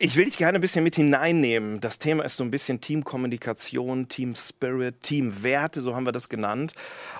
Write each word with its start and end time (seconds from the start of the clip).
Ich 0.00 0.16
will 0.16 0.24
dich 0.24 0.36
gerne 0.36 0.58
ein 0.58 0.60
bisschen 0.60 0.82
mit 0.82 0.96
hineinnehmen. 0.96 1.78
Das 1.78 2.00
Thema 2.00 2.24
ist 2.24 2.36
so 2.36 2.42
ein 2.42 2.50
bisschen 2.50 2.80
Teamkommunikation, 2.80 4.08
Team 4.08 4.34
Spirit, 4.34 5.00
Teamwerte, 5.02 5.82
so 5.82 5.94
haben 5.94 6.04
wir 6.04 6.10
das 6.10 6.28
genannt. 6.28 6.72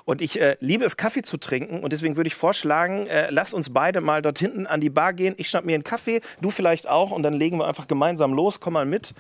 Und 0.04 0.21
ich 0.21 0.41
äh, 0.41 0.57
liebe 0.59 0.85
es, 0.85 0.97
Kaffee 0.97 1.23
zu 1.23 1.37
trinken. 1.37 1.85
Und 1.85 1.93
deswegen 1.93 2.17
würde 2.17 2.27
ich 2.27 2.35
vorschlagen, 2.35 3.07
äh, 3.07 3.31
lass 3.31 3.55
uns 3.55 3.73
beide 3.73 4.01
mal 4.01 4.23
dort 4.23 4.41
hinten 4.41 4.67
an 4.67 4.81
die 4.81 4.91
Bar 4.91 5.13
gehen. 5.13 5.37
Ich 5.39 5.49
schnapp 5.49 5.65
mir 5.65 5.75
einen 5.75 5.85
Kaffee, 5.85 6.21
du 6.41 6.51
vielleicht 6.51 6.89
auch. 6.89 7.13
Und 7.13 7.23
dann 7.23 7.35
legen 7.35 7.59
wir 7.59 7.69
einfach 7.69 7.87
gemeinsam 7.87 8.35
los. 8.35 8.58
Komm 8.58 8.72
mal 8.72 8.87
mit. 8.87 9.15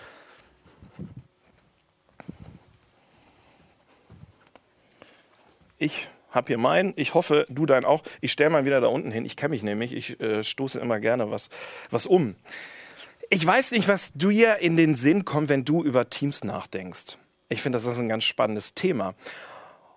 Ich 5.78 6.08
habe 6.30 6.48
hier 6.48 6.58
meinen. 6.58 6.92
Ich 6.96 7.14
hoffe, 7.14 7.46
du 7.48 7.66
deinen 7.66 7.84
auch. 7.84 8.02
Ich 8.20 8.32
stelle 8.32 8.50
mal 8.50 8.64
wieder 8.64 8.80
da 8.80 8.88
unten 8.88 9.12
hin. 9.12 9.24
Ich 9.24 9.36
kenne 9.36 9.50
mich 9.50 9.62
nämlich. 9.62 9.92
Ich 9.92 10.18
äh, 10.18 10.42
stoße 10.42 10.80
immer 10.80 10.98
gerne 10.98 11.30
was, 11.30 11.50
was 11.90 12.06
um. 12.06 12.34
Ich 13.34 13.44
weiß 13.44 13.72
nicht, 13.72 13.88
was 13.88 14.12
dir 14.12 14.58
in 14.58 14.76
den 14.76 14.94
Sinn 14.94 15.24
kommt, 15.24 15.48
wenn 15.48 15.64
du 15.64 15.82
über 15.82 16.08
Teams 16.08 16.44
nachdenkst. 16.44 17.18
Ich 17.48 17.62
finde, 17.62 17.78
das 17.78 17.84
ist 17.84 17.98
ein 17.98 18.08
ganz 18.08 18.22
spannendes 18.22 18.74
Thema. 18.74 19.16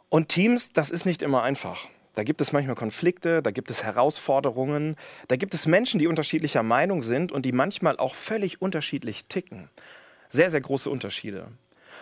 Und 0.10 0.30
Teams, 0.30 0.74
das 0.74 0.90
ist 0.90 1.06
nicht 1.06 1.22
immer 1.22 1.44
einfach. 1.44 1.88
Da 2.16 2.24
gibt 2.24 2.42
es 2.42 2.52
manchmal 2.52 2.74
Konflikte, 2.74 3.44
da 3.44 3.52
gibt 3.52 3.70
es 3.70 3.84
Herausforderungen, 3.84 4.96
da 5.28 5.36
gibt 5.36 5.54
es 5.54 5.68
Menschen, 5.68 6.00
die 6.00 6.08
unterschiedlicher 6.08 6.64
Meinung 6.64 7.04
sind 7.04 7.32
und 7.32 7.46
die 7.46 7.52
manchmal 7.52 7.98
auch 7.98 8.16
völlig 8.16 8.60
unterschiedlich 8.60 9.26
ticken. 9.26 9.70
Sehr, 10.30 10.50
sehr 10.50 10.62
große 10.62 10.90
Unterschiede. 10.90 11.50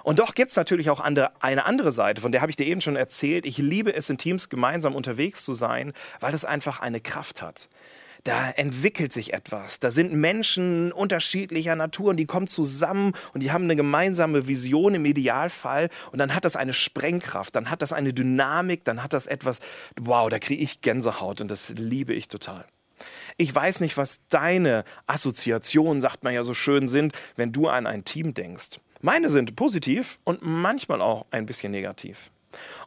Und 0.04 0.20
doch 0.20 0.36
gibt 0.36 0.52
es 0.52 0.56
natürlich 0.56 0.90
auch 0.90 1.02
andere, 1.02 1.34
eine 1.42 1.66
andere 1.66 1.92
Seite, 1.92 2.22
von 2.22 2.32
der 2.32 2.40
habe 2.40 2.52
ich 2.52 2.56
dir 2.56 2.66
eben 2.66 2.80
schon 2.80 2.96
erzählt. 2.96 3.46
Ich 3.46 3.58
liebe 3.58 3.94
es, 3.94 4.10
in 4.10 4.18
Teams 4.18 4.48
gemeinsam 4.48 4.96
unterwegs 4.96 5.44
zu 5.44 5.52
sein, 5.52 5.92
weil 6.22 6.34
es 6.34 6.46
einfach 6.46 6.80
eine 6.80 7.02
Kraft 7.02 7.42
hat 7.42 7.68
da 8.26 8.50
entwickelt 8.50 9.14
sich 9.14 9.34
etwas. 9.34 9.80
Da 9.80 9.92
sind 9.92 10.12
Menschen 10.12 10.92
unterschiedlicher 10.92 11.76
Natur 11.76 12.10
und 12.10 12.18
die 12.18 12.26
kommen 12.26 12.48
zusammen 12.48 13.14
und 13.34 13.42
die 13.42 13.52
haben 13.52 13.64
eine 13.66 13.76
gemeinsame 13.76 14.48
Vision 14.48 14.96
im 14.96 15.06
Idealfall 15.06 15.90
und 16.12 16.18
dann 16.18 16.34
hat 16.34 16.44
das 16.44 16.56
eine 16.56 16.74
Sprengkraft, 16.74 17.56
dann 17.56 17.70
hat 17.70 17.82
das 17.82 17.94
eine 17.94 18.14
Dynamik, 18.14 18.84
dann 18.84 19.04
hat 19.04 19.14
das 19.14 19.28
etwas, 19.28 19.60
wow, 20.00 20.28
da 20.30 20.40
kriege 20.40 20.62
ich 20.62 20.82
Gänsehaut 20.82 21.40
und 21.40 21.50
das 21.50 21.70
liebe 21.78 22.14
ich 22.14 22.28
total. 22.28 22.66
Ich 23.38 23.54
weiß 23.54 23.82
nicht, 23.82 23.96
was 23.96 24.20
deine 24.30 24.86
Assoziationen, 25.06 26.02
sagt 26.02 26.24
man 26.24 26.34
ja 26.34 26.42
so 26.42 26.56
schön, 26.56 26.88
sind, 26.88 27.14
wenn 27.36 27.52
du 27.52 27.68
an 27.68 27.86
ein 27.86 28.06
Team 28.06 28.34
denkst. 28.34 28.80
Meine 29.02 29.30
sind 29.30 29.56
positiv 29.56 30.18
und 30.24 30.40
manchmal 30.42 31.02
auch 31.02 31.28
ein 31.30 31.46
bisschen 31.46 31.72
negativ. 31.72 32.32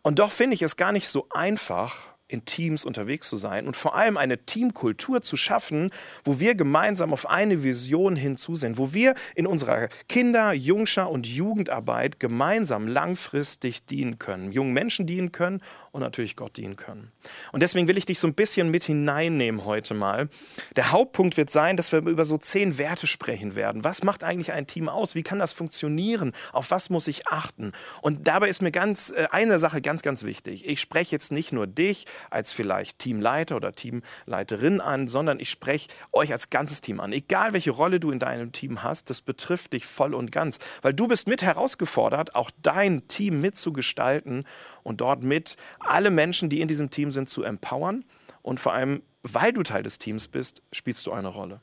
Und 0.03 0.19
doch 0.19 0.33
finde 0.33 0.55
ich 0.55 0.63
es 0.63 0.77
gar 0.77 0.91
nicht 0.91 1.09
so 1.09 1.29
einfach, 1.31 2.09
in 2.29 2.45
Teams 2.45 2.85
unterwegs 2.85 3.29
zu 3.29 3.37
sein 3.37 3.67
und 3.67 3.77
vor 3.77 3.97
allem 3.97 4.17
eine 4.17 4.39
Teamkultur 4.39 5.23
zu 5.23 5.37
schaffen, 5.37 5.91
wo 6.25 6.39
wir 6.39 6.55
gemeinsam 6.55 7.13
auf 7.13 7.29
eine 7.29 7.63
Vision 7.63 8.17
hinzusehen, 8.17 8.77
wo 8.77 8.93
wir 8.93 9.15
in 9.35 9.47
unserer 9.47 9.89
Kinder-, 10.09 10.53
Jungschar- 10.53 11.11
und 11.11 11.27
Jugendarbeit 11.27 12.21
gemeinsam 12.21 12.87
langfristig 12.87 13.87
dienen 13.87 14.19
können, 14.19 14.53
jungen 14.53 14.75
Menschen 14.75 15.07
dienen 15.07 15.33
können 15.33 15.63
und 15.93 16.01
natürlich 16.01 16.37
Gott 16.37 16.57
dienen 16.57 16.77
können. 16.77 17.13
Und 17.53 17.61
deswegen 17.61 17.89
will 17.89 17.99
ich 17.99 18.07
dich 18.07 18.19
so 18.19 18.27
ein 18.27 18.35
bisschen 18.35 18.71
mit 18.71 18.85
hineinnehmen 18.85 19.65
heute 19.65 19.95
mal. 19.95 20.29
Der 20.77 20.93
Hauptpunkt 20.93 21.37
wird 21.37 21.51
sein, 21.51 21.77
dass 21.77 21.93
wir 21.93 21.99
über 22.01 22.25
so 22.25 22.39
zehn 22.39 22.79
Werte 22.79 23.07
sprechen 23.07 23.55
werden. 23.55 23.85
Was 23.85 24.03
macht 24.03 24.25
eigentlich 24.25 24.53
ein 24.53 24.67
Team 24.67 24.89
aus? 24.89 25.15
Wie 25.15 25.23
kann 25.23 25.39
das 25.39 25.53
funktionieren? 25.53 26.33
Auf 26.53 26.71
was 26.71 26.91
muss 26.91 27.09
ich 27.09 27.29
achten? 27.29 27.73
Und 28.03 28.27
dabei 28.27 28.49
ist 28.49 28.63
mir 28.63 28.71
ganz 28.71 29.11
äh, 29.11 29.29
eine 29.31 29.59
Sache 29.59 29.81
ganz, 29.81 30.03
ganz 30.03 30.23
wichtig. 30.25 30.67
Ich 30.67 30.81
spreche 30.81 31.13
jetzt 31.13 31.33
nicht 31.33 31.53
nur 31.53 31.67
dich, 31.67 32.07
als 32.31 32.53
vielleicht 32.53 32.99
Teamleiter 32.99 33.57
oder 33.57 33.73
Teamleiterin 33.73 34.81
an, 34.81 35.09
sondern 35.09 35.41
ich 35.41 35.51
spreche 35.51 35.89
euch 36.13 36.33
als 36.33 36.51
ganzes 36.51 36.81
Team 36.81 37.01
an. 37.01 37.13
Egal 37.13 37.53
welche 37.53 37.71
Rolle 37.71 38.01
du 38.01 38.11
in 38.11 38.19
deinem 38.19 38.53
Team 38.53 38.83
hast, 38.83 39.11
das 39.11 39.23
betrifft 39.23 39.73
dich 39.73 39.87
voll 39.87 40.15
und 40.15 40.33
ganz, 40.33 40.59
weil 40.83 40.95
du 40.95 41.09
bist 41.09 41.29
mit 41.29 41.43
herausgefordert, 41.43 42.35
auch 42.35 42.51
dein 42.63 43.07
Team 43.09 43.41
mitzugestalten 43.41 44.45
und 44.83 45.01
dort 45.01 45.23
mit 45.23 45.57
alle 45.91 46.11
Menschen, 46.11 46.49
die 46.49 46.61
in 46.61 46.69
diesem 46.69 46.91
Team 46.91 47.13
sind, 47.13 47.29
zu 47.29 47.43
empowern 47.43 48.05
und 48.43 48.61
vor 48.61 48.73
allem, 48.73 49.03
weil 49.23 49.53
du 49.53 49.63
Teil 49.63 49.83
des 49.83 49.99
Teams 49.99 50.29
bist, 50.29 50.63
spielst 50.73 51.07
du 51.07 51.13
eine 51.13 51.29
Rolle. 51.29 51.61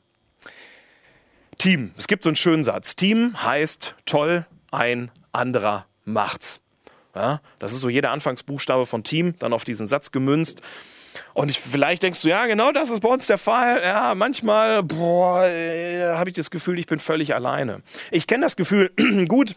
Team. 1.58 1.92
Es 1.96 2.06
gibt 2.06 2.22
so 2.22 2.28
einen 2.28 2.36
schönen 2.36 2.64
Satz. 2.64 2.96
Team 2.96 3.42
heißt 3.42 3.94
toll, 4.04 4.46
ein 4.70 5.10
anderer 5.32 5.86
macht's. 6.04 6.60
Ja, 7.14 7.40
das 7.58 7.72
ist 7.72 7.80
so 7.80 7.88
jeder 7.88 8.10
Anfangsbuchstabe 8.10 8.84
von 8.84 9.02
Team, 9.02 9.34
dann 9.38 9.54
auf 9.54 9.64
diesen 9.64 9.86
Satz 9.86 10.12
gemünzt. 10.12 10.60
Und 11.32 11.50
ich, 11.50 11.58
vielleicht 11.58 12.02
denkst 12.02 12.20
du, 12.20 12.28
ja, 12.28 12.44
genau 12.44 12.72
das 12.72 12.90
ist 12.90 13.00
bei 13.00 13.08
uns 13.08 13.26
der 13.26 13.38
Fall. 13.38 13.80
Ja, 13.82 14.14
manchmal, 14.14 14.80
äh, 14.80 16.12
habe 16.12 16.28
ich 16.28 16.36
das 16.36 16.50
Gefühl, 16.50 16.78
ich 16.78 16.86
bin 16.86 16.98
völlig 16.98 17.34
alleine. 17.34 17.80
Ich 18.10 18.26
kenne 18.26 18.44
das 18.44 18.56
Gefühl 18.56 18.92
gut. 19.28 19.54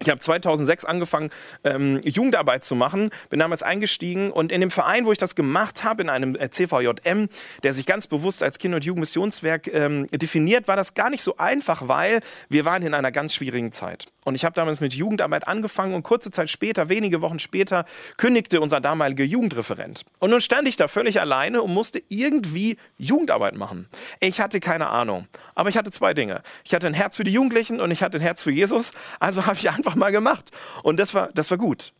Ich 0.00 0.08
habe 0.08 0.18
2006 0.18 0.84
angefangen, 0.86 1.30
ähm, 1.62 2.00
Jugendarbeit 2.04 2.64
zu 2.64 2.74
machen, 2.74 3.10
bin 3.28 3.38
damals 3.38 3.62
eingestiegen 3.62 4.30
und 4.30 4.50
in 4.50 4.62
dem 4.62 4.70
Verein, 4.70 5.04
wo 5.04 5.12
ich 5.12 5.18
das 5.18 5.34
gemacht 5.34 5.84
habe, 5.84 6.02
in 6.02 6.08
einem 6.08 6.34
äh, 6.36 6.50
CVJM, 6.50 7.28
der 7.62 7.72
sich 7.74 7.84
ganz 7.84 8.06
bewusst 8.06 8.42
als 8.42 8.58
Kinder- 8.58 8.76
und 8.76 8.84
Jugendmissionswerk 8.84 9.68
ähm, 9.68 10.06
definiert, 10.08 10.68
war 10.68 10.76
das 10.76 10.94
gar 10.94 11.10
nicht 11.10 11.22
so 11.22 11.36
einfach, 11.36 11.86
weil 11.86 12.20
wir 12.48 12.64
waren 12.64 12.82
in 12.82 12.94
einer 12.94 13.12
ganz 13.12 13.34
schwierigen 13.34 13.72
Zeit. 13.72 14.06
Und 14.24 14.34
ich 14.34 14.44
habe 14.44 14.54
damals 14.54 14.80
mit 14.80 14.94
Jugendarbeit 14.94 15.48
angefangen 15.48 15.94
und 15.94 16.02
kurze 16.02 16.30
Zeit 16.30 16.50
später, 16.50 16.88
wenige 16.88 17.22
Wochen 17.22 17.38
später, 17.38 17.84
kündigte 18.16 18.60
unser 18.60 18.80
damaliger 18.80 19.24
Jugendreferent. 19.24 20.02
Und 20.18 20.30
nun 20.30 20.40
stand 20.40 20.68
ich 20.68 20.76
da 20.76 20.88
völlig 20.88 21.20
alleine 21.20 21.62
und 21.62 21.72
musste 21.72 22.02
irgendwie 22.08 22.76
Jugendarbeit 22.98 23.56
machen. 23.56 23.88
Ich 24.20 24.40
hatte 24.40 24.60
keine 24.60 24.88
Ahnung, 24.88 25.26
aber 25.54 25.68
ich 25.68 25.76
hatte 25.76 25.90
zwei 25.90 26.14
Dinge. 26.14 26.42
Ich 26.64 26.74
hatte 26.74 26.86
ein 26.86 26.94
Herz 26.94 27.16
für 27.16 27.24
die 27.24 27.32
Jugendlichen 27.32 27.80
und 27.80 27.90
ich 27.90 28.02
hatte 28.02 28.18
ein 28.18 28.22
Herz 28.22 28.42
für 28.42 28.50
Jesus, 28.50 28.90
also 29.18 29.46
habe 29.46 29.56
ich 29.56 29.70
einfach 29.70 29.89
einfach 29.90 29.96
mal 29.96 30.12
gemacht. 30.12 30.50
Und 30.82 30.98
das 30.98 31.14
war, 31.14 31.30
das 31.34 31.50
war 31.50 31.58
gut. 31.58 31.92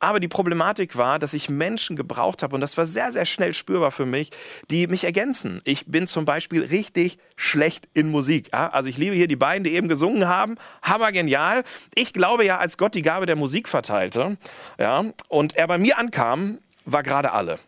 Aber 0.00 0.20
die 0.20 0.28
Problematik 0.28 0.96
war, 0.96 1.18
dass 1.18 1.34
ich 1.34 1.48
Menschen 1.48 1.96
gebraucht 1.96 2.44
habe 2.44 2.54
und 2.54 2.60
das 2.60 2.76
war 2.76 2.86
sehr, 2.86 3.10
sehr 3.10 3.26
schnell 3.26 3.52
spürbar 3.52 3.90
für 3.90 4.06
mich, 4.06 4.30
die 4.70 4.86
mich 4.86 5.02
ergänzen. 5.02 5.58
Ich 5.64 5.86
bin 5.86 6.06
zum 6.06 6.24
Beispiel 6.24 6.62
richtig 6.62 7.18
schlecht 7.34 7.88
in 7.94 8.10
Musik. 8.10 8.50
Ja? 8.52 8.68
Also 8.68 8.88
ich 8.88 8.96
liebe 8.96 9.16
hier 9.16 9.26
die 9.26 9.36
beiden, 9.36 9.64
die 9.64 9.72
eben 9.72 9.88
gesungen 9.88 10.28
haben. 10.28 10.54
Hammer 10.82 11.10
genial. 11.10 11.64
Ich 11.94 12.12
glaube 12.12 12.44
ja, 12.44 12.58
als 12.58 12.78
Gott 12.78 12.94
die 12.94 13.02
Gabe 13.02 13.26
der 13.26 13.36
Musik 13.36 13.68
verteilte 13.68 14.36
ja, 14.78 15.04
und 15.28 15.56
er 15.56 15.66
bei 15.66 15.78
mir 15.78 15.98
ankam, 15.98 16.58
war 16.84 17.02
gerade 17.02 17.32
alle. 17.32 17.58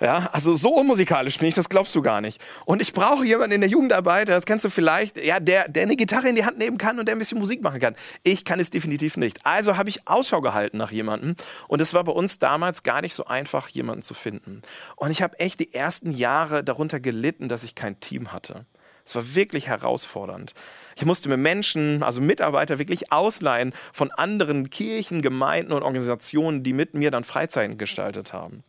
Ja, 0.00 0.28
also 0.32 0.54
so 0.54 0.74
unmusikalisch 0.74 1.38
bin 1.38 1.48
ich, 1.48 1.54
das 1.54 1.68
glaubst 1.68 1.94
du 1.94 2.02
gar 2.02 2.20
nicht. 2.20 2.42
Und 2.66 2.82
ich 2.82 2.92
brauche 2.92 3.24
jemanden 3.24 3.54
in 3.54 3.60
der 3.62 3.70
Jugendarbeit, 3.70 4.28
das 4.28 4.44
kennst 4.44 4.64
du 4.64 4.70
vielleicht, 4.70 5.16
ja, 5.16 5.40
der, 5.40 5.68
der 5.68 5.84
eine 5.84 5.96
Gitarre 5.96 6.28
in 6.28 6.36
die 6.36 6.44
Hand 6.44 6.58
nehmen 6.58 6.76
kann 6.76 6.98
und 6.98 7.06
der 7.06 7.14
ein 7.14 7.18
bisschen 7.18 7.38
Musik 7.38 7.62
machen 7.62 7.80
kann. 7.80 7.96
Ich 8.22 8.44
kann 8.44 8.60
es 8.60 8.70
definitiv 8.70 9.16
nicht. 9.16 9.44
Also 9.46 9.76
habe 9.76 9.88
ich 9.88 10.06
Ausschau 10.06 10.42
gehalten 10.42 10.76
nach 10.76 10.90
jemandem. 10.90 11.34
Und 11.68 11.80
es 11.80 11.94
war 11.94 12.04
bei 12.04 12.12
uns 12.12 12.38
damals 12.38 12.82
gar 12.82 13.00
nicht 13.00 13.14
so 13.14 13.24
einfach, 13.24 13.68
jemanden 13.68 14.02
zu 14.02 14.12
finden. 14.12 14.60
Und 14.96 15.10
ich 15.10 15.22
habe 15.22 15.38
echt 15.38 15.60
die 15.60 15.72
ersten 15.72 16.12
Jahre 16.12 16.62
darunter 16.62 17.00
gelitten, 17.00 17.48
dass 17.48 17.64
ich 17.64 17.74
kein 17.74 17.98
Team 18.00 18.32
hatte. 18.32 18.66
Es 19.06 19.14
war 19.14 19.34
wirklich 19.34 19.68
herausfordernd. 19.68 20.52
Ich 20.96 21.04
musste 21.04 21.28
mir 21.28 21.36
Menschen, 21.36 22.02
also 22.02 22.20
Mitarbeiter, 22.20 22.78
wirklich 22.78 23.12
ausleihen 23.12 23.72
von 23.92 24.10
anderen 24.10 24.68
Kirchen, 24.68 25.22
Gemeinden 25.22 25.72
und 25.72 25.84
Organisationen, 25.84 26.64
die 26.64 26.72
mit 26.72 26.94
mir 26.94 27.10
dann 27.10 27.22
Freizeiten 27.22 27.78
gestaltet 27.78 28.32
haben. 28.32 28.64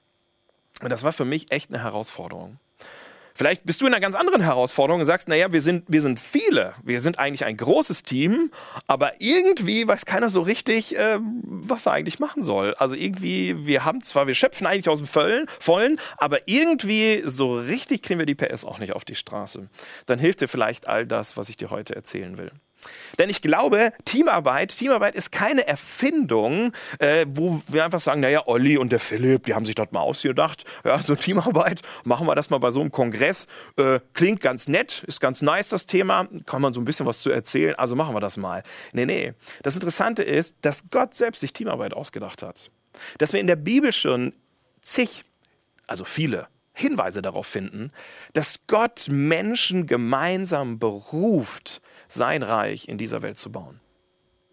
Und 0.82 0.90
das 0.90 1.04
war 1.04 1.12
für 1.12 1.26
mich 1.26 1.52
echt 1.52 1.70
eine 1.70 1.84
Herausforderung. 1.84 2.60
Vielleicht 3.38 3.66
bist 3.66 3.82
du 3.82 3.86
in 3.86 3.94
einer 3.94 4.02
ganz 4.02 4.16
anderen 4.16 4.42
Herausforderung 4.42 5.02
und 5.02 5.06
sagst, 5.06 5.28
naja, 5.28 5.54
wir 5.54 5.62
sind, 5.62 5.84
wir 5.88 6.02
sind 6.02 6.20
viele, 6.20 6.74
wir 6.84 7.00
sind 7.02 7.20
eigentlich 7.20 7.46
ein 7.46 7.56
großes 7.56 8.02
Team, 8.02 8.50
aber 8.88 9.22
irgendwie 9.22 9.88
weiß 9.88 10.08
keiner 10.08 10.32
so 10.32 10.42
richtig, 10.42 10.98
äh, 10.98 11.20
was 11.22 11.86
er 11.86 11.92
eigentlich 11.92 12.18
machen 12.18 12.42
soll. 12.42 12.74
Also 12.80 12.96
irgendwie, 12.96 13.68
wir 13.68 13.86
haben 13.86 14.02
zwar, 14.02 14.26
wir 14.26 14.34
schöpfen 14.34 14.66
eigentlich 14.66 14.90
aus 14.90 14.98
dem 14.98 15.06
Vollen, 15.06 15.46
Vollen, 15.60 16.02
aber 16.18 16.48
irgendwie 16.48 17.22
so 17.26 17.60
richtig 17.60 18.02
kriegen 18.02 18.18
wir 18.18 18.26
die 18.26 18.34
PS 18.34 18.66
auch 18.66 18.80
nicht 18.80 18.94
auf 18.94 19.06
die 19.06 19.14
Straße. 19.14 19.70
Dann 20.08 20.18
hilft 20.18 20.42
dir 20.42 20.48
vielleicht 20.48 20.88
all 20.88 21.06
das, 21.06 21.38
was 21.38 21.50
ich 21.50 21.58
dir 21.58 21.70
heute 21.70 21.96
erzählen 21.96 22.40
will. 22.40 22.52
Denn 23.20 23.30
ich 23.30 23.42
glaube, 23.42 23.94
Teamarbeit, 24.06 24.78
Teamarbeit 24.78 25.16
ist 25.16 25.32
keine 25.32 25.68
Erfindung, 25.68 26.74
äh, 27.00 27.26
wo 27.30 27.62
wir 27.68 27.84
einfach 27.84 28.00
sagen, 28.00 28.22
naja, 28.22 28.44
Olli 28.46 28.78
und 28.78 28.92
der 28.92 29.00
Philipp, 29.00 29.46
die 29.46 29.54
haben 29.54 29.66
sich 29.66 29.76
das 29.76 29.92
mal 29.92 30.02
ausgedacht. 30.02 30.64
Ja, 30.84 31.02
so 31.02 31.16
Teamarbeit, 31.16 31.82
machen 32.04 32.28
wir 32.28 32.36
das 32.36 32.50
mal 32.50 32.60
bei 32.60 32.72
so 32.72 32.82
einem 32.82 32.92
Kongress. 32.92 33.48
Äh, 33.78 34.00
klingt 34.14 34.42
ganz 34.42 34.68
nett, 34.68 35.04
ist 35.08 35.20
ganz 35.20 35.42
nice 35.42 35.70
das 35.70 35.86
Thema, 35.86 36.28
kann 36.46 36.62
man 36.62 36.74
so 36.74 36.82
ein 36.82 36.86
bisschen 36.86 37.06
was 37.06 37.22
zu 37.22 37.30
erzählen, 37.30 37.76
also 37.76 37.96
machen 37.96 38.16
wir 38.16 38.20
das 38.20 38.38
mal. 38.38 38.64
Nee, 38.94 39.06
nee. 39.06 39.34
Das 39.64 39.76
Interessante 39.76 40.24
ist, 40.24 40.56
dass 40.62 40.84
Gott 40.92 41.14
selbst 41.14 41.40
sich 41.40 41.54
Teamarbeit 41.54 41.94
ausgedacht 41.94 42.44
hat. 42.44 42.70
Dass 43.18 43.34
wir 43.34 43.40
in 43.40 43.48
der 43.48 43.56
Bibel 43.56 43.92
schon 43.92 44.32
zig, 44.82 45.24
also 45.88 46.06
viele, 46.06 46.48
Hinweise 46.78 47.24
darauf 47.24 47.48
finden, 47.48 47.92
dass 48.34 48.60
Gott 48.68 49.08
Menschen 49.10 49.88
gemeinsam 49.88 50.78
beruft, 50.78 51.82
sein 52.08 52.44
Reich 52.44 52.88
in 52.88 53.00
dieser 53.00 53.24
Welt 53.24 53.38
zu 53.40 53.52
bauen. 53.52 53.82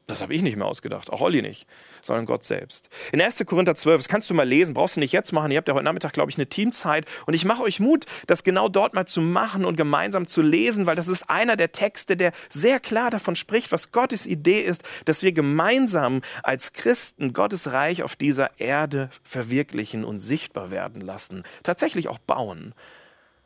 Das 0.06 0.20
habe 0.20 0.34
ich 0.34 0.42
nicht 0.42 0.56
mehr 0.56 0.66
ausgedacht, 0.66 1.10
auch 1.10 1.22
Olli 1.22 1.40
nicht, 1.40 1.66
sondern 2.02 2.26
Gott 2.26 2.44
selbst. 2.44 2.90
In 3.12 3.22
1. 3.22 3.42
Korinther 3.46 3.74
12, 3.74 4.02
das 4.02 4.08
kannst 4.08 4.28
du 4.28 4.34
mal 4.34 4.46
lesen, 4.46 4.74
brauchst 4.74 4.96
du 4.96 5.00
nicht 5.00 5.12
jetzt 5.12 5.32
machen. 5.32 5.50
Ihr 5.50 5.56
habt 5.56 5.66
ja 5.66 5.72
heute 5.72 5.84
Nachmittag, 5.84 6.12
glaube 6.12 6.30
ich, 6.30 6.36
eine 6.36 6.46
Teamzeit. 6.46 7.06
Und 7.26 7.32
ich 7.32 7.46
mache 7.46 7.62
euch 7.62 7.80
Mut, 7.80 8.04
das 8.26 8.44
genau 8.44 8.68
dort 8.68 8.92
mal 8.92 9.06
zu 9.06 9.22
machen 9.22 9.64
und 9.64 9.76
gemeinsam 9.76 10.26
zu 10.26 10.42
lesen, 10.42 10.84
weil 10.84 10.96
das 10.96 11.08
ist 11.08 11.30
einer 11.30 11.56
der 11.56 11.72
Texte, 11.72 12.18
der 12.18 12.32
sehr 12.50 12.80
klar 12.80 13.10
davon 13.10 13.34
spricht, 13.34 13.72
was 13.72 13.92
Gottes 13.92 14.26
Idee 14.26 14.60
ist, 14.60 14.82
dass 15.06 15.22
wir 15.22 15.32
gemeinsam 15.32 16.20
als 16.42 16.74
Christen 16.74 17.32
Gottes 17.32 17.72
Reich 17.72 18.02
auf 18.02 18.14
dieser 18.14 18.60
Erde 18.60 19.08
verwirklichen 19.22 20.04
und 20.04 20.18
sichtbar 20.18 20.70
werden 20.70 21.00
lassen. 21.00 21.44
Tatsächlich 21.62 22.08
auch 22.08 22.18
bauen. 22.18 22.74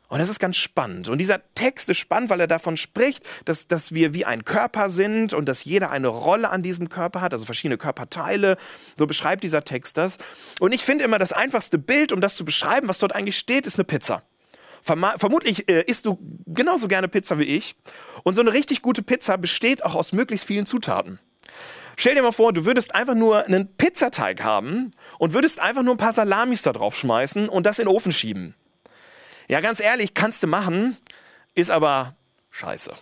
Und 0.09 0.19
das 0.19 0.29
ist 0.29 0.39
ganz 0.39 0.57
spannend. 0.57 1.07
Und 1.07 1.19
dieser 1.19 1.39
Text 1.53 1.87
ist 1.87 1.99
spannend, 1.99 2.31
weil 2.31 2.39
er 2.39 2.47
davon 2.47 2.77
spricht, 2.77 3.23
dass, 3.45 3.67
dass 3.67 3.93
wir 3.93 4.13
wie 4.13 4.25
ein 4.25 4.43
Körper 4.43 4.89
sind 4.89 5.33
und 5.33 5.45
dass 5.45 5.63
jeder 5.63 5.91
eine 5.91 6.07
Rolle 6.07 6.49
an 6.49 6.63
diesem 6.63 6.89
Körper 6.89 7.21
hat, 7.21 7.31
also 7.31 7.45
verschiedene 7.45 7.77
Körperteile. 7.77 8.57
So 8.97 9.05
beschreibt 9.05 9.43
dieser 9.43 9.63
Text 9.63 9.97
das. 9.97 10.17
Und 10.59 10.73
ich 10.73 10.83
finde 10.83 11.05
immer, 11.05 11.19
das 11.19 11.31
einfachste 11.31 11.77
Bild, 11.77 12.11
um 12.11 12.21
das 12.21 12.35
zu 12.35 12.43
beschreiben, 12.43 12.87
was 12.87 12.97
dort 12.97 13.13
eigentlich 13.13 13.37
steht, 13.37 13.67
ist 13.67 13.75
eine 13.75 13.83
Pizza. 13.83 14.23
Vermutlich 14.81 15.69
äh, 15.69 15.83
isst 15.83 16.05
du 16.05 16.17
genauso 16.47 16.87
gerne 16.87 17.07
Pizza 17.07 17.37
wie 17.37 17.43
ich. 17.43 17.75
Und 18.23 18.33
so 18.33 18.41
eine 18.41 18.53
richtig 18.53 18.81
gute 18.81 19.03
Pizza 19.03 19.37
besteht 19.37 19.83
auch 19.85 19.93
aus 19.93 20.11
möglichst 20.11 20.47
vielen 20.47 20.65
Zutaten. 20.65 21.19
Stell 21.97 22.15
dir 22.15 22.23
mal 22.23 22.31
vor, 22.31 22.53
du 22.53 22.65
würdest 22.65 22.95
einfach 22.95 23.13
nur 23.13 23.45
einen 23.45 23.75
Pizzateig 23.75 24.43
haben 24.43 24.91
und 25.17 25.33
würdest 25.33 25.59
einfach 25.59 25.83
nur 25.83 25.95
ein 25.95 25.97
paar 25.97 26.13
Salamis 26.13 26.61
da 26.61 26.71
drauf 26.71 26.95
schmeißen 26.95 27.49
und 27.49 27.65
das 27.65 27.77
in 27.77 27.85
den 27.85 27.93
Ofen 27.93 28.13
schieben. 28.13 28.55
Ja, 29.49 29.61
ganz 29.61 29.79
ehrlich, 29.79 30.13
kannst 30.13 30.43
du 30.43 30.47
machen, 30.47 30.95
ist 31.55 31.71
aber 31.71 32.15
scheiße. 32.51 32.93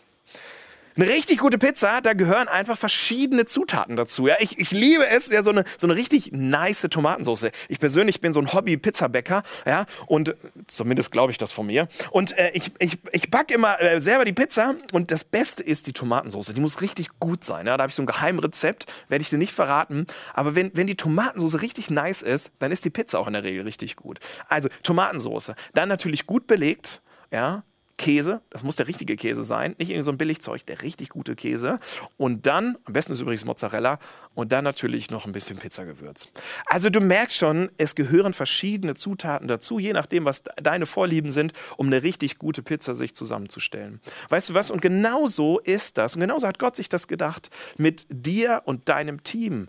Eine 0.98 1.10
richtig 1.10 1.38
gute 1.38 1.60
Pizza, 1.60 2.02
da 2.02 2.14
gehören 2.14 2.48
einfach 2.48 2.76
verschiedene 2.76 3.46
Zutaten 3.46 3.96
dazu. 3.96 4.26
Ja, 4.26 4.36
ich, 4.40 4.58
ich 4.58 4.72
liebe 4.72 5.08
es, 5.08 5.28
ja, 5.28 5.44
so 5.44 5.52
eine, 5.52 5.64
so 5.78 5.86
eine 5.86 5.96
richtig 5.96 6.32
nice 6.32 6.88
Tomatensauce. 6.90 7.52
Ich 7.70 7.80
persönlich 7.80 8.20
bin 8.20 8.34
so 8.34 8.40
ein 8.40 8.52
Hobby-Pizzabäcker, 8.52 9.44
ja, 9.68 9.86
und 10.08 10.36
zumindest 10.66 11.12
glaube 11.12 11.32
ich 11.32 11.38
das 11.38 11.52
von 11.52 11.68
mir. 11.68 11.88
Und 12.10 12.36
äh, 12.36 12.50
ich, 12.56 12.72
ich, 12.80 12.98
ich 13.12 13.30
backe 13.30 13.54
immer 13.54 13.80
äh, 13.80 14.02
selber 14.02 14.26
die 14.26 14.34
Pizza 14.34 14.74
und 14.92 15.12
das 15.12 15.24
Beste 15.24 15.62
ist 15.62 15.86
die 15.86 15.94
Tomatensauce. 15.94 16.48
Die 16.48 16.62
muss 16.62 16.82
richtig 16.82 17.10
gut 17.20 17.44
sein. 17.44 17.68
Ja. 17.68 17.78
Da 17.78 17.84
habe 17.84 17.92
ich 17.92 17.96
so 17.96 18.02
ein 18.02 18.08
Geheimrezept, 18.08 18.86
werde 19.08 19.22
ich 19.22 19.30
dir 19.30 19.38
nicht 19.38 19.54
verraten. 19.54 20.08
Aber 20.34 20.56
wenn, 20.56 20.72
wenn 20.74 20.88
die 20.88 20.98
Tomatensauce 20.98 21.62
richtig 21.62 21.92
nice 21.92 22.24
ist, 22.24 22.50
dann 22.58 22.72
ist 22.72 22.86
die 22.86 22.90
Pizza 22.90 23.20
auch 23.20 23.28
in 23.28 23.34
der 23.34 23.44
Regel 23.44 23.66
richtig 23.66 23.98
gut. 23.98 24.20
Also 24.50 24.68
Tomatensauce, 24.82 25.52
dann 25.76 25.90
natürlich 25.90 26.26
gut 26.26 26.48
belegt, 26.48 27.02
ja, 27.30 27.64
Käse, 27.98 28.42
das 28.52 28.64
muss 28.64 28.76
der 28.76 28.88
richtige 28.88 29.16
Käse 29.16 29.44
sein, 29.44 29.76
nicht 29.80 29.90
irgend 29.90 30.06
so 30.06 30.12
ein 30.12 30.18
Billigzeug, 30.18 30.66
der 30.66 30.82
richtig 30.82 31.10
gute 31.10 31.36
Käse. 31.36 31.80
Und 32.16 32.46
dann, 32.46 32.78
am 32.86 32.94
besten 32.94 33.14
ist 33.14 33.22
übrigens 33.22 33.44
Mozzarella, 33.46 34.00
und 34.36 34.52
dann 34.52 34.64
natürlich 34.64 35.10
noch 35.10 35.26
ein 35.26 35.32
bisschen 35.32 35.58
Pizzagewürz. 35.58 36.30
Also 36.68 36.90
du 36.90 37.02
merkst 37.02 37.36
schon, 37.36 37.70
es 37.78 37.96
gehören 37.96 38.34
verschiedene 38.34 38.94
Zutaten 38.94 39.48
dazu, 39.48 39.80
je 39.80 39.94
nachdem, 39.94 40.26
was 40.26 40.44
deine 40.62 40.86
Vorlieben 40.86 41.32
sind, 41.32 41.54
um 41.76 41.88
eine 41.88 42.04
richtig 42.04 42.38
gute 42.38 42.62
Pizza 42.62 42.94
sich 42.94 43.16
zusammenzustellen. 43.16 44.00
Weißt 44.30 44.50
du 44.50 44.54
was? 44.54 44.70
Und 44.70 44.82
genau 44.82 45.26
so 45.26 45.60
ist 45.60 45.98
das. 45.98 46.16
Und 46.16 46.22
genauso 46.22 46.48
hat 46.48 46.60
Gott 46.60 46.76
sich 46.76 46.90
das 46.90 47.08
gedacht 47.08 47.50
mit 47.78 48.06
dir 48.10 48.62
und 48.66 48.90
deinem 48.90 49.24
Team 49.24 49.68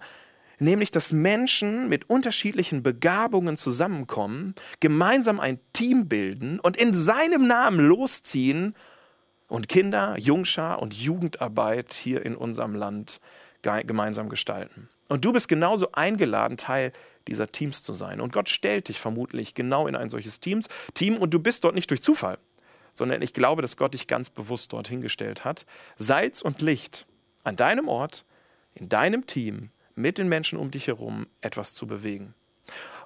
nämlich 0.58 0.90
dass 0.90 1.12
Menschen 1.12 1.88
mit 1.88 2.08
unterschiedlichen 2.10 2.82
Begabungen 2.82 3.56
zusammenkommen, 3.56 4.54
gemeinsam 4.80 5.40
ein 5.40 5.60
Team 5.72 6.08
bilden 6.08 6.60
und 6.60 6.76
in 6.76 6.94
seinem 6.94 7.46
Namen 7.46 7.80
losziehen 7.80 8.74
und 9.48 9.68
Kinder, 9.68 10.16
Jungschar 10.18 10.80
und 10.80 10.94
Jugendarbeit 10.94 11.94
hier 11.94 12.24
in 12.24 12.36
unserem 12.36 12.74
Land 12.74 13.20
gemeinsam 13.62 14.28
gestalten. 14.28 14.88
Und 15.08 15.24
du 15.24 15.32
bist 15.32 15.48
genauso 15.48 15.92
eingeladen, 15.92 16.56
Teil 16.56 16.92
dieser 17.26 17.48
Teams 17.48 17.82
zu 17.82 17.92
sein. 17.92 18.20
Und 18.20 18.32
Gott 18.32 18.48
stellt 18.48 18.88
dich 18.88 18.98
vermutlich 19.00 19.54
genau 19.54 19.86
in 19.86 19.96
ein 19.96 20.08
solches 20.08 20.40
Teams, 20.40 20.68
Team 20.94 21.16
und 21.16 21.34
du 21.34 21.38
bist 21.38 21.64
dort 21.64 21.74
nicht 21.74 21.90
durch 21.90 22.02
Zufall, 22.02 22.38
sondern 22.94 23.20
ich 23.20 23.34
glaube, 23.34 23.60
dass 23.60 23.76
Gott 23.76 23.94
dich 23.94 24.06
ganz 24.06 24.30
bewusst 24.30 24.72
dorthin 24.72 25.00
gestellt 25.00 25.44
hat. 25.44 25.66
Salz 25.96 26.40
und 26.40 26.62
Licht 26.62 27.06
an 27.44 27.56
deinem 27.56 27.88
Ort, 27.88 28.24
in 28.74 28.88
deinem 28.88 29.26
Team, 29.26 29.70
mit 29.98 30.18
den 30.18 30.28
Menschen 30.28 30.58
um 30.58 30.70
dich 30.70 30.86
herum 30.86 31.26
etwas 31.40 31.74
zu 31.74 31.86
bewegen. 31.86 32.34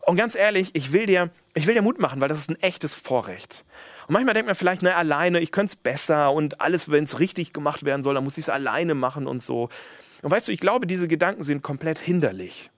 Und 0.04 0.16
ganz 0.16 0.34
ehrlich, 0.34 0.70
ich 0.72 0.92
will 0.92 1.06
dir, 1.06 1.30
ich 1.54 1.66
will 1.66 1.74
dir 1.74 1.82
Mut 1.82 2.00
machen, 2.00 2.20
weil 2.20 2.28
das 2.28 2.38
ist 2.38 2.50
ein 2.50 2.60
echtes 2.60 2.94
Vorrecht. 2.94 3.64
Und 4.08 4.14
manchmal 4.14 4.34
denkt 4.34 4.46
man 4.46 4.56
vielleicht, 4.56 4.82
na, 4.82 4.94
alleine, 4.94 5.38
ich 5.38 5.52
könnte 5.52 5.72
es 5.72 5.76
besser 5.76 6.32
und 6.32 6.60
alles, 6.60 6.90
wenn 6.90 7.04
es 7.04 7.20
richtig 7.20 7.52
gemacht 7.52 7.84
werden 7.84 8.02
soll, 8.02 8.14
dann 8.14 8.24
muss 8.24 8.36
ich 8.36 8.44
es 8.44 8.48
alleine 8.48 8.94
machen 8.94 9.28
und 9.28 9.42
so. 9.42 9.68
Und 10.22 10.30
weißt 10.30 10.48
du, 10.48 10.52
ich 10.52 10.58
glaube, 10.58 10.86
diese 10.88 11.06
Gedanken 11.06 11.44
sind 11.44 11.62
komplett 11.62 12.00
hinderlich. 12.00 12.70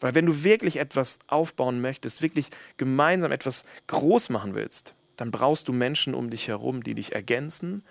Weil 0.00 0.14
wenn 0.14 0.26
du 0.26 0.44
wirklich 0.44 0.76
etwas 0.76 1.18
aufbauen 1.26 1.80
möchtest, 1.80 2.22
wirklich 2.22 2.48
gemeinsam 2.76 3.32
etwas 3.32 3.62
groß 3.86 4.28
machen 4.28 4.54
willst, 4.54 4.94
dann 5.16 5.30
brauchst 5.30 5.68
du 5.68 5.72
Menschen 5.72 6.14
um 6.14 6.30
dich 6.30 6.48
herum, 6.48 6.82
die 6.82 6.94
dich 6.94 7.14
ergänzen, 7.14 7.82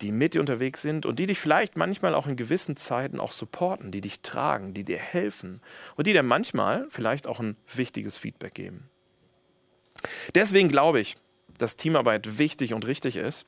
die 0.00 0.12
mit 0.12 0.34
dir 0.34 0.40
unterwegs 0.40 0.82
sind 0.82 1.06
und 1.06 1.18
die 1.18 1.26
dich 1.26 1.38
vielleicht 1.38 1.76
manchmal 1.76 2.14
auch 2.14 2.26
in 2.26 2.36
gewissen 2.36 2.76
Zeiten 2.76 3.20
auch 3.20 3.32
supporten, 3.32 3.90
die 3.90 4.00
dich 4.00 4.20
tragen, 4.20 4.74
die 4.74 4.84
dir 4.84 4.98
helfen 4.98 5.60
und 5.96 6.06
die 6.06 6.12
dir 6.12 6.22
manchmal 6.22 6.86
vielleicht 6.90 7.26
auch 7.26 7.40
ein 7.40 7.56
wichtiges 7.72 8.18
Feedback 8.18 8.54
geben. 8.54 8.88
Deswegen 10.34 10.68
glaube 10.68 11.00
ich, 11.00 11.14
dass 11.58 11.76
Teamarbeit 11.76 12.38
wichtig 12.38 12.74
und 12.74 12.86
richtig 12.86 13.16
ist. 13.16 13.46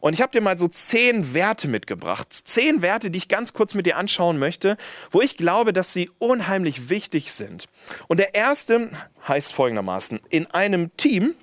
Und 0.00 0.14
ich 0.14 0.22
habe 0.22 0.32
dir 0.32 0.40
mal 0.40 0.58
so 0.58 0.66
zehn 0.66 1.34
Werte 1.34 1.68
mitgebracht. 1.68 2.32
Zehn 2.32 2.80
Werte, 2.80 3.10
die 3.10 3.18
ich 3.18 3.28
ganz 3.28 3.52
kurz 3.52 3.74
mit 3.74 3.84
dir 3.84 3.98
anschauen 3.98 4.38
möchte, 4.38 4.76
wo 5.10 5.20
ich 5.20 5.36
glaube, 5.36 5.72
dass 5.72 5.92
sie 5.92 6.10
unheimlich 6.18 6.88
wichtig 6.88 7.32
sind. 7.32 7.68
Und 8.08 8.18
der 8.18 8.34
erste 8.34 8.90
heißt 9.28 9.52
folgendermaßen, 9.52 10.20
in 10.30 10.46
einem 10.46 10.96
Team 10.96 11.34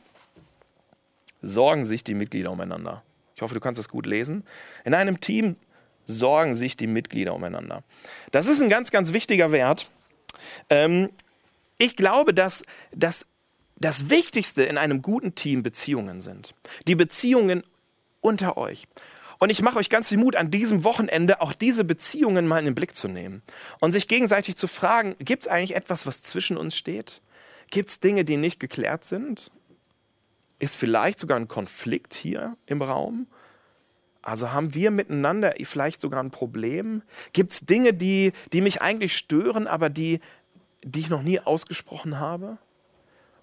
sorgen 1.41 1.85
sich 1.85 2.03
die 2.03 2.15
Mitglieder 2.15 2.51
umeinander. 2.51 3.03
Ich 3.37 3.43
hoffe, 3.43 3.53
du 3.53 3.59
kannst 3.59 3.79
es 3.79 3.87
gut 3.87 4.07
lesen. 4.07 4.43
In 4.83 4.95
einem 4.95 5.19
Team 5.19 5.57
sorgen 6.05 6.55
sich 6.55 6.75
die 6.75 6.87
Mitglieder 6.87 7.35
umeinander. 7.35 7.83
Das 8.31 8.47
ist 8.47 8.63
ein 8.63 8.67
ganz, 8.67 8.89
ganz 8.89 9.13
wichtiger 9.13 9.51
Wert. 9.51 9.91
Ähm, 10.71 11.09
ich 11.77 11.95
glaube, 11.95 12.33
dass, 12.33 12.63
dass 12.91 13.27
das 13.75 14.09
Wichtigste 14.09 14.63
in 14.63 14.79
einem 14.79 15.03
guten 15.03 15.35
Team 15.35 15.61
Beziehungen 15.61 16.21
sind. 16.21 16.55
Die 16.87 16.95
Beziehungen 16.95 17.61
unter 18.21 18.57
euch. 18.57 18.87
Und 19.37 19.51
ich 19.51 19.61
mache 19.61 19.77
euch 19.77 19.91
ganz 19.91 20.09
viel 20.09 20.17
Mut, 20.17 20.35
an 20.35 20.49
diesem 20.49 20.83
Wochenende 20.83 21.39
auch 21.39 21.53
diese 21.53 21.83
Beziehungen 21.83 22.47
mal 22.47 22.57
in 22.57 22.65
den 22.65 22.73
Blick 22.73 22.95
zu 22.95 23.07
nehmen 23.07 23.43
und 23.79 23.91
sich 23.91 24.07
gegenseitig 24.07 24.55
zu 24.55 24.65
fragen, 24.65 25.15
gibt 25.19 25.45
es 25.45 25.47
eigentlich 25.47 25.75
etwas, 25.75 26.07
was 26.07 26.23
zwischen 26.23 26.57
uns 26.57 26.75
steht? 26.75 27.21
Gibt 27.69 27.91
es 27.91 27.99
Dinge, 27.99 28.25
die 28.25 28.37
nicht 28.37 28.59
geklärt 28.59 29.03
sind? 29.05 29.51
Ist 30.59 30.75
vielleicht 30.75 31.19
sogar 31.19 31.37
ein 31.37 31.47
Konflikt 31.47 32.13
hier 32.13 32.57
im 32.65 32.81
Raum? 32.81 33.27
Also 34.21 34.51
haben 34.51 34.73
wir 34.73 34.91
miteinander 34.91 35.53
vielleicht 35.63 36.01
sogar 36.01 36.21
ein 36.21 36.31
Problem? 36.31 37.03
Gibt 37.31 37.51
es 37.51 37.61
Dinge, 37.61 37.93
die, 37.93 38.33
die 38.51 38.61
mich 38.61 38.81
eigentlich 38.81 39.15
stören, 39.15 39.67
aber 39.67 39.89
die, 39.89 40.19
die 40.83 40.99
ich 40.99 41.09
noch 41.09 41.21
nie 41.21 41.39
ausgesprochen 41.39 42.19
habe? 42.19 42.57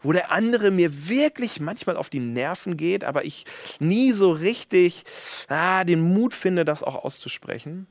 Wo 0.03 0.13
der 0.13 0.31
andere 0.31 0.71
mir 0.71 1.09
wirklich 1.09 1.61
manchmal 1.61 1.97
auf 1.97 2.11
die 2.11 2.21
Nerven 2.21 2.77
geht, 2.77 3.05
aber 3.05 3.25
ich 3.25 3.47
nie 3.79 4.13
so 4.13 4.31
richtig 4.31 5.05
ah, 5.49 5.85
den 5.85 6.03
Mut 6.03 6.35
finde, 6.35 6.67
das 6.67 6.83
auch 6.83 7.03
auszusprechen? 7.05 7.87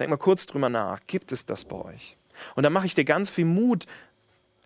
Denk 0.00 0.10
mal 0.10 0.16
kurz 0.16 0.46
drüber 0.46 0.68
nach. 0.68 1.00
Gibt 1.06 1.30
es 1.30 1.46
das 1.46 1.64
bei 1.64 1.76
euch? 1.76 2.16
Und 2.56 2.64
dann 2.64 2.72
mache 2.72 2.86
ich 2.86 2.96
dir 2.96 3.04
ganz 3.04 3.30
viel 3.30 3.44
Mut, 3.44 3.86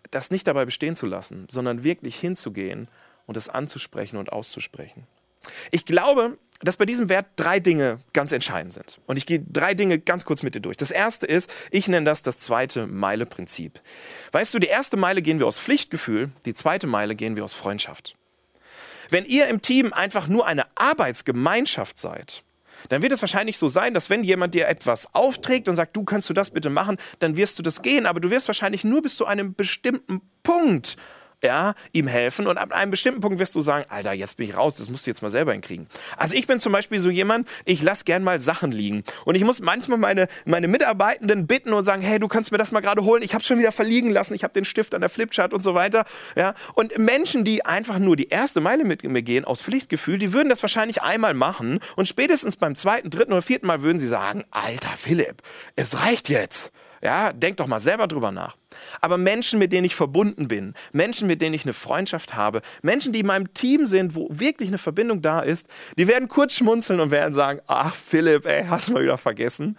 das 0.09 0.31
nicht 0.31 0.47
dabei 0.47 0.65
bestehen 0.65 0.95
zu 0.95 1.05
lassen, 1.05 1.45
sondern 1.51 1.83
wirklich 1.83 2.15
hinzugehen 2.19 2.87
und 3.27 3.37
es 3.37 3.47
anzusprechen 3.49 4.17
und 4.17 4.31
auszusprechen. 4.33 5.05
Ich 5.71 5.85
glaube, 5.85 6.37
dass 6.61 6.77
bei 6.77 6.85
diesem 6.85 7.09
Wert 7.09 7.27
drei 7.35 7.59
Dinge 7.59 7.99
ganz 8.13 8.31
entscheidend 8.31 8.73
sind. 8.73 8.99
Und 9.05 9.17
ich 9.17 9.25
gehe 9.25 9.39
drei 9.39 9.75
Dinge 9.75 9.99
ganz 9.99 10.25
kurz 10.25 10.41
mit 10.41 10.55
dir 10.55 10.59
durch. 10.59 10.77
Das 10.77 10.89
erste 10.89 11.27
ist, 11.27 11.51
ich 11.69 11.87
nenne 11.87 12.05
das 12.05 12.23
das 12.23 12.39
zweite 12.39 12.87
Meile-Prinzip. 12.87 13.79
Weißt 14.31 14.53
du, 14.53 14.59
die 14.59 14.67
erste 14.67 14.97
Meile 14.97 15.21
gehen 15.21 15.39
wir 15.39 15.45
aus 15.45 15.59
Pflichtgefühl, 15.59 16.31
die 16.45 16.55
zweite 16.55 16.87
Meile 16.87 17.15
gehen 17.15 17.35
wir 17.35 17.43
aus 17.43 17.53
Freundschaft. 17.53 18.15
Wenn 19.09 19.25
ihr 19.25 19.47
im 19.47 19.61
Team 19.61 19.93
einfach 19.93 20.27
nur 20.27 20.47
eine 20.47 20.65
Arbeitsgemeinschaft 20.75 21.99
seid, 21.99 22.43
dann 22.89 23.01
wird 23.01 23.11
es 23.11 23.21
wahrscheinlich 23.21 23.57
so 23.57 23.67
sein, 23.67 23.93
dass 23.93 24.09
wenn 24.09 24.23
jemand 24.23 24.53
dir 24.53 24.67
etwas 24.67 25.13
aufträgt 25.13 25.67
und 25.67 25.75
sagt, 25.75 25.95
du 25.95 26.03
kannst 26.03 26.29
du 26.29 26.33
das 26.33 26.51
bitte 26.51 26.69
machen, 26.69 26.97
dann 27.19 27.37
wirst 27.37 27.57
du 27.59 27.63
das 27.63 27.81
gehen, 27.81 28.05
aber 28.05 28.19
du 28.19 28.29
wirst 28.29 28.47
wahrscheinlich 28.47 28.83
nur 28.83 29.01
bis 29.01 29.15
zu 29.15 29.25
einem 29.25 29.53
bestimmten 29.53 30.21
Punkt 30.43 30.97
ja, 31.43 31.75
ihm 31.93 32.07
helfen 32.07 32.47
und 32.47 32.57
ab 32.57 32.71
einem 32.71 32.89
bestimmten 32.89 33.21
Punkt 33.21 33.37
wirst 33.39 33.55
du 33.55 33.61
sagen, 33.61 33.85
Alter, 33.89 34.11
jetzt 34.13 34.37
bin 34.37 34.49
ich 34.49 34.57
raus, 34.57 34.77
das 34.77 34.89
musst 34.89 35.05
du 35.05 35.11
jetzt 35.11 35.21
mal 35.21 35.29
selber 35.29 35.53
hinkriegen. 35.53 35.87
Also 36.17 36.33
ich 36.33 36.47
bin 36.47 36.59
zum 36.59 36.71
Beispiel 36.71 36.99
so 36.99 37.11
jemand, 37.11 37.47
ich 37.65 37.83
lasse 37.83 38.05
gern 38.05 38.23
mal 38.23 38.39
Sachen 38.39 38.71
liegen 38.71 39.03
und 39.25 39.35
ich 39.35 39.43
muss 39.43 39.61
manchmal 39.61 39.99
meine, 39.99 40.27
meine 40.45 40.67
Mitarbeitenden 40.67 41.45
bitten 41.45 41.73
und 41.73 41.83
sagen, 41.83 42.01
hey, 42.01 42.17
du 42.17 42.27
kannst 42.27 42.51
mir 42.51 42.57
das 42.57 42.71
mal 42.71 42.79
gerade 42.79 43.03
holen, 43.03 43.21
ich 43.21 43.35
habe 43.35 43.43
schon 43.43 43.59
wieder 43.59 43.71
verliegen 43.71 44.09
lassen, 44.09 44.33
ich 44.33 44.43
habe 44.43 44.53
den 44.53 44.65
Stift 44.65 44.95
an 44.95 45.01
der 45.01 45.09
Flipchart 45.09 45.53
und 45.53 45.63
so 45.63 45.75
weiter. 45.75 46.05
Ja, 46.35 46.55
und 46.73 46.97
Menschen, 46.97 47.43
die 47.43 47.63
einfach 47.63 47.99
nur 47.99 48.15
die 48.15 48.29
erste 48.29 48.59
Meile 48.59 48.83
mit 48.83 49.03
mir 49.03 49.21
gehen 49.21 49.45
aus 49.45 49.61
Pflichtgefühl, 49.61 50.17
die 50.17 50.33
würden 50.33 50.49
das 50.49 50.63
wahrscheinlich 50.63 51.03
einmal 51.03 51.35
machen 51.35 51.79
und 51.95 52.07
spätestens 52.07 52.57
beim 52.57 52.75
zweiten, 52.75 53.11
dritten 53.11 53.31
oder 53.31 53.43
vierten 53.43 53.67
Mal 53.67 53.83
würden 53.83 53.99
sie 53.99 54.07
sagen, 54.07 54.43
Alter 54.49 54.95
Philipp, 54.97 55.43
es 55.75 56.01
reicht 56.01 56.29
jetzt. 56.29 56.71
Ja, 57.01 57.31
denk 57.33 57.57
doch 57.57 57.67
mal 57.67 57.79
selber 57.79 58.07
drüber 58.07 58.31
nach. 58.31 58.57
Aber 59.01 59.17
Menschen, 59.17 59.59
mit 59.59 59.71
denen 59.71 59.85
ich 59.85 59.95
verbunden 59.95 60.47
bin, 60.47 60.73
Menschen, 60.91 61.27
mit 61.27 61.41
denen 61.41 61.53
ich 61.53 61.63
eine 61.63 61.73
Freundschaft 61.73 62.35
habe, 62.35 62.61
Menschen, 62.81 63.13
die 63.13 63.19
in 63.19 63.27
meinem 63.27 63.53
Team 63.53 63.87
sind, 63.87 64.15
wo 64.15 64.27
wirklich 64.31 64.69
eine 64.69 64.77
Verbindung 64.77 65.21
da 65.21 65.41
ist, 65.41 65.67
die 65.97 66.07
werden 66.07 66.27
kurz 66.27 66.55
schmunzeln 66.55 66.99
und 66.99 67.11
werden 67.11 67.35
sagen, 67.35 67.61
ach 67.67 67.95
Philipp, 67.95 68.45
ey, 68.45 68.65
hast 68.67 68.87
du 68.87 68.93
mal 68.93 69.03
wieder 69.03 69.17
vergessen. 69.17 69.77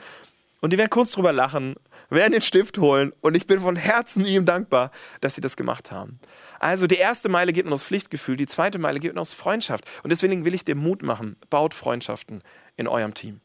Und 0.61 0.73
die 0.73 0.79
werden 0.79 0.91
kurz 0.91 1.13
drüber 1.13 1.33
lachen, 1.33 1.77
werden 2.11 2.33
den 2.33 2.43
Stift 2.43 2.79
holen 2.79 3.13
und 3.21 3.37
ich 3.37 3.47
bin 3.47 3.61
von 3.61 3.77
Herzen 3.77 4.25
ihm 4.25 4.45
dankbar, 4.45 4.91
dass 5.21 5.35
sie 5.35 5.41
das 5.41 5.57
gemacht 5.57 5.93
haben. 5.93 6.19
Also 6.59 6.87
die 6.87 6.97
erste 6.97 7.29
Meile 7.29 7.53
geht 7.53 7.67
nur 7.67 7.75
aus 7.75 7.85
Pflichtgefühl, 7.85 8.37
die 8.37 8.47
zweite 8.47 8.79
Meile 8.79 8.99
geht 8.99 9.15
nur 9.15 9.21
aus 9.21 9.35
Freundschaft. 9.35 9.85
Und 10.03 10.11
deswegen 10.11 10.45
will 10.45 10.55
ich 10.55 10.65
dir 10.65 10.75
Mut 10.75 11.03
machen, 11.03 11.37
baut 11.51 11.75
Freundschaften 11.75 12.43
in 12.77 12.89
eurem 12.89 13.15
Team. 13.15 13.41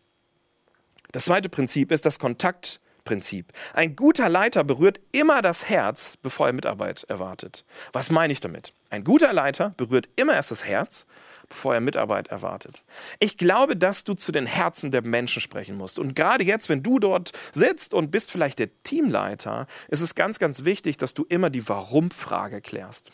Das 1.12 1.26
zweite 1.26 1.50
Prinzip 1.50 1.92
ist 1.92 2.06
das 2.06 2.18
Kontakt 2.18 2.80
Prinzip. 3.04 3.52
Ein 3.74 3.96
guter 3.96 4.30
Leiter 4.30 4.64
berührt 4.64 5.00
immer 5.12 5.42
das 5.42 5.68
Herz, 5.70 6.18
bevor 6.22 6.48
er 6.48 6.54
Mitarbeit 6.54 7.04
erwartet. 7.10 7.66
Was 7.92 8.10
meine 8.10 8.32
ich 8.32 8.40
damit? 8.40 8.74
Ein 8.90 9.04
guter 9.04 9.34
Leiter 9.34 9.74
berührt 9.76 10.08
immer 10.16 10.34
erst 10.36 10.52
das 10.52 10.66
Herz, 10.66 11.06
bevor 11.50 11.74
er 11.74 11.82
Mitarbeit 11.82 12.30
erwartet. 12.30 12.84
Ich 13.20 13.38
glaube, 13.38 13.76
dass 13.76 14.06
du 14.06 14.14
zu 14.14 14.32
den 14.32 14.46
Herzen 14.46 14.92
der 14.92 15.02
Menschen 15.06 15.42
sprechen 15.42 15.76
musst. 15.76 16.00
Und 16.00 16.16
gerade 16.16 16.46
jetzt, 16.46 16.70
wenn 16.70 16.82
du 16.82 17.00
dort 17.00 17.32
sitzt 17.52 17.94
und 17.94 18.12
bist 18.12 18.32
vielleicht 18.32 18.60
der 18.60 18.70
Teamleiter, 18.84 19.68
ist 19.90 20.02
es 20.02 20.16
ganz, 20.16 20.40
ganz 20.40 20.64
wichtig, 20.64 20.96
dass 20.96 21.14
du 21.14 21.26
immer 21.28 21.50
die 21.50 21.68
Warum-Frage 21.68 22.62
klärst. 22.62 23.12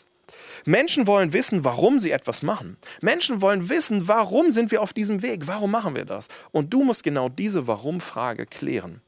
Menschen 0.64 1.08
wollen 1.08 1.32
wissen, 1.32 1.64
warum 1.64 1.98
sie 1.98 2.12
etwas 2.12 2.42
machen. 2.42 2.76
Menschen 3.00 3.42
wollen 3.42 3.68
wissen, 3.68 4.06
warum 4.06 4.52
sind 4.52 4.70
wir 4.70 4.82
auf 4.82 4.92
diesem 4.92 5.22
Weg? 5.22 5.48
Warum 5.48 5.72
machen 5.72 5.96
wir 5.96 6.04
das? 6.04 6.28
Und 6.52 6.72
du 6.72 6.84
musst 6.84 7.02
genau 7.02 7.28
diese 7.28 7.66
Warum-Frage 7.66 8.46
klären 8.46 9.00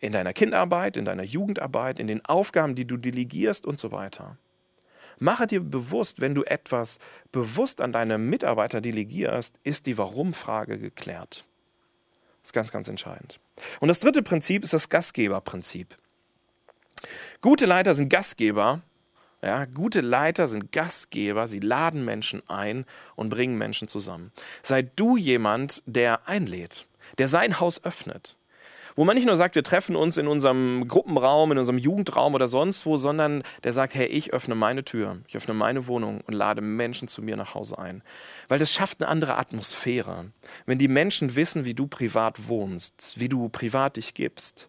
in 0.00 0.12
deiner 0.12 0.32
Kinderarbeit, 0.32 0.96
in 0.96 1.04
deiner 1.04 1.22
Jugendarbeit, 1.22 1.98
in 1.98 2.06
den 2.06 2.24
Aufgaben, 2.24 2.74
die 2.74 2.86
du 2.86 2.96
delegierst 2.96 3.66
und 3.66 3.78
so 3.78 3.92
weiter. 3.92 4.36
Mache 5.18 5.46
dir 5.46 5.60
bewusst, 5.60 6.20
wenn 6.20 6.34
du 6.34 6.44
etwas 6.44 6.98
bewusst 7.30 7.82
an 7.82 7.92
deine 7.92 8.16
Mitarbeiter 8.16 8.80
delegierst, 8.80 9.58
ist 9.62 9.84
die 9.84 9.98
Warum-Frage 9.98 10.78
geklärt. 10.78 11.44
Das 12.40 12.48
ist 12.48 12.52
ganz, 12.54 12.72
ganz 12.72 12.88
entscheidend. 12.88 13.38
Und 13.80 13.88
das 13.88 14.00
dritte 14.00 14.22
Prinzip 14.22 14.64
ist 14.64 14.72
das 14.72 14.88
Gastgeberprinzip. 14.88 15.94
Gute 17.42 17.66
Leiter 17.66 17.94
sind 17.94 18.08
Gastgeber. 18.08 18.80
Ja, 19.42 19.66
gute 19.66 20.00
Leiter 20.00 20.46
sind 20.46 20.72
Gastgeber. 20.72 21.48
Sie 21.48 21.60
laden 21.60 22.04
Menschen 22.04 22.42
ein 22.48 22.86
und 23.14 23.28
bringen 23.28 23.58
Menschen 23.58 23.88
zusammen. 23.88 24.32
Sei 24.62 24.82
du 24.82 25.18
jemand, 25.18 25.82
der 25.84 26.28
einlädt, 26.28 26.86
der 27.18 27.28
sein 27.28 27.60
Haus 27.60 27.84
öffnet, 27.84 28.36
wo 28.96 29.04
man 29.04 29.16
nicht 29.16 29.26
nur 29.26 29.36
sagt, 29.36 29.54
wir 29.54 29.62
treffen 29.62 29.96
uns 29.96 30.16
in 30.16 30.26
unserem 30.26 30.86
Gruppenraum, 30.88 31.52
in 31.52 31.58
unserem 31.58 31.78
Jugendraum 31.78 32.34
oder 32.34 32.48
sonst 32.48 32.86
wo, 32.86 32.96
sondern 32.96 33.42
der 33.64 33.72
sagt, 33.72 33.94
hey, 33.94 34.06
ich 34.06 34.32
öffne 34.32 34.54
meine 34.54 34.84
Tür, 34.84 35.18
ich 35.28 35.36
öffne 35.36 35.54
meine 35.54 35.86
Wohnung 35.86 36.20
und 36.26 36.34
lade 36.34 36.60
Menschen 36.60 37.08
zu 37.08 37.22
mir 37.22 37.36
nach 37.36 37.54
Hause 37.54 37.78
ein. 37.78 38.02
Weil 38.48 38.58
das 38.58 38.72
schafft 38.72 39.00
eine 39.00 39.08
andere 39.08 39.36
Atmosphäre. 39.36 40.32
Wenn 40.66 40.78
die 40.78 40.88
Menschen 40.88 41.36
wissen, 41.36 41.64
wie 41.64 41.74
du 41.74 41.86
privat 41.86 42.48
wohnst, 42.48 43.14
wie 43.18 43.28
du 43.28 43.48
privat 43.48 43.96
dich 43.96 44.14
gibst, 44.14 44.68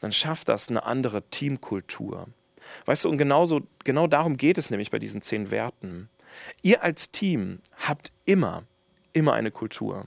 dann 0.00 0.12
schafft 0.12 0.48
das 0.48 0.68
eine 0.68 0.84
andere 0.84 1.22
Teamkultur. 1.22 2.26
Weißt 2.86 3.04
du, 3.04 3.08
und 3.08 3.18
genauso, 3.18 3.60
genau 3.84 4.06
darum 4.06 4.36
geht 4.36 4.58
es 4.58 4.70
nämlich 4.70 4.90
bei 4.90 4.98
diesen 4.98 5.22
zehn 5.22 5.50
Werten. 5.50 6.08
Ihr 6.62 6.82
als 6.82 7.10
Team 7.10 7.60
habt 7.76 8.12
immer, 8.24 8.64
immer 9.12 9.34
eine 9.34 9.50
Kultur. 9.50 10.06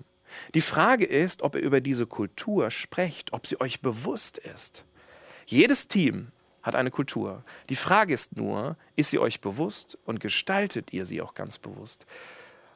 Die 0.54 0.62
Frage 0.62 1.06
ist, 1.06 1.42
ob 1.42 1.56
ihr 1.56 1.62
über 1.62 1.82
diese 1.82 2.06
Kultur 2.06 2.72
sprecht, 2.72 3.34
ob 3.34 3.48
sie 3.48 3.60
euch 3.60 3.82
bewusst 3.82 4.38
ist. 4.38 4.84
Jedes 5.46 5.88
Team 5.88 6.32
hat 6.64 6.76
eine 6.76 6.90
Kultur. 6.92 7.44
Die 7.70 7.76
Frage 7.76 8.14
ist 8.14 8.36
nur, 8.36 8.76
ist 8.96 9.12
sie 9.12 9.20
euch 9.20 9.40
bewusst 9.40 9.98
und 10.06 10.20
gestaltet 10.20 10.94
ihr 10.94 11.06
sie 11.06 11.22
auch 11.22 11.36
ganz 11.36 11.60
bewusst? 11.60 12.08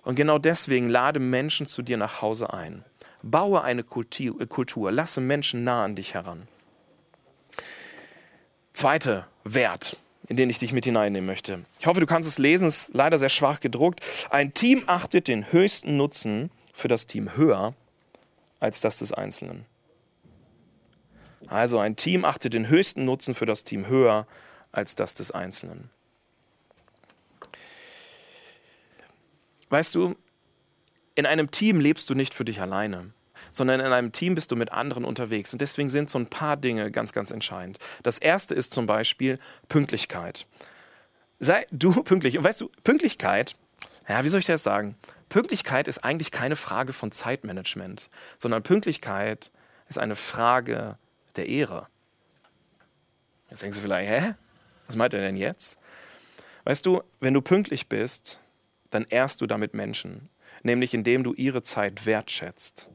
Und 0.03 0.15
genau 0.15 0.37
deswegen 0.37 0.89
lade 0.89 1.19
Menschen 1.19 1.65
zu 1.67 1.81
dir 1.81 1.97
nach 1.97 2.21
Hause 2.21 2.53
ein. 2.53 2.85
Baue 3.21 3.63
eine 3.63 3.83
Kultur, 3.83 4.91
lasse 4.91 5.21
Menschen 5.21 5.63
nah 5.63 5.83
an 5.83 5.95
dich 5.95 6.13
heran. 6.13 6.47
Zweiter 8.73 9.27
Wert, 9.43 9.97
in 10.27 10.37
den 10.37 10.49
ich 10.49 10.59
dich 10.59 10.71
mit 10.71 10.85
hineinnehmen 10.85 11.25
möchte. 11.25 11.65
Ich 11.79 11.87
hoffe, 11.87 11.99
du 11.99 12.05
kannst 12.05 12.29
es 12.29 12.37
lesen, 12.37 12.67
es 12.67 12.83
ist 12.83 12.93
leider 12.93 13.19
sehr 13.19 13.29
schwach 13.29 13.59
gedruckt. 13.59 14.01
Ein 14.29 14.53
Team 14.53 14.83
achtet 14.87 15.27
den 15.27 15.51
höchsten 15.51 15.97
Nutzen 15.97 16.49
für 16.79 16.87
das 16.87 17.05
Team 17.05 17.35
höher 17.35 17.73
als 18.59 18.81
das 18.81 18.99
des 18.99 19.13
Einzelnen. 19.13 19.65
Also 21.47 21.79
ein 21.79 21.95
Team 21.95 22.25
achtet 22.25 22.53
den 22.53 22.67
höchsten 22.67 23.05
Nutzen 23.05 23.33
für 23.35 23.45
das 23.45 23.63
Team 23.63 23.87
höher 23.87 24.27
als 24.71 24.95
das 24.95 25.13
des 25.13 25.31
Einzelnen. 25.31 25.89
Weißt 29.69 29.93
du, 29.95 30.15
in 31.15 31.25
einem 31.25 31.51
Team 31.51 31.79
lebst 31.79 32.09
du 32.09 32.15
nicht 32.15 32.33
für 32.33 32.45
dich 32.45 32.61
alleine, 32.61 33.11
sondern 33.51 33.79
in 33.79 33.91
einem 33.91 34.11
Team 34.11 34.35
bist 34.35 34.51
du 34.51 34.55
mit 34.55 34.71
anderen 34.71 35.05
unterwegs. 35.05 35.53
Und 35.53 35.61
deswegen 35.61 35.89
sind 35.89 36.09
so 36.09 36.19
ein 36.19 36.27
paar 36.27 36.57
Dinge 36.57 36.91
ganz, 36.91 37.13
ganz 37.13 37.31
entscheidend. 37.31 37.77
Das 38.03 38.17
erste 38.17 38.55
ist 38.55 38.73
zum 38.73 38.85
Beispiel 38.85 39.39
Pünktlichkeit. 39.67 40.45
Sei 41.39 41.65
du 41.71 41.91
pünktlich. 42.03 42.37
Und 42.37 42.43
weißt 42.43 42.61
du, 42.61 42.69
Pünktlichkeit, 42.83 43.55
ja, 44.07 44.23
wie 44.23 44.29
soll 44.29 44.39
ich 44.39 44.45
das 44.45 44.63
sagen? 44.63 44.95
Pünktlichkeit 45.29 45.87
ist 45.87 46.03
eigentlich 46.03 46.31
keine 46.31 46.55
Frage 46.55 46.91
von 46.91 47.11
Zeitmanagement, 47.11 48.09
sondern 48.37 48.63
Pünktlichkeit 48.63 49.51
ist 49.87 49.99
eine 49.99 50.15
Frage 50.15 50.97
der 51.35 51.47
Ehre. 51.47 51.87
Jetzt 53.49 53.61
denkst 53.61 53.77
du 53.77 53.83
vielleicht, 53.83 54.09
hä? 54.09 54.35
Was 54.87 54.95
meint 54.95 55.13
er 55.13 55.21
denn 55.21 55.37
jetzt? 55.37 55.77
Weißt 56.65 56.85
du, 56.85 57.01
wenn 57.19 57.33
du 57.33 57.41
pünktlich 57.41 57.87
bist, 57.87 58.39
dann 58.89 59.05
ehrst 59.09 59.41
du 59.41 59.47
damit 59.47 59.73
Menschen, 59.73 60.29
nämlich 60.63 60.93
indem 60.93 61.23
du 61.23 61.33
ihre 61.33 61.61
Zeit 61.61 62.05
wertschätzt. 62.05 62.89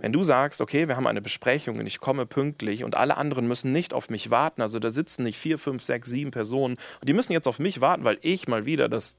Wenn 0.00 0.12
du 0.12 0.22
sagst, 0.22 0.60
okay, 0.60 0.88
wir 0.88 0.96
haben 0.96 1.06
eine 1.06 1.22
Besprechung 1.22 1.78
und 1.78 1.86
ich 1.86 2.00
komme 2.00 2.26
pünktlich 2.26 2.84
und 2.84 2.96
alle 2.96 3.16
anderen 3.16 3.48
müssen 3.48 3.72
nicht 3.72 3.92
auf 3.94 4.08
mich 4.08 4.30
warten, 4.30 4.62
also 4.62 4.78
da 4.78 4.90
sitzen 4.90 5.24
nicht 5.24 5.38
vier, 5.38 5.58
fünf, 5.58 5.82
sechs, 5.82 6.08
sieben 6.08 6.30
Personen 6.30 6.76
und 7.00 7.08
die 7.08 7.12
müssen 7.12 7.32
jetzt 7.32 7.48
auf 7.48 7.58
mich 7.58 7.80
warten, 7.80 8.04
weil 8.04 8.18
ich 8.22 8.48
mal 8.48 8.66
wieder 8.66 8.88
das 8.88 9.16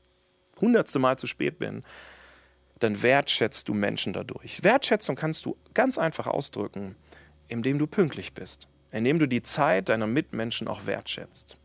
hundertste 0.60 1.00
Mal 1.00 1.18
zu 1.18 1.28
spät 1.28 1.60
bin, 1.60 1.84
dann 2.80 3.02
wertschätzt 3.02 3.68
du 3.68 3.74
Menschen 3.74 4.14
dadurch. 4.14 4.64
Wertschätzung 4.64 5.16
kannst 5.16 5.46
du 5.46 5.58
ganz 5.74 5.98
einfach 5.98 6.28
ausdrücken, 6.28 6.96
indem 7.48 7.80
du 7.80 7.88
pünktlich 7.88 8.34
bist, 8.34 8.68
indem 8.92 9.20
du 9.20 9.28
die 9.28 9.42
Zeit 9.42 9.90
deiner 9.90 10.08
Mitmenschen 10.08 10.68
auch 10.68 10.86
wertschätzt. 10.86 11.58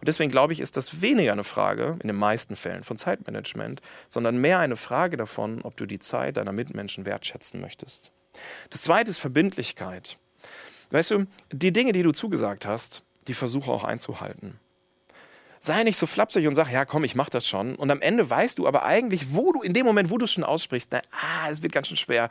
Und 0.00 0.08
deswegen 0.08 0.30
glaube 0.30 0.52
ich, 0.52 0.60
ist 0.60 0.76
das 0.76 1.00
weniger 1.00 1.32
eine 1.32 1.44
Frage, 1.44 1.96
in 2.02 2.08
den 2.08 2.16
meisten 2.16 2.56
Fällen, 2.56 2.82
von 2.82 2.96
Zeitmanagement, 2.96 3.80
sondern 4.08 4.40
mehr 4.40 4.58
eine 4.58 4.76
Frage 4.76 5.16
davon, 5.16 5.62
ob 5.62 5.76
du 5.76 5.86
die 5.86 6.00
Zeit 6.00 6.36
deiner 6.36 6.52
Mitmenschen 6.52 7.06
wertschätzen 7.06 7.60
möchtest. 7.60 8.10
Das 8.70 8.82
zweite 8.82 9.10
ist 9.10 9.18
Verbindlichkeit. 9.18 10.18
Weißt 10.90 11.12
du, 11.12 11.26
die 11.52 11.72
Dinge, 11.72 11.92
die 11.92 12.02
du 12.02 12.10
zugesagt 12.10 12.66
hast, 12.66 13.04
die 13.28 13.34
versuche 13.34 13.70
auch 13.70 13.84
einzuhalten 13.84 14.58
sei 15.60 15.84
nicht 15.84 15.98
so 15.98 16.06
flapsig 16.06 16.48
und 16.48 16.54
sag, 16.54 16.72
ja 16.72 16.84
komm, 16.84 17.04
ich 17.04 17.14
mach 17.14 17.28
das 17.28 17.46
schon. 17.46 17.76
Und 17.76 17.90
am 17.90 18.00
Ende 18.00 18.28
weißt 18.28 18.58
du 18.58 18.66
aber 18.66 18.82
eigentlich, 18.84 19.34
wo 19.34 19.52
du, 19.52 19.62
in 19.62 19.74
dem 19.74 19.86
Moment, 19.86 20.10
wo 20.10 20.18
du 20.18 20.24
es 20.24 20.32
schon 20.32 20.42
aussprichst, 20.42 20.88
na, 20.90 21.02
ah, 21.12 21.48
es 21.50 21.62
wird 21.62 21.72
ganz 21.72 21.88
schön 21.88 21.98
schwer. 21.98 22.30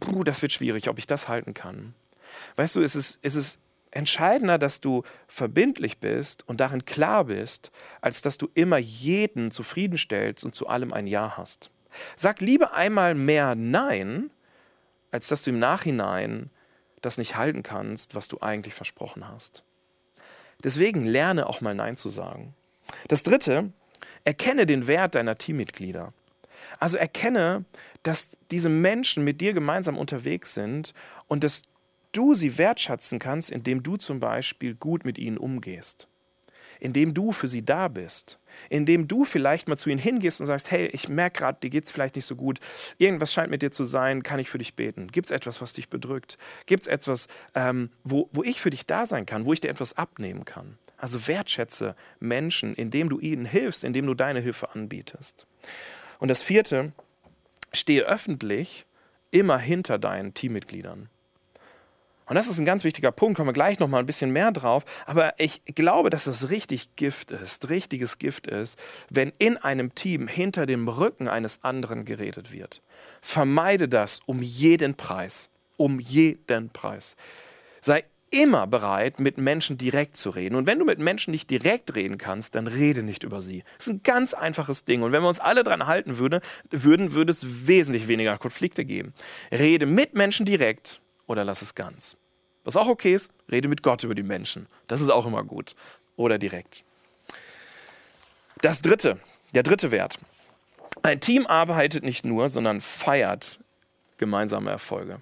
Puh, 0.00 0.22
das 0.24 0.40
wird 0.40 0.52
schwierig, 0.52 0.88
ob 0.88 0.98
ich 0.98 1.06
das 1.06 1.28
halten 1.28 1.52
kann. 1.52 1.94
Weißt 2.56 2.76
du, 2.76 2.80
es 2.80 2.94
ist, 2.94 3.18
es 3.22 3.34
ist 3.34 3.58
entscheidender, 3.90 4.56
dass 4.56 4.80
du 4.80 5.02
verbindlich 5.26 5.98
bist 5.98 6.48
und 6.48 6.60
darin 6.60 6.84
klar 6.84 7.24
bist, 7.24 7.72
als 8.00 8.22
dass 8.22 8.38
du 8.38 8.48
immer 8.54 8.78
jeden 8.78 9.50
zufriedenstellst 9.50 10.44
und 10.44 10.54
zu 10.54 10.68
allem 10.68 10.92
ein 10.92 11.08
Ja 11.08 11.36
hast. 11.36 11.70
Sag 12.16 12.40
lieber 12.40 12.72
einmal 12.72 13.14
mehr 13.14 13.54
Nein, 13.54 14.30
als 15.10 15.26
dass 15.26 15.42
du 15.42 15.50
im 15.50 15.58
Nachhinein 15.58 16.50
das 17.00 17.18
nicht 17.18 17.36
halten 17.36 17.64
kannst, 17.64 18.14
was 18.14 18.28
du 18.28 18.40
eigentlich 18.40 18.74
versprochen 18.74 19.28
hast. 19.28 19.64
Deswegen 20.64 21.04
lerne 21.04 21.48
auch 21.48 21.60
mal 21.60 21.74
Nein 21.74 21.96
zu 21.96 22.08
sagen. 22.08 22.54
Das 23.08 23.22
Dritte, 23.22 23.72
erkenne 24.24 24.66
den 24.66 24.86
Wert 24.86 25.14
deiner 25.14 25.36
Teammitglieder. 25.38 26.12
Also 26.78 26.96
erkenne, 26.96 27.64
dass 28.02 28.36
diese 28.50 28.68
Menschen 28.68 29.24
mit 29.24 29.40
dir 29.40 29.52
gemeinsam 29.52 29.98
unterwegs 29.98 30.54
sind 30.54 30.94
und 31.26 31.42
dass 31.42 31.62
du 32.12 32.34
sie 32.34 32.58
wertschätzen 32.58 33.18
kannst, 33.18 33.50
indem 33.50 33.82
du 33.82 33.96
zum 33.96 34.20
Beispiel 34.20 34.74
gut 34.74 35.04
mit 35.04 35.18
ihnen 35.18 35.38
umgehst. 35.38 36.06
indem 36.82 37.14
du 37.14 37.32
für 37.32 37.46
sie 37.46 37.64
da 37.64 37.86
bist. 37.86 38.38
Indem 38.70 39.08
du 39.08 39.24
vielleicht 39.24 39.68
mal 39.68 39.76
zu 39.76 39.90
ihnen 39.90 39.98
hingehst 39.98 40.40
und 40.40 40.46
sagst, 40.46 40.70
hey, 40.70 40.86
ich 40.86 41.08
merke 41.08 41.40
gerade, 41.40 41.58
dir 41.60 41.70
geht 41.70 41.84
es 41.84 41.90
vielleicht 41.90 42.16
nicht 42.16 42.26
so 42.26 42.36
gut. 42.36 42.58
Irgendwas 42.98 43.32
scheint 43.32 43.50
mit 43.50 43.62
dir 43.62 43.70
zu 43.70 43.84
sein, 43.84 44.22
kann 44.22 44.38
ich 44.38 44.50
für 44.50 44.58
dich 44.58 44.74
beten? 44.74 45.08
Gibt 45.08 45.26
es 45.26 45.30
etwas, 45.30 45.60
was 45.60 45.72
dich 45.72 45.88
bedrückt? 45.88 46.38
Gibt 46.66 46.82
es 46.82 46.86
etwas, 46.86 47.28
ähm, 47.54 47.90
wo, 48.04 48.28
wo 48.32 48.42
ich 48.42 48.60
für 48.60 48.70
dich 48.70 48.86
da 48.86 49.06
sein 49.06 49.26
kann, 49.26 49.44
wo 49.44 49.52
ich 49.52 49.60
dir 49.60 49.70
etwas 49.70 49.96
abnehmen 49.96 50.44
kann? 50.44 50.78
Also 50.96 51.26
wertschätze 51.26 51.96
Menschen, 52.20 52.74
indem 52.74 53.08
du 53.08 53.18
ihnen 53.18 53.44
hilfst, 53.44 53.82
indem 53.82 54.06
du 54.06 54.14
deine 54.14 54.40
Hilfe 54.40 54.72
anbietest. 54.72 55.46
Und 56.18 56.28
das 56.28 56.42
vierte, 56.42 56.92
stehe 57.72 58.04
öffentlich 58.04 58.86
immer 59.32 59.58
hinter 59.58 59.98
deinen 59.98 60.34
Teammitgliedern. 60.34 61.08
Und 62.32 62.36
das 62.36 62.48
ist 62.48 62.58
ein 62.58 62.64
ganz 62.64 62.82
wichtiger 62.82 63.12
Punkt, 63.12 63.36
kommen 63.36 63.50
wir 63.50 63.52
gleich 63.52 63.78
noch 63.78 63.88
mal 63.88 63.98
ein 63.98 64.06
bisschen 64.06 64.30
mehr 64.30 64.52
drauf. 64.52 64.86
Aber 65.04 65.34
ich 65.36 65.62
glaube, 65.66 66.08
dass 66.08 66.24
das 66.24 66.48
richtig 66.48 66.96
Gift 66.96 67.30
ist, 67.30 67.68
richtiges 67.68 68.16
Gift 68.16 68.46
ist, 68.46 68.78
wenn 69.10 69.34
in 69.36 69.58
einem 69.58 69.94
Team 69.94 70.28
hinter 70.28 70.64
dem 70.64 70.88
Rücken 70.88 71.28
eines 71.28 71.62
anderen 71.62 72.06
geredet 72.06 72.50
wird. 72.50 72.80
Vermeide 73.20 73.86
das 73.86 74.20
um 74.24 74.40
jeden 74.40 74.94
Preis. 74.94 75.50
Um 75.76 76.00
jeden 76.00 76.70
Preis. 76.70 77.16
Sei 77.82 78.02
immer 78.30 78.66
bereit, 78.66 79.20
mit 79.20 79.36
Menschen 79.36 79.76
direkt 79.76 80.16
zu 80.16 80.30
reden. 80.30 80.54
Und 80.54 80.66
wenn 80.66 80.78
du 80.78 80.86
mit 80.86 81.00
Menschen 81.00 81.32
nicht 81.32 81.50
direkt 81.50 81.94
reden 81.94 82.16
kannst, 82.16 82.54
dann 82.54 82.66
rede 82.66 83.02
nicht 83.02 83.24
über 83.24 83.42
sie. 83.42 83.62
Das 83.76 83.88
ist 83.88 83.92
ein 83.92 84.02
ganz 84.04 84.32
einfaches 84.32 84.84
Ding. 84.84 85.02
Und 85.02 85.12
wenn 85.12 85.20
wir 85.20 85.28
uns 85.28 85.38
alle 85.38 85.64
daran 85.64 85.86
halten 85.86 86.16
würde, 86.16 86.40
würden, 86.70 87.12
würde 87.12 87.30
es 87.30 87.66
wesentlich 87.66 88.08
weniger 88.08 88.38
Konflikte 88.38 88.86
geben. 88.86 89.12
Rede 89.50 89.84
mit 89.84 90.14
Menschen 90.14 90.46
direkt 90.46 91.02
oder 91.26 91.44
lass 91.44 91.60
es 91.60 91.74
ganz. 91.74 92.16
Was 92.64 92.76
auch 92.76 92.88
okay 92.88 93.14
ist, 93.14 93.30
rede 93.50 93.68
mit 93.68 93.82
Gott 93.82 94.04
über 94.04 94.14
die 94.14 94.22
Menschen. 94.22 94.66
Das 94.86 95.00
ist 95.00 95.10
auch 95.10 95.26
immer 95.26 95.42
gut. 95.42 95.74
Oder 96.16 96.38
direkt. 96.38 96.84
Das 98.60 98.82
dritte, 98.82 99.18
der 99.54 99.62
dritte 99.62 99.90
Wert. 99.90 100.18
Ein 101.02 101.20
Team 101.20 101.46
arbeitet 101.46 102.04
nicht 102.04 102.24
nur, 102.24 102.48
sondern 102.48 102.80
feiert 102.80 103.58
gemeinsame 104.18 104.70
Erfolge. 104.70 105.20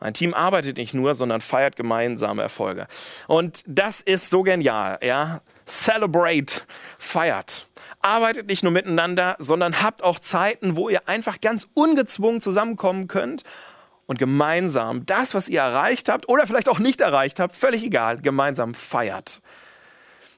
Ein 0.00 0.14
Team 0.14 0.32
arbeitet 0.32 0.76
nicht 0.76 0.94
nur, 0.94 1.14
sondern 1.14 1.40
feiert 1.40 1.74
gemeinsame 1.74 2.40
Erfolge. 2.40 2.86
Und 3.26 3.64
das 3.66 4.00
ist 4.00 4.30
so 4.30 4.42
genial, 4.42 4.98
ja. 5.02 5.40
Celebrate, 5.66 6.62
feiert. 6.98 7.66
Arbeitet 8.00 8.46
nicht 8.46 8.62
nur 8.62 8.72
miteinander, 8.72 9.36
sondern 9.38 9.82
habt 9.82 10.04
auch 10.04 10.20
Zeiten, 10.20 10.76
wo 10.76 10.88
ihr 10.88 11.08
einfach 11.08 11.40
ganz 11.40 11.68
ungezwungen 11.74 12.40
zusammenkommen 12.40 13.08
könnt 13.08 13.42
und 14.08 14.18
gemeinsam 14.18 15.06
das, 15.06 15.34
was 15.34 15.48
ihr 15.48 15.60
erreicht 15.60 16.08
habt 16.08 16.28
oder 16.28 16.46
vielleicht 16.46 16.68
auch 16.68 16.80
nicht 16.80 17.00
erreicht 17.00 17.38
habt, 17.38 17.54
völlig 17.54 17.84
egal, 17.84 18.20
gemeinsam 18.20 18.74
feiert. 18.74 19.40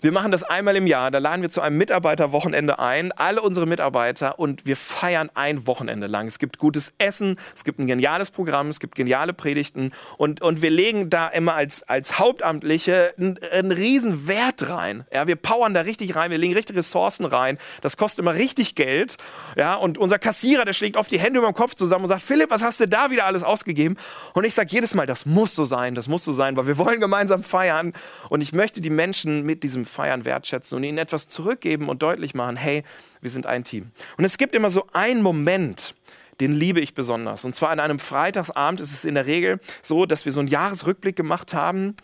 Wir 0.02 0.12
machen 0.12 0.32
das 0.32 0.44
einmal 0.44 0.76
im 0.76 0.86
Jahr. 0.86 1.10
Da 1.10 1.18
laden 1.18 1.42
wir 1.42 1.50
zu 1.50 1.60
einem 1.60 1.76
Mitarbeiterwochenende 1.76 2.78
ein, 2.78 3.12
alle 3.12 3.42
unsere 3.42 3.66
Mitarbeiter, 3.66 4.38
und 4.38 4.64
wir 4.64 4.76
feiern 4.76 5.28
ein 5.34 5.66
Wochenende 5.66 6.06
lang. 6.06 6.26
Es 6.26 6.38
gibt 6.38 6.56
gutes 6.56 6.94
Essen, 6.96 7.36
es 7.54 7.64
gibt 7.64 7.78
ein 7.78 7.86
geniales 7.86 8.30
Programm, 8.30 8.68
es 8.68 8.80
gibt 8.80 8.94
geniale 8.94 9.34
Predigten 9.34 9.92
und, 10.16 10.40
und 10.40 10.62
wir 10.62 10.70
legen 10.70 11.10
da 11.10 11.28
immer 11.28 11.54
als, 11.54 11.82
als 11.82 12.18
Hauptamtliche 12.18 13.12
einen, 13.18 13.38
einen 13.52 13.72
riesen 13.72 14.26
Wert 14.26 14.70
rein. 14.70 15.04
Ja, 15.12 15.26
wir 15.26 15.36
powern 15.36 15.74
da 15.74 15.82
richtig 15.82 16.16
rein, 16.16 16.30
wir 16.30 16.38
legen 16.38 16.54
richtig 16.54 16.76
Ressourcen 16.76 17.26
rein. 17.26 17.58
Das 17.82 17.98
kostet 17.98 18.20
immer 18.20 18.34
richtig 18.34 18.76
Geld. 18.76 19.18
Ja, 19.54 19.74
und 19.74 19.98
unser 19.98 20.18
Kassierer, 20.18 20.64
der 20.64 20.72
schlägt 20.72 20.96
oft 20.96 21.10
die 21.10 21.20
Hände 21.20 21.40
über 21.40 21.48
dem 21.48 21.54
Kopf 21.54 21.74
zusammen 21.74 22.04
und 22.04 22.08
sagt, 22.08 22.22
Philipp, 22.22 22.50
was 22.50 22.62
hast 22.62 22.80
du 22.80 22.88
da 22.88 23.10
wieder 23.10 23.26
alles 23.26 23.42
ausgegeben? 23.42 23.98
Und 24.32 24.44
ich 24.44 24.54
sage 24.54 24.68
jedes 24.70 24.94
Mal, 24.94 25.06
das 25.06 25.26
muss 25.26 25.54
so 25.54 25.64
sein, 25.64 25.94
das 25.94 26.08
muss 26.08 26.24
so 26.24 26.32
sein, 26.32 26.56
weil 26.56 26.66
wir 26.66 26.78
wollen 26.78 27.00
gemeinsam 27.00 27.42
feiern. 27.42 27.92
Und 28.30 28.40
ich 28.40 28.54
möchte 28.54 28.80
die 28.80 28.88
Menschen 28.88 29.44
mit 29.44 29.62
diesem 29.62 29.84
feiern, 29.90 30.24
wertschätzen 30.24 30.76
und 30.76 30.84
ihnen 30.84 30.98
etwas 30.98 31.28
zurückgeben 31.28 31.88
und 31.88 32.02
deutlich 32.02 32.34
machen, 32.34 32.56
hey, 32.56 32.84
wir 33.20 33.30
sind 33.30 33.46
ein 33.46 33.64
Team. 33.64 33.90
Und 34.16 34.24
es 34.24 34.38
gibt 34.38 34.54
immer 34.54 34.70
so 34.70 34.86
einen 34.92 35.22
Moment, 35.22 35.94
den 36.40 36.52
liebe 36.52 36.80
ich 36.80 36.94
besonders. 36.94 37.44
Und 37.44 37.54
zwar 37.54 37.70
an 37.70 37.80
einem 37.80 37.98
Freitagsabend 37.98 38.80
ist 38.80 38.92
es 38.92 39.04
in 39.04 39.14
der 39.14 39.26
Regel 39.26 39.60
so, 39.82 40.06
dass 40.06 40.24
wir 40.24 40.32
so 40.32 40.40
einen 40.40 40.48
Jahresrückblick 40.48 41.16
gemacht 41.16 41.52
haben, 41.52 41.94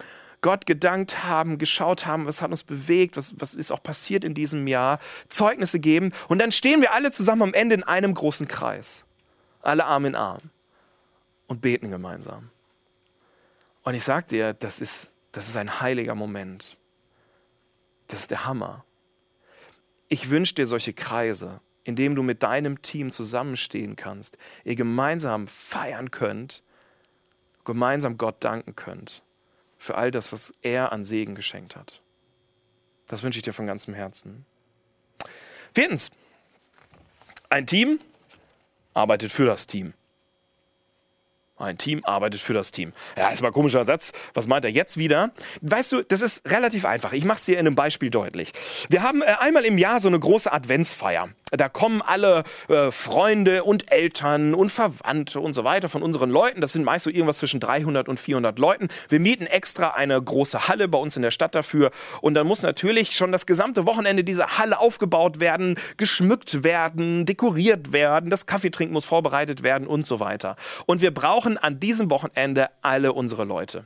Gott 0.42 0.66
gedankt 0.66 1.24
haben, 1.24 1.58
geschaut 1.58 2.06
haben, 2.06 2.26
was 2.26 2.42
hat 2.42 2.50
uns 2.50 2.62
bewegt, 2.62 3.16
was, 3.16 3.34
was 3.38 3.54
ist 3.54 3.72
auch 3.72 3.82
passiert 3.82 4.24
in 4.24 4.34
diesem 4.34 4.66
Jahr, 4.66 5.00
Zeugnisse 5.28 5.80
geben. 5.80 6.12
Und 6.28 6.38
dann 6.38 6.52
stehen 6.52 6.80
wir 6.82 6.92
alle 6.92 7.10
zusammen 7.10 7.42
am 7.42 7.54
Ende 7.54 7.74
in 7.74 7.82
einem 7.82 8.14
großen 8.14 8.46
Kreis. 8.46 9.04
Alle 9.62 9.86
Arm 9.86 10.04
in 10.04 10.14
Arm. 10.14 10.42
Und 11.46 11.62
beten 11.62 11.90
gemeinsam. 11.90 12.50
Und 13.82 13.94
ich 13.94 14.04
sage 14.04 14.26
dir, 14.28 14.52
das 14.52 14.80
ist, 14.80 15.12
das 15.32 15.48
ist 15.48 15.56
ein 15.56 15.80
heiliger 15.80 16.14
Moment. 16.14 16.76
Das 18.08 18.20
ist 18.20 18.30
der 18.30 18.46
Hammer. 18.46 18.84
Ich 20.08 20.30
wünsche 20.30 20.54
dir 20.54 20.66
solche 20.66 20.92
Kreise, 20.92 21.60
in 21.84 21.96
denen 21.96 22.14
du 22.14 22.22
mit 22.22 22.42
deinem 22.42 22.82
Team 22.82 23.10
zusammenstehen 23.12 23.96
kannst, 23.96 24.38
ihr 24.64 24.76
gemeinsam 24.76 25.48
feiern 25.48 26.10
könnt, 26.10 26.62
gemeinsam 27.64 28.16
Gott 28.16 28.36
danken 28.44 28.76
könnt 28.76 29.22
für 29.78 29.96
all 29.96 30.10
das, 30.10 30.32
was 30.32 30.54
er 30.62 30.92
an 30.92 31.04
Segen 31.04 31.34
geschenkt 31.34 31.76
hat. 31.76 32.02
Das 33.06 33.22
wünsche 33.22 33.38
ich 33.38 33.44
dir 33.44 33.52
von 33.52 33.66
ganzem 33.66 33.94
Herzen. 33.94 34.46
Viertens, 35.74 36.10
ein 37.48 37.66
Team 37.66 37.98
arbeitet 38.94 39.30
für 39.30 39.46
das 39.46 39.66
Team. 39.66 39.94
Ein 41.58 41.78
Team 41.78 42.04
arbeitet 42.04 42.40
für 42.40 42.52
das 42.52 42.70
Team. 42.70 42.92
Ja, 43.16 43.30
ist 43.30 43.40
mal 43.40 43.48
ein 43.48 43.54
komischer 43.54 43.84
Satz. 43.86 44.12
Was 44.34 44.46
meint 44.46 44.64
er 44.64 44.70
jetzt 44.70 44.98
wieder? 44.98 45.30
Weißt 45.62 45.92
du, 45.92 46.02
das 46.02 46.20
ist 46.20 46.48
relativ 46.50 46.84
einfach. 46.84 47.14
Ich 47.14 47.24
mache 47.24 47.38
es 47.38 47.46
dir 47.46 47.54
in 47.54 47.66
einem 47.66 47.74
Beispiel 47.74 48.10
deutlich. 48.10 48.52
Wir 48.90 49.02
haben 49.02 49.22
äh, 49.22 49.36
einmal 49.40 49.64
im 49.64 49.78
Jahr 49.78 50.00
so 50.00 50.08
eine 50.08 50.18
große 50.18 50.52
Adventsfeier. 50.52 51.28
Da 51.52 51.68
kommen 51.68 52.02
alle 52.02 52.42
äh, 52.68 52.90
Freunde 52.90 53.62
und 53.62 53.92
Eltern 53.92 54.52
und 54.52 54.70
Verwandte 54.70 55.38
und 55.38 55.52
so 55.52 55.62
weiter 55.62 55.88
von 55.88 56.02
unseren 56.02 56.28
Leuten. 56.28 56.60
Das 56.60 56.72
sind 56.72 56.82
meist 56.82 57.04
so 57.04 57.10
irgendwas 57.10 57.38
zwischen 57.38 57.60
300 57.60 58.08
und 58.08 58.18
400 58.18 58.58
Leuten. 58.58 58.88
Wir 59.08 59.20
mieten 59.20 59.46
extra 59.46 59.90
eine 59.90 60.20
große 60.20 60.66
Halle 60.66 60.88
bei 60.88 60.98
uns 60.98 61.14
in 61.14 61.22
der 61.22 61.30
Stadt 61.30 61.54
dafür. 61.54 61.92
Und 62.20 62.34
dann 62.34 62.48
muss 62.48 62.62
natürlich 62.62 63.14
schon 63.14 63.30
das 63.30 63.46
gesamte 63.46 63.86
Wochenende 63.86 64.24
diese 64.24 64.58
Halle 64.58 64.80
aufgebaut 64.80 65.38
werden, 65.38 65.78
geschmückt 65.96 66.64
werden, 66.64 67.26
dekoriert 67.26 67.92
werden. 67.92 68.28
Das 68.28 68.46
Kaffeetrinken 68.46 68.92
muss 68.92 69.04
vorbereitet 69.04 69.62
werden 69.62 69.86
und 69.86 70.04
so 70.04 70.18
weiter. 70.18 70.56
Und 70.86 71.00
wir 71.00 71.14
brauchen 71.14 71.58
an 71.58 71.78
diesem 71.78 72.10
Wochenende 72.10 72.70
alle 72.82 73.12
unsere 73.12 73.44
Leute. 73.44 73.84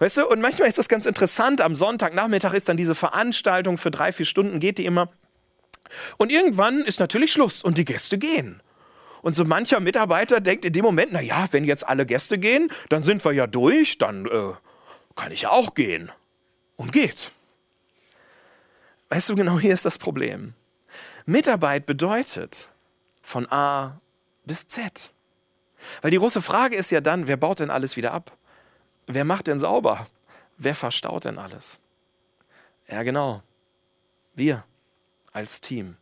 Weißt 0.00 0.18
du, 0.18 0.26
und 0.28 0.42
manchmal 0.42 0.68
ist 0.68 0.76
das 0.76 0.90
ganz 0.90 1.06
interessant. 1.06 1.62
Am 1.62 1.74
Sonntagnachmittag 1.74 2.52
ist 2.52 2.68
dann 2.68 2.76
diese 2.76 2.94
Veranstaltung 2.94 3.78
für 3.78 3.90
drei, 3.90 4.12
vier 4.12 4.26
Stunden, 4.26 4.60
geht 4.60 4.76
die 4.76 4.84
immer. 4.84 5.08
Und 6.16 6.30
irgendwann 6.30 6.80
ist 6.80 7.00
natürlich 7.00 7.32
Schluss 7.32 7.62
und 7.62 7.78
die 7.78 7.84
Gäste 7.84 8.18
gehen. 8.18 8.62
Und 9.22 9.34
so 9.34 9.44
mancher 9.44 9.80
Mitarbeiter 9.80 10.40
denkt 10.40 10.64
in 10.64 10.72
dem 10.72 10.84
Moment, 10.84 11.12
na 11.12 11.20
ja, 11.20 11.46
wenn 11.50 11.64
jetzt 11.64 11.86
alle 11.86 12.06
Gäste 12.06 12.38
gehen, 12.38 12.70
dann 12.88 13.02
sind 13.02 13.24
wir 13.24 13.32
ja 13.32 13.46
durch, 13.46 13.98
dann 13.98 14.26
äh, 14.26 14.52
kann 15.16 15.32
ich 15.32 15.42
ja 15.42 15.50
auch 15.50 15.74
gehen. 15.74 16.12
Und 16.76 16.92
geht. 16.92 17.32
Weißt 19.08 19.28
du, 19.28 19.34
genau 19.34 19.58
hier 19.58 19.74
ist 19.74 19.84
das 19.84 19.98
Problem. 19.98 20.54
Mitarbeit 21.26 21.86
bedeutet 21.86 22.68
von 23.22 23.50
A 23.50 24.00
bis 24.44 24.68
Z. 24.68 25.10
Weil 26.02 26.10
die 26.10 26.18
große 26.18 26.42
Frage 26.42 26.76
ist 26.76 26.90
ja 26.90 27.00
dann, 27.00 27.26
wer 27.26 27.36
baut 27.36 27.60
denn 27.60 27.70
alles 27.70 27.96
wieder 27.96 28.12
ab? 28.12 28.36
Wer 29.06 29.24
macht 29.24 29.46
denn 29.46 29.58
sauber? 29.58 30.06
Wer 30.56 30.74
verstaut 30.74 31.24
denn 31.24 31.38
alles? 31.38 31.78
Ja, 32.88 33.02
genau. 33.02 33.42
Wir 34.34 34.64
als 35.32 35.60
Team. 35.60 35.96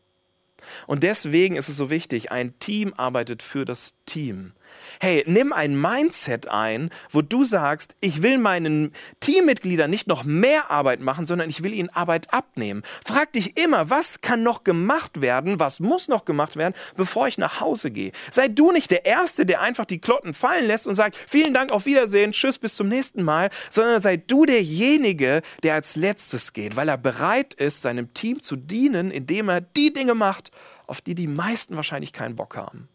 Und 0.87 1.03
deswegen 1.03 1.57
ist 1.57 1.69
es 1.69 1.77
so 1.77 1.91
wichtig, 1.91 2.33
ein 2.33 2.59
Team 2.59 2.93
arbeitet 2.97 3.43
für 3.43 3.65
das 3.65 3.95
Team. 4.07 4.53
Hey, 5.01 5.25
nimm 5.27 5.53
ein 5.53 5.81
Mindset 5.81 6.49
ein, 6.49 6.91
wo 7.11 7.23
du 7.23 7.45
sagst, 7.45 7.95
ich 8.01 8.23
will 8.23 8.39
meinen 8.39 8.93
Teammitgliedern 9.21 9.91
nicht 9.91 10.07
noch 10.07 10.25
mehr 10.25 10.71
Arbeit 10.71 11.01
machen, 11.01 11.27
sondern 11.27 11.51
ich 11.51 11.63
will 11.63 11.73
ihnen 11.73 11.91
Arbeit 11.91 12.33
abnehmen. 12.33 12.83
Frag 13.05 13.33
dich 13.33 13.59
immer, 13.59 13.91
was 13.91 14.21
kann 14.21 14.43
noch 14.43 14.65
gemacht 14.65 15.21
werden, 15.21 15.59
was 15.59 15.81
muss 15.81 16.09
noch 16.09 16.25
gemacht 16.25 16.57
werden, 16.57 16.75
bevor 16.97 17.29
ich 17.29 17.39
nach 17.39 17.61
Hause 17.61 17.91
gehe. 17.91 18.13
Sei 18.31 18.49
du 18.49 18.73
nicht 18.73 18.91
der 18.91 19.05
Erste, 19.05 19.45
der 19.45 19.61
einfach 19.61 19.85
die 19.85 20.01
Klotten 20.01 20.35
fallen 20.35 20.67
lässt 20.67 20.87
und 20.87 20.95
sagt, 20.95 21.17
vielen 21.27 21.55
Dank, 21.55 21.73
auf 21.73 21.87
Wiedersehen, 21.87 22.33
tschüss, 22.33 22.59
bis 22.59 22.75
zum 22.77 22.89
nächsten 22.89 23.23
Mal, 23.23 23.51
sondern 23.71 24.01
sei 24.01 24.17
du 24.17 24.47
derjenige, 24.47 25.43
der 25.63 25.75
als 25.75 25.97
letztes 25.97 26.53
geht, 26.53 26.77
weil 26.77 26.89
er 26.89 26.99
bereit 26.99 27.55
ist, 27.55 27.83
seinem 27.83 28.15
Team 28.15 28.41
zu 28.41 28.57
dienen, 28.57 29.11
indem 29.11 29.49
er 29.49 29.61
die 29.61 29.93
Dinge 29.93 30.15
macht, 30.15 30.51
auf 30.87 31.01
die 31.01 31.15
die 31.15 31.29
meisten 31.29 31.77
wahrscheinlich 31.77 32.13
keinen 32.13 32.37
Bock 32.37 32.57
haben. 32.57 32.89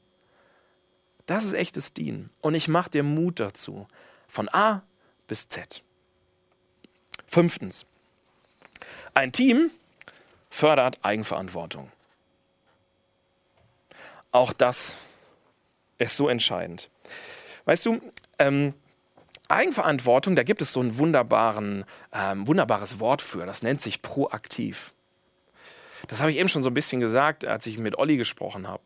Das 1.32 1.46
ist 1.46 1.54
echtes 1.54 1.94
Dienen. 1.94 2.30
Und 2.42 2.56
ich 2.56 2.68
mache 2.68 2.90
dir 2.90 3.04
Mut 3.04 3.40
dazu. 3.40 3.88
Von 4.28 4.50
A 4.52 4.84
bis 5.28 5.48
Z. 5.48 5.82
Fünftens. 7.26 7.86
Ein 9.14 9.32
Team 9.32 9.72
fördert 10.50 11.00
Eigenverantwortung. 11.04 11.90
Auch 14.34 14.52
das 14.52 14.94
ist 16.00 16.18
so 16.18 16.28
entscheidend. 16.28 16.90
Weißt 17.64 17.86
du, 17.86 18.02
ähm, 18.38 18.74
Eigenverantwortung, 19.48 20.36
da 20.36 20.44
gibt 20.44 20.62
es 20.62 20.74
so 20.74 20.82
ein 20.82 20.98
wunderbaren, 20.98 21.86
ähm, 22.12 22.46
wunderbares 22.46 23.00
Wort 23.00 23.22
für, 23.22 23.46
das 23.46 23.64
nennt 23.64 23.82
sich 23.82 24.02
proaktiv. 24.02 24.94
Das 26.10 26.20
habe 26.20 26.32
ich 26.32 26.40
eben 26.40 26.50
schon 26.50 26.64
so 26.64 26.70
ein 26.70 26.74
bisschen 26.74 27.00
gesagt, 27.00 27.46
als 27.46 27.68
ich 27.68 27.78
mit 27.78 27.98
Olli 27.98 28.18
gesprochen 28.18 28.68
habe. 28.68 28.84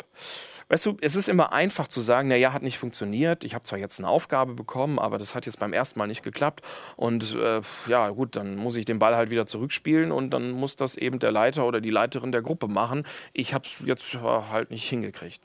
Weißt 0.68 0.86
du, 0.88 0.98
es 1.02 1.16
ist 1.16 1.30
immer 1.30 1.54
einfach 1.54 1.88
zu 1.88 2.02
sagen, 2.02 2.28
naja, 2.28 2.52
hat 2.52 2.64
nicht 2.64 2.80
funktioniert. 2.80 3.44
Ich 3.44 3.54
habe 3.54 3.64
zwar 3.64 3.78
jetzt 3.78 4.00
eine 4.00 4.10
Aufgabe 4.10 4.56
bekommen, 4.56 4.98
aber 4.98 5.20
das 5.20 5.36
hat 5.36 5.46
jetzt 5.46 5.60
beim 5.60 5.74
ersten 5.74 6.00
Mal 6.00 6.08
nicht 6.08 6.24
geklappt. 6.24 6.66
Und 6.96 7.36
äh, 7.36 7.62
ja, 7.88 8.10
gut, 8.10 8.36
dann 8.36 8.56
muss 8.56 8.76
ich 8.76 8.86
den 8.86 8.98
Ball 8.98 9.16
halt 9.16 9.30
wieder 9.30 9.46
zurückspielen 9.46 10.12
und 10.12 10.32
dann 10.32 10.52
muss 10.52 10.76
das 10.76 10.96
eben 10.96 11.20
der 11.20 11.32
Leiter 11.32 11.66
oder 11.68 11.82
die 11.82 11.92
Leiterin 11.92 12.32
der 12.32 12.42
Gruppe 12.42 12.68
machen. 12.68 13.04
Ich 13.34 13.54
habe 13.54 13.68
es 13.68 13.86
jetzt 13.86 14.16
halt 14.16 14.72
nicht 14.72 14.90
hingekriegt. 14.90 15.42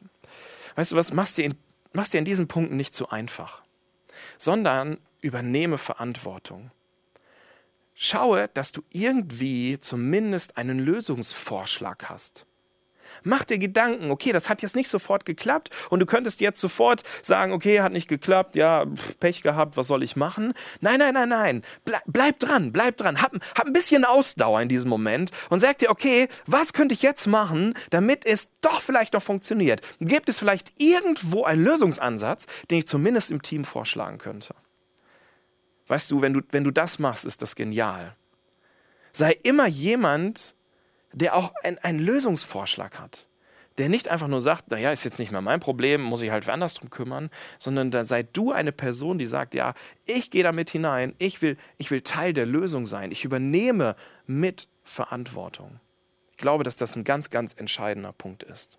Weißt 0.77 0.93
du 0.93 0.97
was, 0.97 1.13
machst 1.13 1.37
dir 1.37 1.45
in, 1.45 1.55
machst 1.93 2.15
dir 2.15 2.19
in 2.19 2.25
diesen 2.25 2.49
Punkten 2.49 2.77
nicht 2.77 2.95
zu 2.95 3.11
einfach, 3.11 3.63
sondern 4.39 4.97
übernehme 5.21 5.77
Verantwortung. 5.77 6.71
Schaue, 7.95 8.49
dass 8.55 8.73
du 8.73 8.83
irgendwie 8.89 9.79
zumindest 9.79 10.57
einen 10.57 10.79
Lösungsvorschlag 10.79 12.09
hast. 12.09 12.47
Mach 13.23 13.45
dir 13.45 13.59
Gedanken, 13.59 14.11
okay, 14.11 14.33
das 14.33 14.49
hat 14.49 14.63
jetzt 14.63 14.77
nicht 14.77 14.89
sofort 14.89 15.25
geklappt 15.25 15.71
und 15.91 16.01
du 16.01 16.07
könntest 16.07 16.41
jetzt 16.41 16.61
sofort 16.61 17.03
sagen, 17.23 17.53
okay, 17.53 17.81
hat 17.81 17.93
nicht 17.93 18.09
geklappt, 18.09 18.57
ja, 18.57 18.87
Pech 19.21 19.43
gehabt, 19.43 19.77
was 19.77 19.87
soll 19.87 20.03
ich 20.03 20.17
machen? 20.17 20.55
Nein, 20.81 20.99
nein, 20.99 21.15
nein, 21.15 21.29
nein, 21.29 21.63
bleib, 21.85 22.03
bleib 22.07 22.39
dran, 22.39 22.73
bleib 22.73 22.97
dran, 22.97 23.23
hab, 23.23 23.33
hab 23.55 23.67
ein 23.67 23.73
bisschen 23.73 24.05
Ausdauer 24.05 24.61
in 24.61 24.69
diesem 24.69 24.89
Moment 24.89 25.31
und 25.49 25.61
sag 25.61 25.79
dir, 25.79 25.91
okay, 25.91 26.29
was 26.47 26.73
könnte 26.73 26.95
ich 26.95 27.03
jetzt 27.03 27.27
machen, 27.27 27.75
damit 27.91 28.25
es 28.27 28.51
doch 28.61 28.81
vielleicht 28.81 29.15
noch 29.15 29.23
funktioniert? 29.23 29.81
Gibt 30.01 30.29
es 30.29 30.39
vielleicht 30.39 30.73
irgendwo 30.79 31.45
einen 31.45 31.65
Lösungsansatz, 31.65 32.47
den 32.71 32.79
ich 32.79 32.87
zumindest 32.87 33.31
im 33.31 33.43
Team 33.43 33.65
vorschlagen 33.65 34.19
könnte? 34.19 34.55
Weißt 35.91 36.11
du, 36.11 36.23
wenn 36.23 36.33
du, 36.33 36.41
wenn 36.51 36.63
du 36.63 36.71
das 36.71 37.01
machst, 37.01 37.25
ist 37.25 37.43
das 37.43 37.57
genial. 37.57 38.15
Sei 39.13 39.33
immer 39.43 39.67
jemand, 39.67 40.55
der 41.13 41.35
auch 41.35 41.53
ein, 41.63 41.79
einen 41.79 41.99
Lösungsvorschlag 41.99 42.99
hat. 42.99 43.27
Der 43.79 43.89
nicht 43.89 44.09
einfach 44.09 44.29
nur 44.29 44.41
sagt, 44.41 44.71
naja, 44.71 44.93
ist 44.93 45.05
jetzt 45.05 45.19
nicht 45.19 45.33
mehr 45.33 45.41
mein 45.41 45.61
Problem, 45.61 46.03
muss 46.03 46.23
ich 46.23 46.31
halt 46.31 46.49
anders 46.49 46.75
drum 46.75 46.91
kümmern, 46.91 47.31
sondern 47.59 47.91
da 47.91 48.05
sei 48.05 48.25
du 48.25 48.53
eine 48.53 48.73
Person, 48.73 49.17
die 49.19 49.27
sagt, 49.27 49.55
ja, 49.55 49.75
ich 50.05 50.31
gehe 50.31 50.43
damit 50.43 50.71
hinein, 50.71 51.15
ich 51.19 51.41
will, 51.41 51.57
ich 51.79 51.91
will 51.91 52.03
Teil 52.03 52.33
der 52.33 52.47
Lösung 52.47 52.87
sein, 52.87 53.11
ich 53.11 53.25
übernehme 53.25 53.97
mit 54.27 54.69
Verantwortung. 54.85 55.81
Ich 56.33 56.39
glaube, 56.39 56.65
dass 56.65 56.77
das 56.77 56.97
ein 56.97 57.05
ganz, 57.05 57.31
ganz 57.31 57.55
entscheidender 57.55 58.13
Punkt 58.13 58.43
ist. 58.43 58.79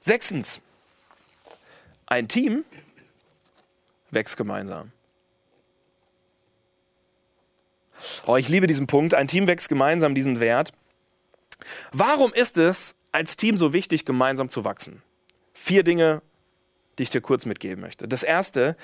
Sechstens, 0.00 0.60
ein 2.06 2.28
Team 2.28 2.64
wächst 4.10 4.36
gemeinsam. 4.36 4.92
Oh, 8.26 8.36
ich 8.36 8.48
liebe 8.48 8.66
diesen 8.66 8.86
Punkt. 8.86 9.14
Ein 9.14 9.28
Team 9.28 9.46
wächst 9.46 9.68
gemeinsam 9.68 10.14
diesen 10.14 10.40
Wert. 10.40 10.72
Warum 11.92 12.32
ist 12.32 12.58
es 12.58 12.96
als 13.12 13.36
Team 13.36 13.56
so 13.56 13.72
wichtig, 13.72 14.04
gemeinsam 14.04 14.48
zu 14.48 14.64
wachsen? 14.64 15.02
Vier 15.52 15.82
Dinge, 15.82 16.22
die 16.98 17.04
ich 17.04 17.10
dir 17.10 17.20
kurz 17.20 17.46
mitgeben 17.46 17.80
möchte. 17.80 18.08
Das 18.08 18.22
erste, 18.22 18.76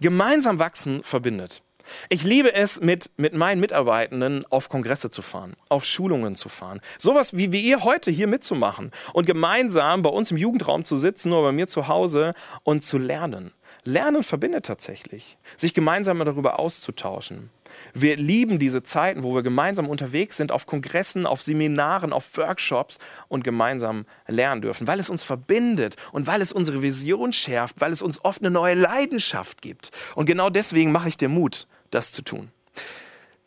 gemeinsam 0.00 0.58
wachsen 0.58 1.02
verbindet. 1.02 1.62
Ich 2.08 2.22
liebe 2.22 2.54
es, 2.54 2.80
mit, 2.80 3.10
mit 3.16 3.34
meinen 3.34 3.60
Mitarbeitenden 3.60 4.44
auf 4.50 4.68
Kongresse 4.68 5.10
zu 5.10 5.22
fahren, 5.22 5.54
auf 5.68 5.84
Schulungen 5.84 6.36
zu 6.36 6.48
fahren. 6.48 6.80
Sowas 6.98 7.36
wie, 7.36 7.52
wie 7.52 7.60
ihr 7.60 7.82
heute 7.82 8.10
hier 8.10 8.26
mitzumachen 8.26 8.92
und 9.12 9.26
gemeinsam 9.26 10.02
bei 10.02 10.10
uns 10.10 10.30
im 10.30 10.36
Jugendraum 10.36 10.84
zu 10.84 10.96
sitzen 10.96 11.32
oder 11.32 11.48
bei 11.48 11.52
mir 11.52 11.66
zu 11.66 11.88
Hause 11.88 12.34
und 12.62 12.84
zu 12.84 12.98
lernen. 12.98 13.52
Lernen 13.84 14.22
verbindet 14.22 14.64
tatsächlich, 14.64 15.36
sich 15.56 15.74
gemeinsam 15.74 16.18
darüber 16.20 16.60
auszutauschen. 16.60 17.50
Wir 17.94 18.16
lieben 18.16 18.58
diese 18.58 18.82
Zeiten, 18.82 19.22
wo 19.22 19.34
wir 19.34 19.42
gemeinsam 19.42 19.88
unterwegs 19.88 20.36
sind, 20.36 20.52
auf 20.52 20.66
Kongressen, 20.66 21.26
auf 21.26 21.42
Seminaren, 21.42 22.12
auf 22.12 22.36
Workshops 22.36 22.98
und 23.28 23.42
gemeinsam 23.42 24.06
lernen 24.28 24.62
dürfen, 24.62 24.86
weil 24.86 25.00
es 25.00 25.10
uns 25.10 25.24
verbindet 25.24 25.96
und 26.12 26.26
weil 26.26 26.42
es 26.42 26.52
unsere 26.52 26.82
Vision 26.82 27.32
schärft, 27.32 27.80
weil 27.80 27.92
es 27.92 28.02
uns 28.02 28.24
oft 28.24 28.40
eine 28.40 28.50
neue 28.50 28.74
Leidenschaft 28.74 29.62
gibt. 29.62 29.90
Und 30.14 30.26
genau 30.26 30.48
deswegen 30.48 30.92
mache 30.92 31.08
ich 31.08 31.16
dir 31.16 31.28
Mut, 31.28 31.66
das 31.90 32.12
zu 32.12 32.22
tun. 32.22 32.52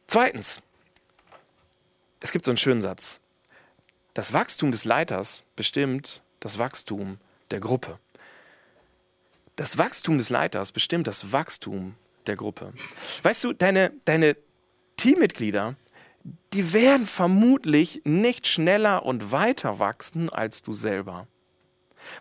Zweitens, 0.07 0.59
es 2.19 2.31
gibt 2.31 2.45
so 2.45 2.51
einen 2.51 2.57
schönen 2.57 2.81
Satz. 2.81 3.19
Das 4.13 4.33
Wachstum 4.33 4.71
des 4.71 4.85
Leiters 4.85 5.43
bestimmt 5.55 6.21
das 6.39 6.59
Wachstum 6.59 7.19
der 7.51 7.59
Gruppe. 7.59 7.99
Das 9.55 9.77
Wachstum 9.77 10.17
des 10.17 10.29
Leiters 10.29 10.71
bestimmt 10.71 11.07
das 11.07 11.31
Wachstum 11.31 11.95
der 12.27 12.35
Gruppe. 12.35 12.73
Weißt 13.23 13.43
du, 13.43 13.53
deine, 13.53 13.93
deine 14.03 14.35
Teammitglieder, 14.97 15.75
die 16.53 16.73
werden 16.73 17.05
vermutlich 17.05 18.01
nicht 18.03 18.47
schneller 18.47 19.05
und 19.05 19.31
weiter 19.31 19.79
wachsen 19.79 20.29
als 20.29 20.61
du 20.61 20.73
selber. 20.73 21.27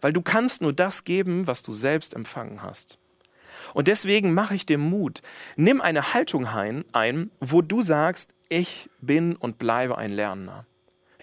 Weil 0.00 0.12
du 0.12 0.22
kannst 0.22 0.62
nur 0.62 0.72
das 0.72 1.04
geben, 1.04 1.46
was 1.46 1.62
du 1.62 1.72
selbst 1.72 2.14
empfangen 2.14 2.62
hast. 2.62 2.98
Und 3.72 3.88
deswegen 3.88 4.34
mache 4.34 4.54
ich 4.54 4.66
dir 4.66 4.78
Mut. 4.78 5.22
Nimm 5.56 5.80
eine 5.80 6.14
Haltung 6.14 6.46
ein, 6.46 7.30
wo 7.40 7.62
du 7.62 7.82
sagst, 7.82 8.32
ich 8.48 8.88
bin 9.00 9.36
und 9.36 9.58
bleibe 9.58 9.98
ein 9.98 10.12
Lernender. 10.12 10.66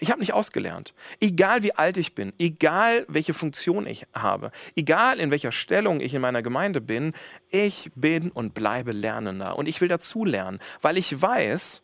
Ich 0.02 0.10
habe 0.10 0.18
nicht 0.18 0.32
ausgelernt. 0.32 0.94
Egal 1.20 1.62
wie 1.62 1.76
alt 1.76 1.96
ich 1.96 2.16
bin, 2.16 2.32
egal 2.40 3.06
welche 3.06 3.34
Funktion 3.34 3.86
ich 3.86 4.04
habe, 4.12 4.50
egal 4.74 5.20
in 5.20 5.30
welcher 5.30 5.52
Stellung 5.52 6.00
ich 6.00 6.12
in 6.12 6.20
meiner 6.20 6.42
Gemeinde 6.42 6.80
bin, 6.80 7.14
ich 7.50 7.88
bin 7.94 8.32
und 8.32 8.52
bleibe 8.52 8.90
Lernender. 8.90 9.56
Und 9.56 9.68
ich 9.68 9.80
will 9.80 9.86
dazu 9.86 10.24
lernen, 10.24 10.58
weil 10.80 10.98
ich 10.98 11.22
weiß, 11.22 11.82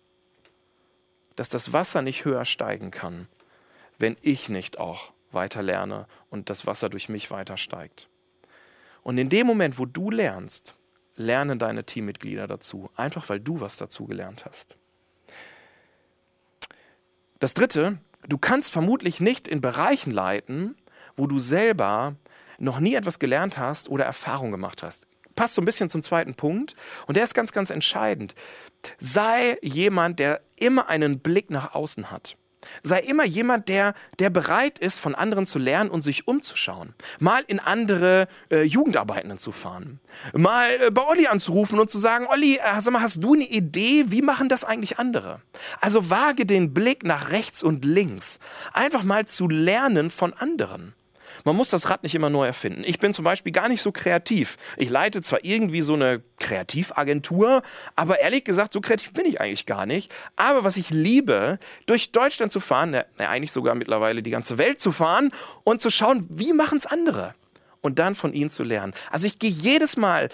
dass 1.37 1.48
das 1.48 1.72
Wasser 1.72 2.02
nicht 2.02 2.24
höher 2.24 2.44
steigen 2.44 2.90
kann, 2.90 3.28
wenn 4.00 4.16
ich 4.20 4.48
nicht 4.48 4.81
auch 4.81 5.12
weiter 5.31 5.62
lerne 5.62 6.09
und 6.28 6.50
das 6.50 6.66
Wasser 6.66 6.88
durch 6.88 7.09
mich 7.09 7.31
weiter 7.31 7.57
steigt. 7.57 8.09
Und 9.04 9.16
in 9.18 9.28
dem 9.28 9.46
Moment, 9.46 9.78
wo 9.78 9.87
du 9.87 10.11
lernst, 10.11 10.74
lernen 11.14 11.61
deine 11.61 11.85
Teammitglieder 11.85 12.48
dazu, 12.48 12.90
einfach 12.96 13.28
weil 13.28 13.38
du 13.38 13.61
was 13.61 13.76
dazu 13.76 14.07
gelernt 14.07 14.44
hast. 14.44 14.76
Das 17.38 17.54
Dritte, 17.54 17.98
du 18.28 18.38
kannst 18.38 18.70
vermutlich 18.70 19.20
nicht 19.20 19.48
in 19.48 19.60
Bereichen 19.60 20.12
leiten, 20.12 20.76
wo 21.16 21.26
du 21.26 21.38
selber 21.38 22.14
noch 22.58 22.80
nie 22.80 22.94
etwas 22.94 23.18
gelernt 23.18 23.58
hast 23.58 23.88
oder 23.88 24.04
Erfahrung 24.04 24.50
gemacht 24.50 24.82
hast. 24.82 25.06
Passt 25.34 25.54
so 25.54 25.62
ein 25.62 25.64
bisschen 25.64 25.88
zum 25.88 26.02
zweiten 26.02 26.34
Punkt 26.34 26.74
und 27.06 27.16
der 27.16 27.24
ist 27.24 27.34
ganz, 27.34 27.52
ganz 27.52 27.70
entscheidend. 27.70 28.34
Sei 28.98 29.58
jemand, 29.62 30.18
der 30.18 30.40
immer 30.56 30.88
einen 30.88 31.20
Blick 31.20 31.50
nach 31.50 31.74
außen 31.74 32.10
hat. 32.10 32.36
Sei 32.83 33.00
immer 33.00 33.24
jemand, 33.24 33.68
der, 33.68 33.94
der 34.18 34.31
bereit 34.31 34.78
ist, 34.78 34.98
von 34.98 35.14
anderen 35.14 35.46
zu 35.46 35.59
lernen 35.59 35.90
und 35.90 36.02
sich 36.02 36.26
umzuschauen. 36.28 36.94
Mal 37.18 37.42
in 37.46 37.61
andere 37.61 38.28
äh, 38.50 38.62
Jugendarbeitenden 38.62 39.38
zu 39.38 39.52
fahren. 39.52 40.00
Mal 40.33 40.70
äh, 40.87 40.90
bei 40.90 41.02
Olli 41.07 41.26
anzurufen 41.26 41.78
und 41.78 41.90
zu 41.90 41.98
sagen, 41.98 42.26
Olli, 42.28 42.57
äh, 42.57 42.81
sag 42.81 42.92
mal, 42.92 43.02
hast 43.02 43.22
du 43.22 43.35
eine 43.35 43.44
Idee, 43.44 44.07
wie 44.09 44.22
machen 44.22 44.48
das 44.48 44.64
eigentlich 44.64 44.98
andere? 44.98 45.40
Also 45.81 46.11
wage 46.11 46.46
den 46.46 46.74
Blick 46.74 47.04
nach 47.04 47.31
rechts 47.31 47.62
und 47.62 47.85
links. 47.85 48.38
Einfach 48.72 49.02
mal 49.02 49.26
zu 49.26 49.48
lernen 49.48 50.11
von 50.11 50.33
anderen. 50.33 50.94
Man 51.44 51.57
muss 51.57 51.70
das 51.70 51.90
Rad 51.90 52.03
nicht 52.03 52.14
immer 52.14 52.31
neu 52.31 52.46
erfinden. 52.46 52.83
Ich 52.87 52.98
bin 52.98 53.14
zum 53.14 53.24
Beispiel 53.24 53.53
gar 53.53 53.68
nicht 53.68 53.83
so 53.83 53.92
kreativ. 53.92 54.57
Ich 54.77 54.90
leite 54.90 55.22
zwar 55.22 55.44
irgendwie 55.44 55.83
so 55.83 55.94
eine 55.94 56.22
Kreativagentur, 56.38 57.62
aber 57.96 58.20
ehrlich 58.20 58.44
gesagt, 58.44 58.72
so 58.72 58.81
kreativ 58.81 59.12
bin 59.12 59.27
ich 59.27 59.40
eigentlich 59.40 59.66
gar 59.66 59.87
nicht. 59.87 60.14
Aber 60.37 60.64
was 60.64 60.77
ich 60.77 60.90
liebe, 60.90 61.59
durch 61.87 62.12
Deutschland 62.12 62.53
zu 62.53 62.61
fahren, 62.61 62.94
ja, 62.94 63.05
eigentlich 63.18 63.53
sogar 63.53 63.74
mittlerweile 63.74 64.22
die 64.22 64.31
ganze 64.31 64.59
Welt 64.59 64.81
zu 64.81 64.92
fahren 64.92 65.31
und 65.64 65.81
zu 65.81 65.90
schauen, 65.90 66.27
wie 66.31 66.53
machen 66.53 66.79
es 66.79 66.87
andere? 66.87 67.35
Und 67.81 67.98
dann 67.98 68.14
von 68.14 68.33
ihnen 68.33 68.51
zu 68.51 68.64
lernen. 68.64 68.92
Also 69.11 69.27
ich 69.27 69.38
gehe 69.38 69.51
jedes 69.51 69.96
Mal 69.96 70.31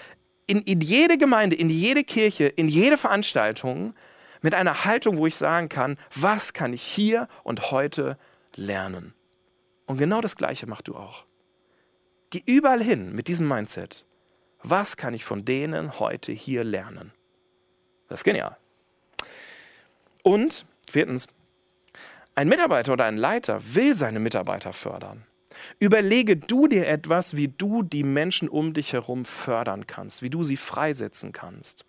in, 0.47 0.61
in 0.61 0.81
jede 0.81 1.17
Gemeinde, 1.17 1.55
in 1.55 1.69
jede 1.69 2.03
Kirche, 2.03 2.45
in 2.45 2.67
jede 2.67 2.97
Veranstaltung 2.97 3.93
mit 4.41 4.53
einer 4.53 4.85
Haltung, 4.85 5.17
wo 5.17 5.27
ich 5.27 5.35
sagen 5.35 5.69
kann, 5.69 5.97
was 6.13 6.53
kann 6.53 6.73
ich 6.73 6.81
hier 6.81 7.27
und 7.43 7.71
heute 7.71 8.17
lernen? 8.55 9.13
Und 9.85 9.97
genau 9.97 10.21
das 10.21 10.35
Gleiche 10.35 10.67
machst 10.67 10.87
du 10.87 10.95
auch. 10.95 11.25
Geh 12.29 12.41
überall 12.45 12.83
hin 12.83 13.13
mit 13.13 13.27
diesem 13.27 13.47
Mindset. 13.47 14.05
Was 14.63 14.97
kann 14.97 15.13
ich 15.13 15.23
von 15.23 15.45
denen 15.45 15.99
heute 15.99 16.31
hier 16.31 16.63
lernen? 16.63 17.11
Das 18.07 18.21
ist 18.21 18.23
genial. 18.23 18.57
Und 20.23 20.65
viertens, 20.89 21.27
ein 22.33 22.49
Mitarbeiter 22.49 22.93
oder 22.93 23.05
ein 23.05 23.17
Leiter 23.17 23.61
will 23.75 23.93
seine 23.93 24.19
Mitarbeiter 24.19 24.73
fördern. 24.73 25.25
Überlege 25.79 26.35
du 26.35 26.67
dir 26.67 26.87
etwas, 26.87 27.35
wie 27.35 27.47
du 27.47 27.83
die 27.83 28.03
Menschen 28.03 28.49
um 28.49 28.73
dich 28.73 28.93
herum 28.93 29.23
fördern 29.23 29.87
kannst, 29.87 30.21
wie 30.21 30.29
du 30.29 30.43
sie 30.43 30.57
freisetzen 30.57 31.31
kannst. 31.31 31.85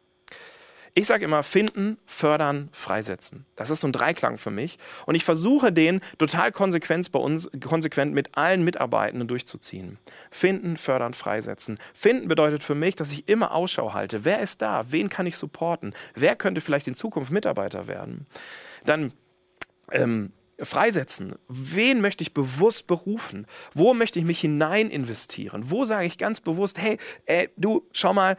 Ich 0.99 1.09
sage 1.09 1.27
immer 1.27 1.43
finden, 1.43 1.99
fördern, 2.07 2.71
freisetzen. 2.73 3.45
Das 3.55 3.69
ist 3.69 3.83
so 3.83 3.87
ein 3.87 3.93
Dreiklang 3.93 4.39
für 4.39 4.51
mich. 4.51 4.79
Und 5.05 5.15
ich 5.15 5.25
versuche 5.25 5.71
den 5.71 6.01
total 6.17 6.53
konsequent 6.53 7.13
bei 7.13 7.19
uns, 7.19 7.51
konsequent 7.63 8.15
mit 8.15 8.39
allen 8.39 8.65
Mitarbeitenden 8.65 9.29
durchzuziehen. 9.29 9.99
Finden, 10.31 10.79
fördern, 10.79 11.13
freisetzen. 11.13 11.79
Finden 11.93 12.29
bedeutet 12.29 12.63
für 12.63 12.75
mich, 12.75 12.97
dass 12.97 13.13
ich 13.13 13.29
immer 13.29 13.53
Ausschau 13.53 13.93
halte. 13.93 14.25
Wer 14.25 14.41
ist 14.41 14.63
da? 14.63 14.87
Wen 14.89 15.11
kann 15.11 15.27
ich 15.27 15.37
supporten? 15.37 15.93
Wer 16.15 16.35
könnte 16.35 16.63
vielleicht 16.63 16.89
in 16.89 16.95
Zukunft 16.95 17.31
Mitarbeiter 17.31 17.89
werden? 17.89 18.27
Dann 18.87 19.13
ähm, 19.93 20.33
freisetzen. 20.59 21.35
Wen 21.47 22.01
möchte 22.01 22.23
ich 22.23 22.33
bewusst 22.33 22.87
berufen? 22.87 23.47
Wo 23.75 23.93
möchte 23.93 24.19
ich 24.19 24.25
mich 24.25 24.41
hinein 24.41 24.89
investieren? 24.89 25.65
Wo 25.67 25.85
sage 25.85 26.07
ich 26.07 26.17
ganz 26.17 26.41
bewusst, 26.41 26.79
hey, 26.79 26.97
äh, 27.27 27.49
du, 27.59 27.87
schau 27.93 28.15
mal, 28.15 28.39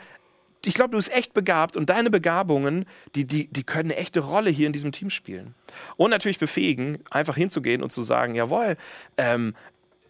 ich 0.66 0.74
glaube, 0.74 0.92
du 0.92 0.98
bist 0.98 1.12
echt 1.12 1.34
begabt 1.34 1.78
und 1.78 1.90
deine 1.90 2.10
Begabungen, 2.10 2.86
die, 3.16 3.26
die, 3.26 3.48
die 3.48 3.64
können 3.64 3.92
eine 3.92 4.00
echte 4.00 4.20
Rolle 4.20 4.50
hier 4.50 4.68
in 4.68 4.74
diesem 4.74 4.92
Team 4.92 5.10
spielen. 5.10 5.56
Und 5.96 6.10
natürlich 6.10 6.40
befähigen, 6.40 7.00
einfach 7.10 7.36
hinzugehen 7.36 7.84
und 7.84 7.92
zu 7.92 8.02
sagen, 8.02 8.36
jawohl, 8.36 8.76
ähm, 9.18 9.54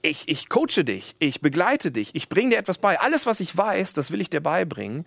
ich, 0.02 0.30
ich 0.30 0.50
coache 0.50 0.84
dich, 0.84 1.16
ich 1.20 1.42
begleite 1.42 1.92
dich, 1.92 2.16
ich 2.16 2.30
bringe 2.30 2.52
dir 2.52 2.58
etwas 2.58 2.78
bei. 2.78 3.00
Alles, 3.00 3.26
was 3.26 3.40
ich 3.40 3.56
weiß, 3.56 3.94
das 3.94 4.12
will 4.12 4.22
ich 4.22 4.30
dir 4.30 4.42
beibringen. 4.42 5.06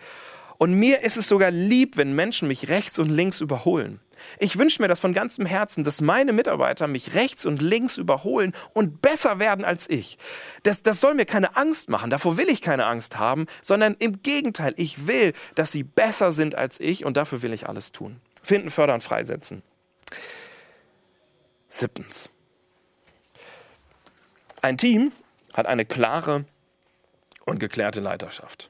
Und 0.61 0.75
mir 0.75 1.01
ist 1.01 1.17
es 1.17 1.27
sogar 1.27 1.51
lieb, 1.51 1.97
wenn 1.97 2.15
Menschen 2.15 2.47
mich 2.47 2.69
rechts 2.69 2.99
und 2.99 3.09
links 3.09 3.41
überholen. 3.41 3.99
Ich 4.39 4.59
wünsche 4.59 4.83
mir 4.83 4.89
das 4.89 5.01
von 5.01 5.15
ganzem 5.15 5.47
Herzen, 5.47 5.85
dass 5.85 6.03
meine 6.03 6.35
Mitarbeiter 6.35 6.87
mich 6.87 7.15
rechts 7.15 7.47
und 7.47 7.63
links 7.63 7.97
überholen 7.97 8.55
und 8.75 9.01
besser 9.01 9.39
werden 9.39 9.65
als 9.65 9.89
ich. 9.89 10.19
Das, 10.63 10.83
das 10.83 11.01
soll 11.01 11.15
mir 11.15 11.25
keine 11.25 11.57
Angst 11.57 11.89
machen, 11.89 12.11
davor 12.11 12.37
will 12.37 12.51
ich 12.51 12.61
keine 12.61 12.85
Angst 12.85 13.19
haben, 13.19 13.47
sondern 13.63 13.97
im 14.01 14.21
Gegenteil, 14.21 14.75
ich 14.77 15.07
will, 15.07 15.33
dass 15.55 15.73
sie 15.73 15.83
besser 15.83 16.31
sind 16.31 16.55
als 16.57 16.79
ich 16.79 17.07
und 17.07 17.17
dafür 17.17 17.41
will 17.41 17.55
ich 17.55 17.67
alles 17.67 17.93
tun. 17.93 18.21
Finden, 18.43 18.69
fördern, 18.69 19.01
freisetzen. 19.01 19.63
Siebtens. 21.71 22.29
Ein 24.61 24.77
Team 24.77 25.13
hat 25.55 25.65
eine 25.65 25.87
klare 25.87 26.45
und 27.47 27.61
geklärte 27.61 28.03
Leiterschaft. 28.03 28.70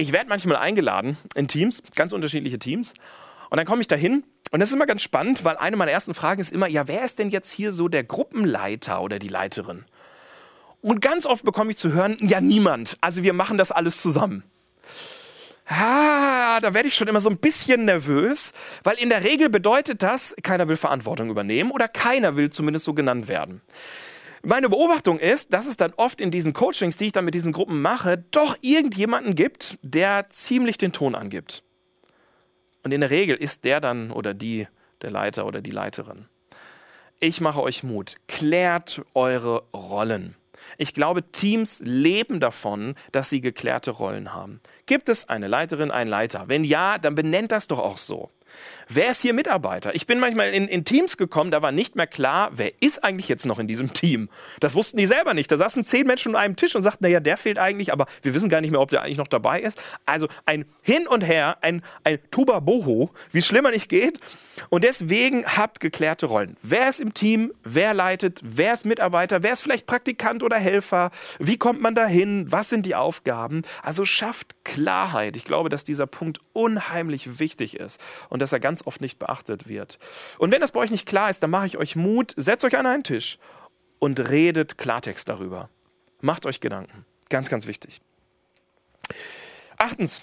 Ich 0.00 0.12
werde 0.12 0.28
manchmal 0.28 0.56
eingeladen 0.56 1.16
in 1.34 1.48
Teams, 1.48 1.82
ganz 1.94 2.12
unterschiedliche 2.12 2.58
Teams. 2.58 2.94
Und 3.50 3.56
dann 3.56 3.66
komme 3.66 3.80
ich 3.80 3.88
da 3.88 3.96
hin 3.96 4.24
und 4.50 4.60
das 4.60 4.70
ist 4.70 4.74
immer 4.74 4.86
ganz 4.86 5.02
spannend, 5.02 5.44
weil 5.44 5.56
eine 5.56 5.76
meiner 5.76 5.92
ersten 5.92 6.14
Fragen 6.14 6.40
ist 6.40 6.52
immer, 6.52 6.68
ja, 6.68 6.88
wer 6.88 7.04
ist 7.04 7.18
denn 7.18 7.30
jetzt 7.30 7.52
hier 7.52 7.72
so 7.72 7.88
der 7.88 8.04
Gruppenleiter 8.04 9.02
oder 9.02 9.18
die 9.18 9.28
Leiterin? 9.28 9.84
Und 10.82 11.00
ganz 11.00 11.26
oft 11.26 11.44
bekomme 11.44 11.70
ich 11.70 11.76
zu 11.76 11.92
hören, 11.92 12.16
ja, 12.20 12.40
niemand. 12.40 12.96
Also 13.00 13.22
wir 13.22 13.32
machen 13.32 13.58
das 13.58 13.70
alles 13.70 14.00
zusammen. 14.00 14.44
Ah, 15.66 16.58
da 16.60 16.74
werde 16.74 16.88
ich 16.88 16.96
schon 16.96 17.06
immer 17.06 17.20
so 17.20 17.30
ein 17.30 17.36
bisschen 17.36 17.84
nervös, 17.84 18.52
weil 18.82 18.96
in 18.96 19.08
der 19.08 19.22
Regel 19.22 19.50
bedeutet 19.50 20.02
das, 20.02 20.34
keiner 20.42 20.68
will 20.68 20.76
Verantwortung 20.76 21.30
übernehmen 21.30 21.70
oder 21.70 21.86
keiner 21.86 22.34
will 22.34 22.50
zumindest 22.50 22.86
so 22.86 22.94
genannt 22.94 23.28
werden. 23.28 23.60
Meine 24.42 24.70
Beobachtung 24.70 25.18
ist, 25.18 25.52
dass 25.52 25.66
es 25.66 25.76
dann 25.76 25.92
oft 25.96 26.20
in 26.20 26.30
diesen 26.30 26.54
Coachings, 26.54 26.96
die 26.96 27.06
ich 27.06 27.12
dann 27.12 27.26
mit 27.26 27.34
diesen 27.34 27.52
Gruppen 27.52 27.82
mache, 27.82 28.24
doch 28.30 28.56
irgendjemanden 28.62 29.34
gibt, 29.34 29.78
der 29.82 30.30
ziemlich 30.30 30.78
den 30.78 30.92
Ton 30.92 31.14
angibt. 31.14 31.62
Und 32.82 32.92
in 32.92 33.00
der 33.00 33.10
Regel 33.10 33.36
ist 33.36 33.64
der 33.64 33.80
dann 33.80 34.10
oder 34.10 34.32
die 34.32 34.66
der 35.02 35.10
Leiter 35.10 35.46
oder 35.46 35.60
die 35.60 35.70
Leiterin. 35.70 36.26
Ich 37.20 37.40
mache 37.40 37.62
euch 37.62 37.82
Mut. 37.82 38.16
Klärt 38.28 39.02
eure 39.14 39.64
Rollen. 39.74 40.36
Ich 40.78 40.94
glaube, 40.94 41.22
Teams 41.32 41.80
leben 41.84 42.40
davon, 42.40 42.94
dass 43.12 43.30
sie 43.30 43.40
geklärte 43.40 43.90
Rollen 43.90 44.32
haben. 44.32 44.60
Gibt 44.86 45.08
es 45.08 45.28
eine 45.28 45.48
Leiterin, 45.48 45.90
einen 45.90 46.10
Leiter? 46.10 46.48
Wenn 46.48 46.64
ja, 46.64 46.98
dann 46.98 47.14
benennt 47.14 47.52
das 47.52 47.66
doch 47.66 47.78
auch 47.78 47.98
so. 47.98 48.30
Wer 48.88 49.10
ist 49.12 49.22
hier 49.22 49.34
Mitarbeiter? 49.34 49.94
Ich 49.94 50.06
bin 50.06 50.18
manchmal 50.18 50.50
in, 50.50 50.66
in, 50.66 50.84
Teams 50.84 51.16
gekommen, 51.16 51.50
da 51.50 51.62
war 51.62 51.70
nicht 51.70 51.94
mehr 51.94 52.06
klar, 52.06 52.50
wer 52.52 52.72
ist 52.82 53.04
eigentlich 53.04 53.28
jetzt 53.28 53.46
noch 53.46 53.58
in 53.58 53.68
diesem 53.68 53.92
Team. 53.92 54.28
Das 54.58 54.74
wussten 54.74 54.96
die 54.96 55.06
selber 55.06 55.32
nicht. 55.32 55.50
Da 55.52 55.56
saßen 55.56 55.84
zehn 55.84 56.06
Menschen 56.06 56.34
an 56.34 56.40
einem 56.40 56.56
Tisch 56.56 56.74
und 56.74 56.82
sagten, 56.82 57.04
naja, 57.04 57.20
der 57.20 57.36
fehlt 57.36 57.58
eigentlich, 57.58 57.92
aber 57.92 58.06
wir 58.22 58.34
wissen 58.34 58.48
gar 58.48 58.60
nicht 58.60 58.70
mehr, 58.70 58.80
ob 58.80 58.90
der 58.90 59.02
eigentlich 59.02 59.18
noch 59.18 59.28
dabei 59.28 59.60
ist. 59.60 59.80
Also 60.06 60.26
ein 60.44 60.64
Hin 60.82 61.06
und 61.06 61.22
Her, 61.22 61.58
ein, 61.60 61.82
ein 62.02 62.18
Tuba 62.30 62.60
Boho, 62.60 63.10
wie 63.30 63.38
es 63.38 63.46
schlimmer 63.46 63.70
nicht 63.70 63.88
geht. 63.88 64.18
Und 64.68 64.84
deswegen 64.84 65.46
habt 65.46 65.80
geklärte 65.80 66.26
Rollen. 66.26 66.56
Wer 66.62 66.88
ist 66.90 67.00
im 67.00 67.14
Team? 67.14 67.52
Wer 67.62 67.94
leitet? 67.94 68.40
Wer 68.42 68.74
ist 68.74 68.84
Mitarbeiter? 68.84 69.42
Wer 69.42 69.52
ist 69.52 69.62
vielleicht 69.62 69.86
Praktikant 69.86 70.42
oder 70.42 70.56
Helfer? 70.56 71.10
Wie 71.38 71.56
kommt 71.56 71.80
man 71.80 71.94
dahin? 71.94 72.50
Was 72.50 72.68
sind 72.68 72.84
die 72.86 72.94
Aufgaben? 72.94 73.62
Also 73.82 74.04
schafft 74.04 74.64
Klarheit. 74.64 75.36
Ich 75.36 75.44
glaube, 75.44 75.68
dass 75.68 75.84
dieser 75.84 76.06
Punkt 76.06 76.40
unheimlich 76.52 77.38
wichtig 77.38 77.78
ist 77.78 78.00
und 78.28 78.39
dass 78.40 78.52
er 78.52 78.60
ganz 78.60 78.86
oft 78.86 79.00
nicht 79.00 79.18
beachtet 79.18 79.68
wird. 79.68 79.98
Und 80.38 80.50
wenn 80.50 80.60
das 80.60 80.72
bei 80.72 80.80
euch 80.80 80.90
nicht 80.90 81.06
klar 81.06 81.30
ist, 81.30 81.42
dann 81.42 81.50
mache 81.50 81.66
ich 81.66 81.76
euch 81.76 81.94
Mut, 81.94 82.34
setzt 82.36 82.64
euch 82.64 82.76
an 82.76 82.86
einen 82.86 83.04
Tisch 83.04 83.38
und 83.98 84.18
redet 84.28 84.78
Klartext 84.78 85.28
darüber. 85.28 85.68
Macht 86.20 86.46
euch 86.46 86.60
Gedanken. 86.60 87.06
Ganz, 87.28 87.48
ganz 87.48 87.66
wichtig. 87.66 88.00
Achtens. 89.78 90.22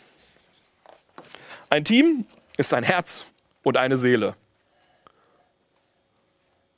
Ein 1.70 1.86
Team 1.86 2.26
ist 2.58 2.74
ein 2.74 2.84
Herz 2.84 3.26
und 3.64 3.78
eine 3.78 3.98
Seele. 3.98 4.36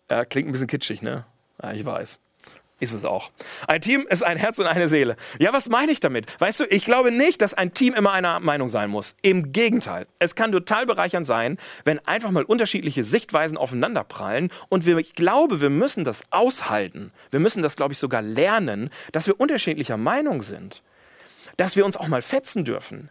Ja, 0.09 0.25
klingt 0.25 0.49
ein 0.49 0.51
bisschen 0.51 0.67
kitschig, 0.67 1.01
ne? 1.01 1.25
Ja, 1.61 1.73
ich 1.73 1.85
weiß. 1.85 2.19
Ist 2.79 2.93
es 2.93 3.03
auch. 3.03 3.31
Ein 3.67 3.81
Team 3.81 4.05
ist 4.09 4.23
ein 4.23 4.37
Herz 4.37 4.57
und 4.57 4.65
eine 4.65 4.87
Seele. 4.87 5.17
Ja, 5.37 5.51
was 5.51 5.67
meine 5.67 5.91
ich 5.91 5.99
damit? 5.99 6.27
Weißt 6.39 6.61
du, 6.61 6.63
ich 6.63 6.85
glaube 6.85 7.11
nicht, 7.11 7.41
dass 7.41 7.53
ein 7.53 7.73
Team 7.73 7.93
immer 7.93 8.13
einer 8.13 8.39
Meinung 8.39 8.69
sein 8.69 8.89
muss. 8.89 9.15
Im 9.21 9.51
Gegenteil. 9.51 10.07
Es 10.17 10.35
kann 10.35 10.53
total 10.53 10.85
bereichernd 10.85 11.27
sein, 11.27 11.57
wenn 11.83 11.99
einfach 12.07 12.31
mal 12.31 12.43
unterschiedliche 12.43 13.03
Sichtweisen 13.03 13.57
aufeinanderprallen. 13.57 14.49
Und 14.69 14.85
wir, 14.85 14.97
ich 14.97 15.13
glaube, 15.13 15.59
wir 15.59 15.69
müssen 15.69 16.05
das 16.05 16.23
aushalten. 16.31 17.11
Wir 17.31 17.41
müssen 17.41 17.61
das, 17.61 17.75
glaube 17.75 17.91
ich, 17.91 17.99
sogar 17.99 18.21
lernen, 18.21 18.89
dass 19.11 19.27
wir 19.27 19.39
unterschiedlicher 19.39 19.97
Meinung 19.97 20.41
sind. 20.41 20.81
Dass 21.57 21.75
wir 21.75 21.85
uns 21.85 21.97
auch 21.97 22.07
mal 22.07 22.21
fetzen 22.21 22.63
dürfen. 22.63 23.09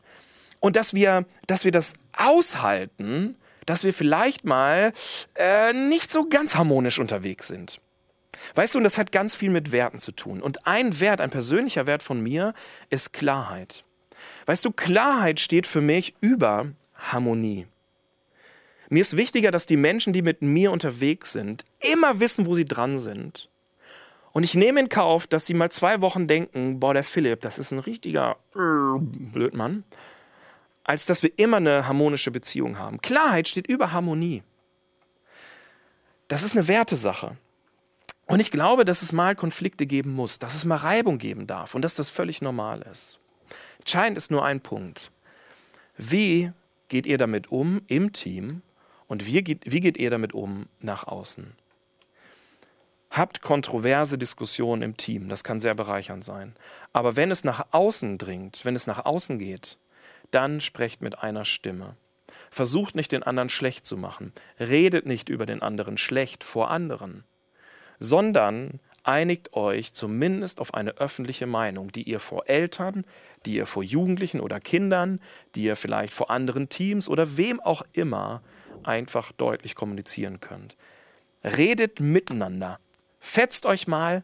Und 0.61 0.76
dass 0.76 0.94
wir, 0.94 1.26
dass 1.46 1.66
wir 1.66 1.72
das 1.72 1.92
aushalten, 2.16 3.37
dass 3.66 3.85
wir 3.85 3.92
vielleicht 3.92 4.46
mal 4.46 4.94
äh, 5.35 5.74
nicht 5.74 6.11
so 6.11 6.26
ganz 6.26 6.54
harmonisch 6.54 6.98
unterwegs 6.98 7.48
sind. 7.48 7.81
Weißt 8.55 8.74
du, 8.74 8.79
und 8.79 8.85
das 8.85 8.98
hat 8.98 9.12
ganz 9.12 9.35
viel 9.35 9.51
mit 9.51 9.72
Werten 9.72 9.98
zu 9.98 10.12
tun. 10.12 10.42
Und 10.42 10.66
ein 10.66 11.01
Wert, 11.01 11.20
ein 11.20 11.31
persönlicher 11.31 11.87
Wert 11.87 12.03
von 12.03 12.20
mir, 12.20 12.55
ist 12.90 13.12
Klarheit. 13.12 13.85
Weißt 14.46 14.64
du, 14.64 14.72
Klarheit 14.72 15.40
steht 15.40 15.66
für 15.66 15.81
mich 15.81 16.14
über 16.20 16.66
Harmonie. 16.94 17.66
Mir 18.90 19.01
ist 19.01 19.16
wichtiger, 19.16 19.51
dass 19.51 19.66
die 19.66 19.77
Menschen, 19.77 20.12
die 20.12 20.22
mit 20.22 20.40
mir 20.40 20.72
unterwegs 20.72 21.33
sind, 21.33 21.64
immer 21.81 22.20
wissen, 22.20 22.46
wo 22.46 22.55
sie 22.55 22.64
dran 22.64 22.98
sind. 22.98 23.51
Und 24.33 24.44
ich 24.44 24.55
nehme 24.55 24.81
in 24.81 24.88
Kauf, 24.88 25.27
dass 25.27 25.46
sie 25.46 25.55
mal 25.55 25.70
zwei 25.70 26.01
Wochen 26.01 26.27
denken, 26.27 26.81
boah, 26.81 26.94
der 26.94 27.05
Philipp, 27.05 27.40
das 27.40 27.59
ist 27.59 27.72
ein 27.72 27.81
richtiger 27.81 28.37
Blödmann, 28.55 29.85
als 30.85 31.07
dass 31.07 31.22
wir 31.22 31.38
immer 31.38 31.59
eine 31.59 31.87
harmonische 31.87 32.31
Beziehung 32.31 32.79
haben. 32.79 33.03
Klarheit 33.03 33.48
steht 33.48 33.66
über 33.66 33.92
Harmonie. 33.92 34.42
Das 36.29 36.42
ist 36.42 36.53
eine 36.53 36.68
Wertesache. 36.68 37.37
Und 38.28 38.40
ich 38.40 38.50
glaube, 38.50 38.84
dass 38.84 39.00
es 39.00 39.12
mal 39.12 39.34
Konflikte 39.34 39.86
geben 39.86 40.12
muss, 40.12 40.38
dass 40.38 40.54
es 40.54 40.66
mal 40.66 40.76
Reibung 40.76 41.16
geben 41.16 41.46
darf 41.46 41.74
und 41.74 41.80
dass 41.80 41.94
das 41.94 42.10
völlig 42.10 42.42
normal 42.42 42.82
ist. 42.82 43.20
Entscheidend 43.78 44.18
ist 44.18 44.30
nur 44.30 44.44
ein 44.44 44.60
Punkt. 44.60 45.10
Wie 45.96 46.52
geht 46.88 47.06
ihr 47.06 47.16
damit 47.16 47.50
um 47.50 47.80
im 47.86 48.12
Team 48.12 48.60
und 49.06 49.24
wie 49.24 49.42
geht, 49.42 49.62
wie 49.64 49.80
geht 49.80 49.96
ihr 49.96 50.10
damit 50.10 50.34
um 50.34 50.66
nach 50.80 51.04
außen? 51.04 51.54
Habt 53.10 53.40
kontroverse 53.40 54.18
Diskussionen 54.18 54.82
im 54.82 54.98
Team, 54.98 55.30
das 55.30 55.42
kann 55.42 55.58
sehr 55.58 55.74
bereichernd 55.74 56.22
sein. 56.22 56.54
Aber 56.92 57.16
wenn 57.16 57.30
es 57.30 57.44
nach 57.44 57.68
außen 57.70 58.18
dringt, 58.18 58.62
wenn 58.66 58.76
es 58.76 58.86
nach 58.86 59.06
außen 59.06 59.38
geht, 59.38 59.78
dann 60.30 60.60
sprecht 60.60 61.00
mit 61.00 61.18
einer 61.20 61.46
Stimme. 61.46 61.96
Versucht 62.50 62.94
nicht 62.94 63.12
den 63.12 63.22
anderen 63.22 63.48
schlecht 63.48 63.86
zu 63.86 63.96
machen. 63.96 64.34
Redet 64.60 65.06
nicht 65.06 65.30
über 65.30 65.46
den 65.46 65.62
anderen 65.62 65.96
schlecht 65.96 66.44
vor 66.44 66.70
anderen 66.70 67.24
sondern 67.98 68.80
einigt 69.02 69.54
euch 69.54 69.94
zumindest 69.94 70.61
auf 70.61 70.74
eine 70.74 70.90
öffentliche 70.98 71.46
Meinung, 71.46 71.90
die 71.90 72.02
ihr 72.02 72.20
vor 72.20 72.48
Eltern, 72.48 73.04
die 73.46 73.54
ihr 73.54 73.66
vor 73.66 73.82
Jugendlichen 73.82 74.40
oder 74.40 74.61
Kindern, 74.61 75.20
die 75.54 75.62
ihr 75.62 75.76
vielleicht 75.76 76.12
vor 76.12 76.30
anderen 76.30 76.68
Teams 76.68 77.08
oder 77.08 77.37
wem 77.37 77.61
auch 77.61 77.82
immer 77.92 78.42
einfach 78.84 79.32
deutlich 79.32 79.74
kommunizieren 79.74 80.40
könnt. 80.40 80.76
Redet 81.42 82.00
miteinander. 82.00 82.80
Fetzt 83.20 83.66
euch 83.66 83.87
mal, 83.87 84.22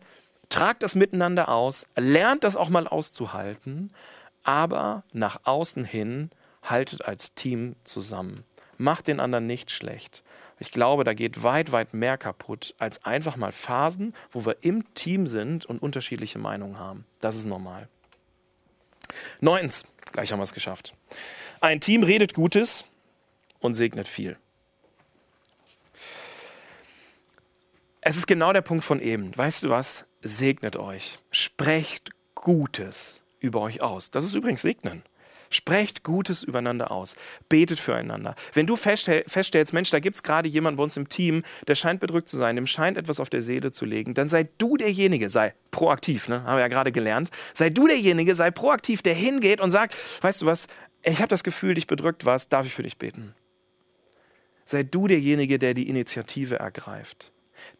tragt 0.48 0.82
das 0.82 0.94
miteinander 0.94 1.48
aus, 1.48 1.86
lernt 1.96 2.44
das 2.44 2.56
auch 2.56 2.68
mal 2.68 2.86
auszuhalten, 2.86 3.92
aber 4.42 5.04
nach 5.12 5.40
außen 5.44 5.84
hin 5.84 6.30
haltet 6.62 7.04
als 7.04 7.34
Team 7.34 7.76
zusammen. 7.84 8.44
Macht 8.76 9.06
den 9.06 9.20
anderen 9.20 9.46
nicht 9.46 9.70
schlecht. 9.70 10.22
Ich 10.58 10.70
glaube, 10.70 11.04
da 11.04 11.14
geht 11.14 11.42
weit, 11.42 11.72
weit 11.72 11.94
mehr 11.94 12.16
kaputt 12.16 12.74
als 12.78 13.04
einfach 13.04 13.36
mal 13.36 13.52
Phasen, 13.52 14.14
wo 14.30 14.46
wir 14.46 14.56
im 14.60 14.94
Team 14.94 15.26
sind 15.26 15.66
und 15.66 15.82
unterschiedliche 15.82 16.38
Meinungen 16.38 16.78
haben. 16.78 17.04
Das 17.20 17.36
ist 17.36 17.44
normal. 17.44 17.88
Neuntens, 19.40 19.84
gleich 20.12 20.32
haben 20.32 20.38
wir 20.38 20.44
es 20.44 20.54
geschafft. 20.54 20.94
Ein 21.60 21.80
Team 21.80 22.02
redet 22.02 22.34
Gutes 22.34 22.84
und 23.60 23.74
segnet 23.74 24.06
viel. 24.08 24.36
Es 28.00 28.16
ist 28.16 28.26
genau 28.26 28.52
der 28.52 28.60
Punkt 28.60 28.84
von 28.84 29.00
eben. 29.00 29.36
Weißt 29.36 29.62
du 29.62 29.70
was? 29.70 30.04
Segnet 30.22 30.76
euch. 30.76 31.18
Sprecht 31.30 32.10
Gutes 32.34 33.22
über 33.40 33.62
euch 33.62 33.82
aus. 33.82 34.10
Das 34.10 34.24
ist 34.24 34.34
übrigens 34.34 34.60
Segnen. 34.62 35.02
Sprecht 35.54 36.02
Gutes 36.02 36.42
übereinander 36.42 36.90
aus. 36.90 37.14
Betet 37.48 37.78
füreinander. 37.78 38.34
Wenn 38.52 38.66
du 38.66 38.74
feststellst, 38.74 39.72
Mensch, 39.72 39.90
da 39.90 40.00
gibt 40.00 40.16
es 40.16 40.22
gerade 40.24 40.48
jemanden 40.48 40.78
bei 40.78 40.82
uns 40.82 40.96
im 40.96 41.08
Team, 41.08 41.44
der 41.68 41.76
scheint 41.76 42.00
bedrückt 42.00 42.28
zu 42.28 42.36
sein, 42.36 42.56
dem 42.56 42.66
scheint 42.66 42.98
etwas 42.98 43.20
auf 43.20 43.30
der 43.30 43.40
Seele 43.40 43.70
zu 43.70 43.84
legen, 43.84 44.14
dann 44.14 44.28
sei 44.28 44.48
du 44.58 44.76
derjenige, 44.76 45.28
sei 45.28 45.54
proaktiv, 45.70 46.28
ne? 46.28 46.42
haben 46.42 46.56
wir 46.56 46.62
ja 46.62 46.68
gerade 46.68 46.90
gelernt, 46.90 47.30
sei 47.54 47.70
du 47.70 47.86
derjenige, 47.86 48.34
sei 48.34 48.50
proaktiv, 48.50 49.02
der 49.02 49.14
hingeht 49.14 49.60
und 49.60 49.70
sagt, 49.70 49.94
weißt 50.22 50.42
du 50.42 50.46
was, 50.46 50.66
ich 51.04 51.18
habe 51.18 51.28
das 51.28 51.44
Gefühl, 51.44 51.74
dich 51.74 51.86
bedrückt 51.86 52.24
was, 52.24 52.48
darf 52.48 52.66
ich 52.66 52.74
für 52.74 52.82
dich 52.82 52.98
beten? 52.98 53.34
Sei 54.64 54.82
du 54.82 55.06
derjenige, 55.06 55.60
der 55.60 55.74
die 55.74 55.88
Initiative 55.88 56.56
ergreift 56.56 57.30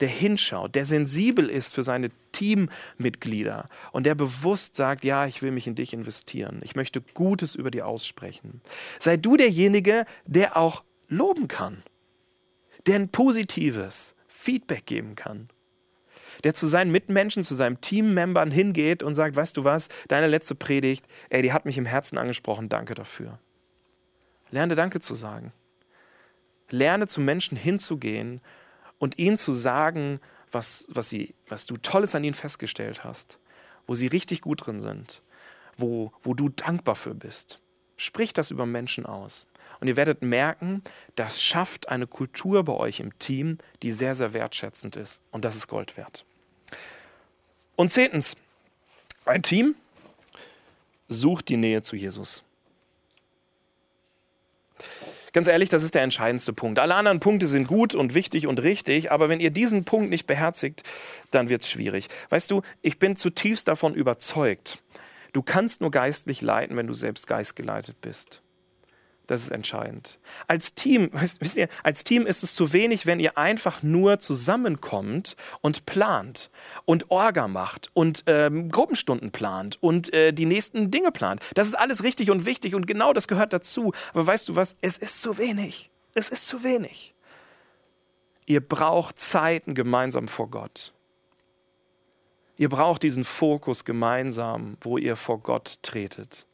der 0.01 0.09
hinschaut, 0.09 0.75
der 0.75 0.85
sensibel 0.85 1.49
ist 1.49 1.75
für 1.75 1.83
seine 1.83 2.11
Teammitglieder 2.35 3.69
und 3.93 4.05
der 4.05 4.15
bewusst 4.15 4.77
sagt, 4.77 5.05
ja, 5.05 5.27
ich 5.27 5.41
will 5.41 5.51
mich 5.51 5.67
in 5.67 5.75
dich 5.75 5.95
investieren. 5.95 6.61
Ich 6.63 6.77
möchte 6.77 7.01
Gutes 7.01 7.55
über 7.55 7.71
dir 7.71 7.87
aussprechen. 7.87 8.61
Sei 9.01 9.17
du 9.17 9.37
derjenige, 9.37 10.05
der 10.27 10.57
auch 10.57 10.85
loben 11.09 11.49
kann, 11.49 11.83
der 12.87 12.97
ein 12.97 13.09
positives 13.09 14.15
Feedback 14.27 14.85
geben 14.85 15.15
kann, 15.15 15.49
der 16.43 16.55
zu 16.55 16.67
seinen 16.67 16.91
Mitmenschen, 16.91 17.45
zu 17.45 17.55
seinen 17.55 17.81
Teammembern 17.81 18.51
hingeht 18.51 19.03
und 19.03 19.15
sagt, 19.15 19.37
weißt 19.37 19.57
du 19.57 19.65
was, 19.65 19.89
deine 20.09 20.27
letzte 20.27 20.55
Predigt, 20.55 21.07
ey, 21.31 21.41
die 21.41 21.53
hat 21.53 21.65
mich 21.65 21.79
im 21.79 21.87
Herzen 21.87 22.19
angesprochen, 22.19 22.69
danke 22.69 22.95
dafür. 22.95 23.39
Lerne 24.51 24.75
Danke 24.75 25.01
zu 25.01 25.15
sagen. 25.15 25.53
Lerne 26.71 27.07
zu 27.07 27.21
Menschen 27.21 27.57
hinzugehen 27.57 28.41
und 28.99 29.19
ihnen 29.19 29.39
zu 29.39 29.53
sagen, 29.53 30.21
was, 30.55 30.87
was, 30.89 31.11
sie, 31.11 31.35
was 31.49 31.67
du 31.67 31.77
Tolles 31.77 32.15
an 32.15 32.25
ihnen 32.25 32.35
festgestellt 32.35 33.05
hast, 33.05 33.39
wo 33.87 33.95
sie 33.95 34.07
richtig 34.07 34.41
gut 34.41 34.67
drin 34.67 34.81
sind, 34.81 35.23
wo, 35.77 36.13
wo 36.23 36.35
du 36.35 36.49
dankbar 36.49 36.95
für 36.95 37.15
bist. 37.15 37.61
Sprich 37.97 38.33
das 38.33 38.51
über 38.51 38.67
Menschen 38.67 39.07
aus. 39.07 39.47
Und 39.81 39.89
ihr 39.89 39.97
werdet 39.97 40.23
merken, 40.23 40.83
das 41.17 41.43
schafft 41.43 41.89
eine 41.89 42.07
Kultur 42.07 42.65
bei 42.65 42.73
euch 42.73 43.01
im 43.01 43.19
Team, 43.19 43.59
die 43.83 43.93
sehr, 43.93 44.15
sehr 44.15 44.33
wertschätzend 44.33 44.97
ist. 44.97 45.23
Und 45.31 45.45
das 45.45 45.57
ist 45.57 45.69
Gold 45.69 45.97
wert. 45.97 46.25
Und 47.77 47.91
zehntens, 47.91 48.37
ein 49.27 49.43
Team 49.43 49.75
sucht 51.09 51.49
die 51.49 51.57
Nähe 51.57 51.83
zu 51.83 51.97
Jesus. 51.97 52.43
Ganz 55.35 55.49
ehrlich, 55.49 55.69
das 55.69 55.83
ist 55.83 55.97
der 55.97 56.03
entscheidendste 56.03 56.53
Punkt. 56.53 56.79
Alle 56.79 56.95
anderen 56.95 57.19
Punkte 57.19 57.49
sind 57.49 57.67
gut 57.67 57.97
und 57.97 58.15
wichtig 58.15 58.47
und 58.47 58.63
richtig, 58.63 59.11
aber 59.11 59.29
wenn 59.29 59.41
ihr 59.41 59.51
diesen 59.51 59.85
Punkt 59.85 60.09
nicht 60.09 60.29
beherzigt, 60.29 60.85
dann 61.33 61.49
wird 61.49 61.63
es 61.63 61.69
schwierig. 61.69 62.07
Weißt 62.29 62.53
du, 62.53 62.63
ich 62.83 63.01
bin 63.01 63.17
zutiefst 63.17 63.67
davon 63.67 63.95
überzeugt, 63.95 64.81
du 65.33 65.43
kannst 65.43 65.81
nur 65.81 65.91
geistlich 65.91 66.41
leiten, 66.41 66.77
wenn 66.77 66.87
du 66.87 66.95
selbst 66.95 67.27
geistgeleitet 67.27 68.01
bist. 68.01 68.44
Das 69.27 69.41
ist 69.41 69.51
entscheidend. 69.51 70.19
Als 70.49 70.75
Team, 70.75 71.11
wisst 71.13 71.57
ihr, 71.57 71.69
als 71.83 72.05
Team 72.05 72.27
ist 72.27 72.43
es 72.43 72.55
zu 72.55 72.73
wenig, 72.73 73.07
wenn 73.07 73.21
ihr 73.21 73.39
einfach 73.39 73.83
nur 73.83 74.19
zusammenkommt 74.19 75.37
und 75.61 75.87
plant 75.87 76.51
und 76.85 77.11
Orga 77.11 77.49
macht 77.49 77.91
und 77.95 78.25
ähm, 78.27 78.71
Gruppenstunden 78.71 79.31
plant 79.31 79.79
und 79.81 80.13
äh, 80.13 80.33
die 80.33 80.47
nächsten 80.47 80.91
Dinge 80.91 81.11
plant. 81.11 81.43
Das 81.55 81.67
ist 81.67 81.75
alles 81.75 82.03
richtig 82.03 82.31
und 82.31 82.45
wichtig 82.45 82.75
und 82.75 82.87
genau 82.87 83.13
das 83.13 83.29
gehört 83.29 83.53
dazu. 83.53 83.93
Aber 84.13 84.27
weißt 84.27 84.49
du 84.49 84.57
was? 84.57 84.77
Es 84.81 84.99
ist 84.99 85.23
zu 85.23 85.39
wenig. 85.39 85.91
Es 86.13 86.29
ist 86.29 86.47
zu 86.47 86.63
wenig. 86.63 87.15
Ihr 88.47 88.61
braucht 88.61 89.19
Zeiten 89.19 89.75
gemeinsam 89.75 90.29
vor 90.29 90.51
Gott. 90.51 90.93
Ihr 92.57 92.69
braucht 92.69 93.03
diesen 93.03 93.25
Fokus 93.25 93.85
gemeinsam, 93.85 94.77
wo 94.81 94.99
ihr 94.99 95.17
vor 95.17 95.41
Gott 95.41 95.79
tretet, 95.83 96.47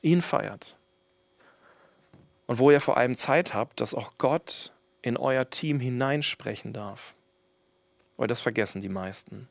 ihn 0.00 0.22
feiert 0.22 0.77
und 2.48 2.58
wo 2.58 2.70
ihr 2.72 2.80
vor 2.80 2.96
allem 2.96 3.14
Zeit 3.14 3.54
habt, 3.54 3.80
dass 3.80 3.94
auch 3.94 4.14
Gott 4.18 4.72
in 5.02 5.16
euer 5.16 5.48
Team 5.50 5.78
hineinsprechen 5.78 6.72
darf. 6.72 7.14
Weil 8.16 8.26
das 8.26 8.40
vergessen 8.40 8.80
die 8.80 8.88
meisten. 8.88 9.48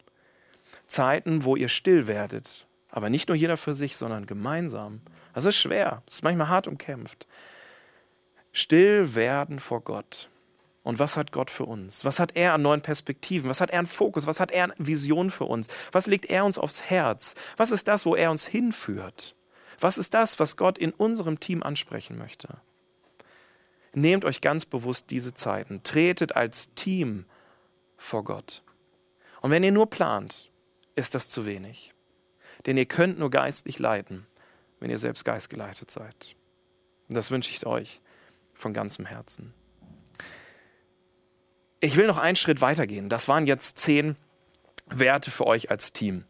Zeiten, 0.88 1.46
wo 1.46 1.56
ihr 1.56 1.70
still 1.70 2.08
werdet, 2.08 2.68
aber 2.90 3.10
nicht 3.10 3.30
nur 3.30 3.38
jeder 3.38 3.56
für 3.56 3.74
sich, 3.74 3.96
sondern 3.96 4.26
gemeinsam. 4.26 5.02
Das 5.34 5.46
ist 5.46 5.56
schwer, 5.56 6.02
das 6.06 6.16
ist 6.16 6.24
manchmal 6.24 6.50
hart 6.50 6.68
umkämpft. 6.68 7.28
Still 8.52 9.14
werden 9.14 9.60
vor 9.60 9.82
Gott. 9.82 10.30
Und 10.82 10.98
was 10.98 11.18
hat 11.18 11.32
Gott 11.32 11.52
für 11.52 11.66
uns? 11.66 12.04
Was 12.04 12.18
hat 12.18 12.36
er 12.36 12.54
an 12.54 12.64
neuen 12.64 12.82
Perspektiven? 12.82 13.50
Was 13.50 13.62
hat 13.62 13.70
er 13.70 13.80
an 13.80 13.88
Fokus? 13.88 14.26
Was 14.26 14.40
hat 14.40 14.52
er 14.52 14.64
an 14.64 14.74
Vision 14.78 15.30
für 15.30 15.44
uns? 15.44 15.68
Was 15.92 16.08
legt 16.08 16.26
er 16.26 16.46
uns 16.46 16.58
aufs 16.58 16.82
Herz? 16.82 17.36
Was 17.58 17.72
ist 17.72 17.88
das, 17.88 18.06
wo 18.06 18.16
er 18.16 18.32
uns 18.32 18.48
hinführt? 18.48 19.36
Was 19.80 20.00
ist 20.00 20.16
das, 20.16 20.40
was 20.40 20.58
Gott 20.58 20.80
in 20.80 20.92
unserem 20.92 21.40
Team 21.40 21.62
ansprechen 21.62 22.18
möchte? 22.18 22.58
Nehmt 23.98 24.26
euch 24.26 24.42
ganz 24.42 24.68
bewusst 24.68 25.10
diese 25.10 25.34
Zeiten. 25.34 25.82
Tretet 25.82 26.36
als 26.36 26.72
Team 26.76 27.26
vor 27.98 28.24
Gott. 28.24 28.62
Und 29.42 29.50
wenn 29.50 29.64
ihr 29.64 29.72
nur 29.72 29.90
plant, 29.90 30.52
ist 30.94 31.16
das 31.16 31.32
zu 31.32 31.48
wenig. 31.48 31.96
Denn 32.68 32.78
ihr 32.78 32.86
könnt 32.86 33.18
nur 33.18 33.32
geistlich 33.32 33.80
leiten, 33.80 34.28
wenn 34.80 34.92
ihr 34.92 35.00
selbst 35.00 35.26
geistgeleitet 35.26 35.90
seid. 35.90 36.36
Und 37.10 37.18
das 37.18 37.32
wünsche 37.32 37.50
ich 37.50 37.66
euch 37.66 38.00
von 38.54 38.72
ganzem 38.72 39.08
Herzen. 39.08 39.56
Ich 41.80 41.96
will 41.96 42.06
noch 42.06 42.20
einen 42.20 42.36
Schritt 42.36 42.62
weitergehen. 42.62 43.10
Das 43.10 43.28
waren 43.28 43.48
jetzt 43.48 43.80
zehn 43.80 44.16
Werte 44.86 45.32
für 45.32 45.48
euch 45.48 45.72
als 45.72 45.92
Team. 45.92 46.26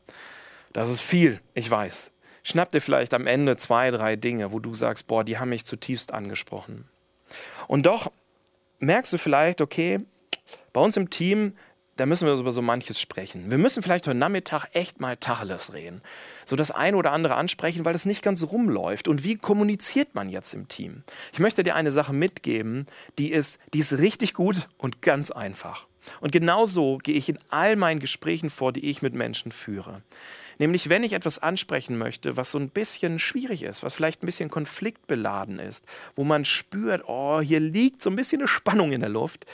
Das 0.72 0.90
ist 0.90 1.02
viel, 1.02 1.42
ich 1.54 1.70
weiß. 1.70 2.14
Schnapp 2.44 2.72
dir 2.72 2.80
vielleicht 2.80 3.14
am 3.14 3.28
Ende 3.28 3.58
zwei, 3.58 3.92
drei 3.92 4.16
Dinge, 4.16 4.54
wo 4.54 4.60
du 4.60 4.74
sagst, 4.74 5.08
boah, 5.08 5.26
die 5.26 5.38
haben 5.38 5.50
mich 5.50 5.66
zutiefst 5.66 6.14
angesprochen. 6.14 6.88
Und 7.68 7.86
doch 7.86 8.12
merkst 8.80 9.14
du 9.14 9.18
vielleicht, 9.18 9.62
okay, 9.62 10.00
bei 10.74 10.82
uns 10.82 10.98
im 10.98 11.10
Team, 11.10 11.54
da 11.98 12.06
müssen 12.06 12.28
wir 12.28 12.34
über 12.36 12.52
so 12.52 12.62
manches 12.62 13.02
sprechen. 13.02 13.50
Wir 13.50 13.58
müssen 13.58 13.82
vielleicht 13.82 14.08
heute 14.08 14.18
Nachmittag 14.18 14.68
echt 14.74 15.00
mal 15.00 15.18
Tacheles 15.18 15.74
reden. 15.74 16.02
So 16.46 16.56
das 16.56 16.72
eine 16.72 16.96
oder 16.96 17.12
andere 17.12 17.36
ansprechen, 17.36 17.86
weil 17.86 17.96
es 17.96 18.06
nicht 18.06 18.22
ganz 18.22 18.44
rumläuft. 18.44 19.08
Und 19.08 19.24
wie 19.24 19.36
kommuniziert 19.36 20.14
man 20.14 20.30
jetzt 20.30 20.54
im 20.54 20.68
Team? 20.68 21.04
Ich 21.34 21.40
möchte 21.40 21.64
dir 21.64 21.76
eine 21.76 21.92
Sache 21.92 22.14
mitgeben, 22.14 22.86
die 23.18 23.32
ist, 23.32 23.60
die 23.74 23.80
ist 23.80 23.94
richtig 23.94 24.34
gut 24.36 24.70
und 24.78 25.02
ganz 25.02 25.32
einfach. 25.32 25.88
Und 26.22 26.32
genauso 26.32 27.00
gehe 27.00 27.16
ich 27.16 27.30
in 27.30 27.40
all 27.50 27.76
meinen 27.76 28.00
Gesprächen 28.00 28.50
vor, 28.50 28.72
die 28.72 28.88
ich 28.90 29.02
mit 29.02 29.14
Menschen 29.14 29.52
führe. 29.52 30.04
Nämlich, 30.60 30.90
wenn 30.90 31.04
ich 31.04 31.14
etwas 31.14 31.40
ansprechen 31.40 31.98
möchte, 31.98 32.36
was 32.36 32.52
so 32.52 32.58
ein 32.58 32.70
bisschen 32.70 33.20
schwierig 33.20 33.64
ist, 33.64 33.84
was 33.84 33.94
vielleicht 33.94 34.24
ein 34.24 34.26
bisschen 34.26 34.50
konfliktbeladen 34.50 35.60
ist, 35.60 35.86
wo 36.16 36.24
man 36.24 36.46
spürt, 36.46 37.04
oh, 37.08 37.42
hier 37.42 37.60
liegt 37.60 38.02
so 38.02 38.10
ein 38.10 38.16
bisschen 38.16 38.42
eine 38.42 38.48
Spannung 38.48 38.92
in 38.92 39.02
der 39.02 39.10
Luft, 39.10 39.46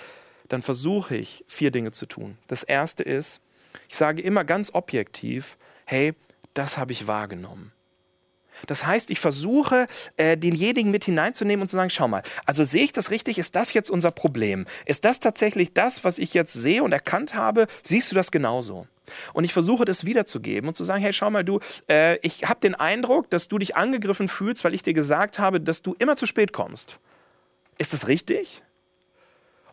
dann 0.47 0.61
versuche 0.61 1.17
ich 1.17 1.43
vier 1.47 1.71
Dinge 1.71 1.91
zu 1.91 2.05
tun. 2.05 2.37
Das 2.47 2.63
erste 2.63 3.03
ist, 3.03 3.41
ich 3.89 3.97
sage 3.97 4.21
immer 4.21 4.45
ganz 4.45 4.73
objektiv, 4.73 5.57
hey, 5.85 6.13
das 6.53 6.77
habe 6.77 6.93
ich 6.93 7.07
wahrgenommen. 7.07 7.72
Das 8.67 8.86
heißt, 8.86 9.10
ich 9.12 9.19
versuche, 9.19 9.88
äh, 10.17 10.38
denjenigen 10.38 10.91
mit 10.91 11.06
hineinzunehmen 11.06 11.62
und 11.62 11.69
zu 11.69 11.76
sagen, 11.76 11.89
schau 11.89 12.08
mal, 12.08 12.23
also 12.45 12.63
sehe 12.63 12.84
ich 12.84 12.91
das 12.91 13.12
richtig? 13.12 13.38
Ist 13.38 13.56
das 13.56 13.73
jetzt 13.73 13.89
unser 13.89 14.12
Problem? 14.12 14.65
Ist 14.86 15.06
das 15.06 15.19
tatsächlich 15.19 15.73
das, 15.73 16.04
was 16.04 16.17
ich 16.17 16.34
jetzt 16.34 16.54
sehe 16.54 16.84
und 16.84 16.91
erkannt 16.91 17.36
habe? 17.36 17.67
Siehst 17.84 18.12
du 18.12 18.15
das 18.15 18.32
genauso? 18.32 18.88
Und 19.34 19.43
ich 19.43 19.54
versuche 19.54 19.86
das 19.86 20.06
wiederzugeben 20.06 20.69
und 20.69 20.76
zu 20.76 20.84
sagen, 20.84 21.02
hey, 21.02 21.13
schau 21.13 21.30
mal, 21.30 21.43
du, 21.43 21.60
äh, 21.89 22.17
ich 22.26 22.45
habe 22.45 22.60
den 22.62 22.76
Eindruck, 22.76 23.30
dass 23.30 23.47
du 23.47 23.58
dich 23.58 23.76
angegriffen 23.76 24.28
fühlst, 24.28 24.63
weil 24.63 24.73
ich 24.73 24.84
dir 24.84 24.93
gesagt 24.93 25.39
habe, 25.39 25.60
dass 25.60 25.82
du 25.82 25.95
immer 25.99 26.15
zu 26.15 26.26
spät 26.26 26.54
kommst. 26.54 26.97
Ist 27.78 27.93
das 27.93 28.08
richtig? 28.08 28.63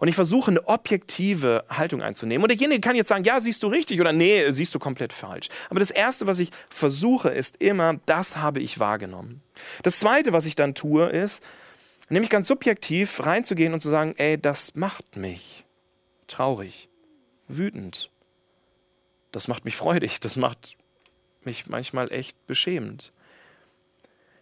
Und 0.01 0.09
ich 0.09 0.15
versuche 0.15 0.51
eine 0.51 0.67
objektive 0.67 1.63
Haltung 1.69 2.01
einzunehmen. 2.03 2.43
Und 2.43 2.49
derjenige 2.49 2.81
kann 2.81 2.97
jetzt 2.97 3.09
sagen, 3.09 3.25
ja, 3.25 3.39
siehst 3.39 3.63
du 3.63 3.67
richtig 3.69 4.01
oder 4.01 4.15
nee, 4.15 4.51
siehst 4.51 4.75
du 4.75 4.79
komplett 4.79 5.13
falsch. 5.13 5.49
Aber 5.69 5.79
das 5.79 5.91
Erste, 5.91 6.27
was 6.27 6.39
ich 6.39 6.51
versuche, 6.71 7.29
ist 7.29 7.57
immer, 7.57 8.01
das 8.07 8.39
habe 8.39 8.61
ich 8.61 8.81
wahrgenommen. 8.81 9.43
Das 9.83 9.99
Zweite, 9.99 10.33
was 10.33 10.47
ich 10.47 10.55
dann 10.55 10.75
tue, 10.75 11.07
ist, 11.11 11.43
nämlich 12.09 12.31
ganz 12.31 12.49
subjektiv 12.49 13.25
reinzugehen 13.27 13.75
und 13.75 13.81
zu 13.81 13.91
sagen, 13.91 14.15
ey, 14.17 14.41
das 14.41 14.75
macht 14.75 15.17
mich 15.17 15.67
traurig, 16.29 16.89
wütend, 17.47 18.11
das 19.33 19.49
macht 19.49 19.67
mich 19.67 19.77
freudig, 19.77 20.19
das 20.19 20.37
macht 20.37 20.79
mich 21.45 21.67
manchmal 21.69 22.11
echt 22.11 22.47
beschämend. 22.47 23.13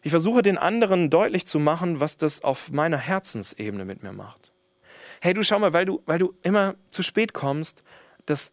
Ich 0.02 0.12
versuche 0.12 0.42
den 0.42 0.56
anderen 0.56 1.10
deutlich 1.10 1.46
zu 1.46 1.58
machen, 1.58 1.98
was 1.98 2.16
das 2.16 2.44
auf 2.44 2.70
meiner 2.70 2.98
Herzensebene 2.98 3.84
mit 3.84 4.04
mir 4.04 4.12
macht. 4.12 4.52
Hey, 5.20 5.34
du 5.34 5.42
schau 5.42 5.58
mal, 5.58 5.72
weil 5.72 5.84
du, 5.84 6.02
weil 6.06 6.18
du 6.18 6.34
immer 6.42 6.74
zu 6.90 7.02
spät 7.02 7.32
kommst, 7.32 7.82
das 8.26 8.52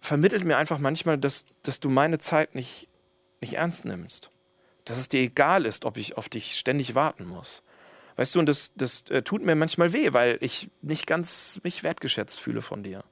vermittelt 0.00 0.44
mir 0.44 0.56
einfach 0.56 0.78
manchmal, 0.78 1.18
dass, 1.18 1.46
dass 1.62 1.80
du 1.80 1.88
meine 1.88 2.18
Zeit 2.18 2.54
nicht, 2.54 2.88
nicht 3.40 3.54
ernst 3.54 3.84
nimmst. 3.84 4.30
dass 4.86 4.98
es 4.98 5.08
dir 5.08 5.20
egal 5.20 5.66
ist, 5.66 5.84
ob 5.84 5.96
ich 5.96 6.16
auf 6.16 6.28
dich 6.28 6.56
ständig 6.56 6.94
warten 6.94 7.26
muss. 7.26 7.62
Weißt 8.16 8.34
du, 8.34 8.38
und 8.38 8.46
das, 8.46 8.72
das 8.76 9.02
äh, 9.10 9.22
tut 9.22 9.44
mir 9.44 9.54
manchmal 9.54 9.92
weh, 9.92 10.12
weil 10.12 10.38
ich 10.40 10.70
nicht 10.80 11.06
ganz 11.06 11.60
mich 11.62 11.82
wertgeschätzt 11.82 12.40
fühle 12.40 12.62
von 12.62 12.82
dir. 12.82 13.04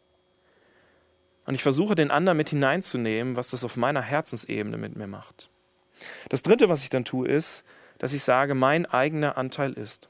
Und 1.46 1.54
ich 1.54 1.62
versuche 1.62 1.94
den 1.94 2.10
anderen 2.10 2.38
mit 2.38 2.48
hineinzunehmen, 2.48 3.36
was 3.36 3.50
das 3.50 3.64
auf 3.64 3.76
meiner 3.76 4.00
Herzensebene 4.00 4.78
mit 4.78 4.96
mir 4.96 5.06
macht. 5.06 5.50
Das 6.30 6.42
Dritte, 6.42 6.70
was 6.70 6.82
ich 6.84 6.88
dann 6.88 7.04
tue, 7.04 7.28
ist, 7.28 7.64
dass 7.98 8.14
ich 8.14 8.22
sage, 8.22 8.54
mein 8.54 8.86
eigener 8.86 9.36
Anteil 9.36 9.72
ist. 9.72 10.08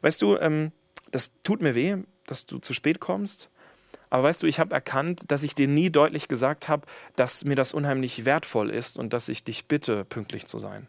Weißt 0.00 0.22
du, 0.22 0.38
ähm, 0.38 0.72
das 1.10 1.30
tut 1.42 1.62
mir 1.62 1.74
weh, 1.74 1.96
dass 2.26 2.46
du 2.46 2.58
zu 2.58 2.72
spät 2.72 3.00
kommst. 3.00 3.48
Aber 4.10 4.22
weißt 4.24 4.42
du, 4.42 4.46
ich 4.46 4.60
habe 4.60 4.74
erkannt, 4.74 5.24
dass 5.28 5.42
ich 5.42 5.54
dir 5.54 5.66
nie 5.66 5.90
deutlich 5.90 6.28
gesagt 6.28 6.68
habe, 6.68 6.86
dass 7.16 7.44
mir 7.44 7.56
das 7.56 7.74
unheimlich 7.74 8.24
wertvoll 8.24 8.70
ist 8.70 8.96
und 8.96 9.12
dass 9.12 9.28
ich 9.28 9.44
dich 9.44 9.66
bitte, 9.66 10.04
pünktlich 10.04 10.46
zu 10.46 10.58
sein. 10.58 10.88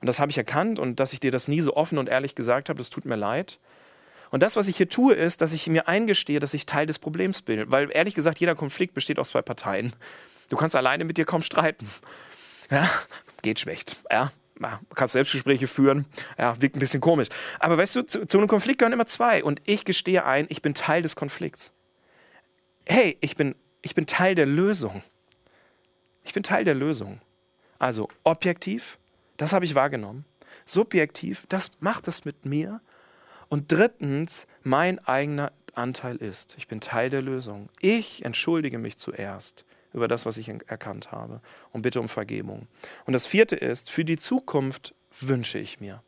Und 0.00 0.06
das 0.06 0.18
habe 0.18 0.30
ich 0.30 0.38
erkannt 0.38 0.78
und 0.78 0.98
dass 0.98 1.12
ich 1.12 1.20
dir 1.20 1.30
das 1.30 1.48
nie 1.48 1.60
so 1.60 1.76
offen 1.76 1.98
und 1.98 2.08
ehrlich 2.08 2.34
gesagt 2.34 2.68
habe, 2.68 2.78
das 2.78 2.90
tut 2.90 3.04
mir 3.04 3.16
leid. 3.16 3.60
Und 4.30 4.42
das, 4.42 4.56
was 4.56 4.66
ich 4.68 4.76
hier 4.76 4.88
tue, 4.88 5.14
ist, 5.14 5.40
dass 5.40 5.52
ich 5.52 5.66
mir 5.68 5.86
eingestehe, 5.86 6.40
dass 6.40 6.54
ich 6.54 6.66
Teil 6.66 6.86
des 6.86 6.98
Problems 6.98 7.42
bin. 7.42 7.70
Weil 7.70 7.90
ehrlich 7.92 8.14
gesagt, 8.14 8.40
jeder 8.40 8.54
Konflikt 8.54 8.94
besteht 8.94 9.18
aus 9.18 9.28
zwei 9.28 9.42
Parteien. 9.42 9.92
Du 10.50 10.56
kannst 10.56 10.74
alleine 10.74 11.04
mit 11.04 11.16
dir 11.16 11.24
kaum 11.24 11.42
streiten. 11.42 11.88
Ja, 12.70 12.90
geht 13.42 13.60
schlecht. 13.60 13.96
Ja, 14.10 14.32
du 14.58 14.94
kannst 14.94 15.12
Selbstgespräche 15.12 15.66
führen. 15.66 16.06
Ja, 16.38 16.60
wirkt 16.60 16.76
ein 16.76 16.80
bisschen 16.80 17.00
komisch. 17.00 17.28
Aber 17.60 17.78
weißt 17.78 17.96
du, 17.96 18.02
zu, 18.02 18.26
zu 18.26 18.38
einem 18.38 18.48
Konflikt 18.48 18.78
gehören 18.78 18.92
immer 18.92 19.06
zwei. 19.06 19.44
Und 19.44 19.60
ich 19.64 19.84
gestehe 19.84 20.24
ein, 20.24 20.46
ich 20.48 20.62
bin 20.62 20.74
Teil 20.74 21.02
des 21.02 21.16
Konflikts. 21.16 21.72
Hey, 22.86 23.16
ich 23.20 23.36
bin, 23.36 23.54
ich 23.82 23.94
bin 23.94 24.06
Teil 24.06 24.34
der 24.34 24.46
Lösung. 24.46 25.02
Ich 26.24 26.32
bin 26.32 26.42
Teil 26.42 26.64
der 26.64 26.74
Lösung. 26.74 27.20
Also 27.78 28.08
objektiv, 28.24 28.98
das 29.36 29.52
habe 29.52 29.64
ich 29.64 29.74
wahrgenommen. 29.74 30.24
Subjektiv, 30.64 31.44
das 31.48 31.70
macht 31.80 32.08
es 32.08 32.24
mit 32.24 32.46
mir. 32.46 32.80
Und 33.48 33.70
drittens, 33.70 34.46
mein 34.62 34.98
eigener 35.00 35.52
Anteil 35.74 36.16
ist, 36.16 36.54
ich 36.58 36.68
bin 36.68 36.80
Teil 36.80 37.10
der 37.10 37.22
Lösung. 37.22 37.68
Ich 37.80 38.24
entschuldige 38.24 38.78
mich 38.78 38.96
zuerst 38.96 39.64
über 39.96 40.08
das, 40.08 40.26
was 40.26 40.36
ich 40.38 40.48
erkannt 40.48 41.10
habe 41.10 41.40
und 41.72 41.82
bitte 41.82 42.00
um 42.00 42.08
Vergebung. 42.08 42.68
Und 43.06 43.12
das 43.12 43.26
vierte 43.26 43.56
ist, 43.56 43.90
für 43.90 44.04
die 44.04 44.16
Zukunft 44.16 44.94
wünsche 45.20 45.58
ich 45.58 45.80
mir 45.80 46.02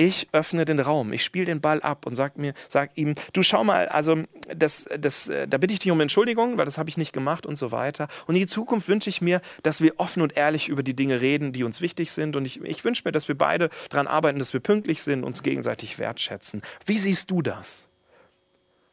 ich 0.00 0.28
öffne 0.32 0.64
den 0.64 0.80
Raum, 0.80 1.12
ich 1.12 1.22
spiele 1.22 1.44
den 1.44 1.60
Ball 1.60 1.82
ab 1.82 2.06
und 2.06 2.14
sag 2.14 2.38
mir, 2.38 2.54
sag 2.68 2.96
ihm, 2.96 3.14
du 3.32 3.42
schau 3.42 3.64
mal, 3.64 3.88
also 3.88 4.22
das, 4.54 4.88
das, 4.98 5.28
äh, 5.28 5.46
da 5.46 5.58
bitte 5.58 5.74
ich 5.74 5.80
dich 5.80 5.90
um 5.90 6.00
Entschuldigung, 6.00 6.58
weil 6.58 6.64
das 6.64 6.78
habe 6.78 6.88
ich 6.88 6.96
nicht 6.96 7.12
gemacht 7.12 7.44
und 7.44 7.56
so 7.56 7.70
weiter. 7.70 8.08
Und 8.26 8.34
in 8.34 8.40
die 8.40 8.46
Zukunft 8.46 8.88
wünsche 8.88 9.10
ich 9.10 9.20
mir, 9.20 9.40
dass 9.62 9.80
wir 9.80 9.94
offen 9.98 10.22
und 10.22 10.36
ehrlich 10.36 10.68
über 10.68 10.82
die 10.82 10.94
Dinge 10.94 11.20
reden, 11.20 11.52
die 11.52 11.64
uns 11.64 11.80
wichtig 11.80 12.12
sind. 12.12 12.36
Und 12.36 12.46
ich, 12.46 12.62
ich 12.62 12.84
wünsche 12.84 13.02
mir, 13.04 13.12
dass 13.12 13.28
wir 13.28 13.36
beide 13.36 13.68
daran 13.90 14.06
arbeiten, 14.06 14.38
dass 14.38 14.52
wir 14.52 14.60
pünktlich 14.60 15.02
sind, 15.02 15.22
uns 15.22 15.42
gegenseitig 15.42 15.98
wertschätzen. 15.98 16.62
Wie 16.86 16.98
siehst 16.98 17.30
du 17.30 17.42
das? 17.42 17.88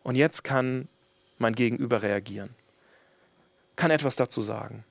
Und 0.04 0.16
jetzt 0.16 0.44
kann 0.44 0.88
mein 1.38 1.54
Gegenüber 1.54 2.02
reagieren, 2.02 2.50
kann 3.78 3.92
etwas 3.92 4.18
dazu 4.18 4.42
sagen. 4.42 4.84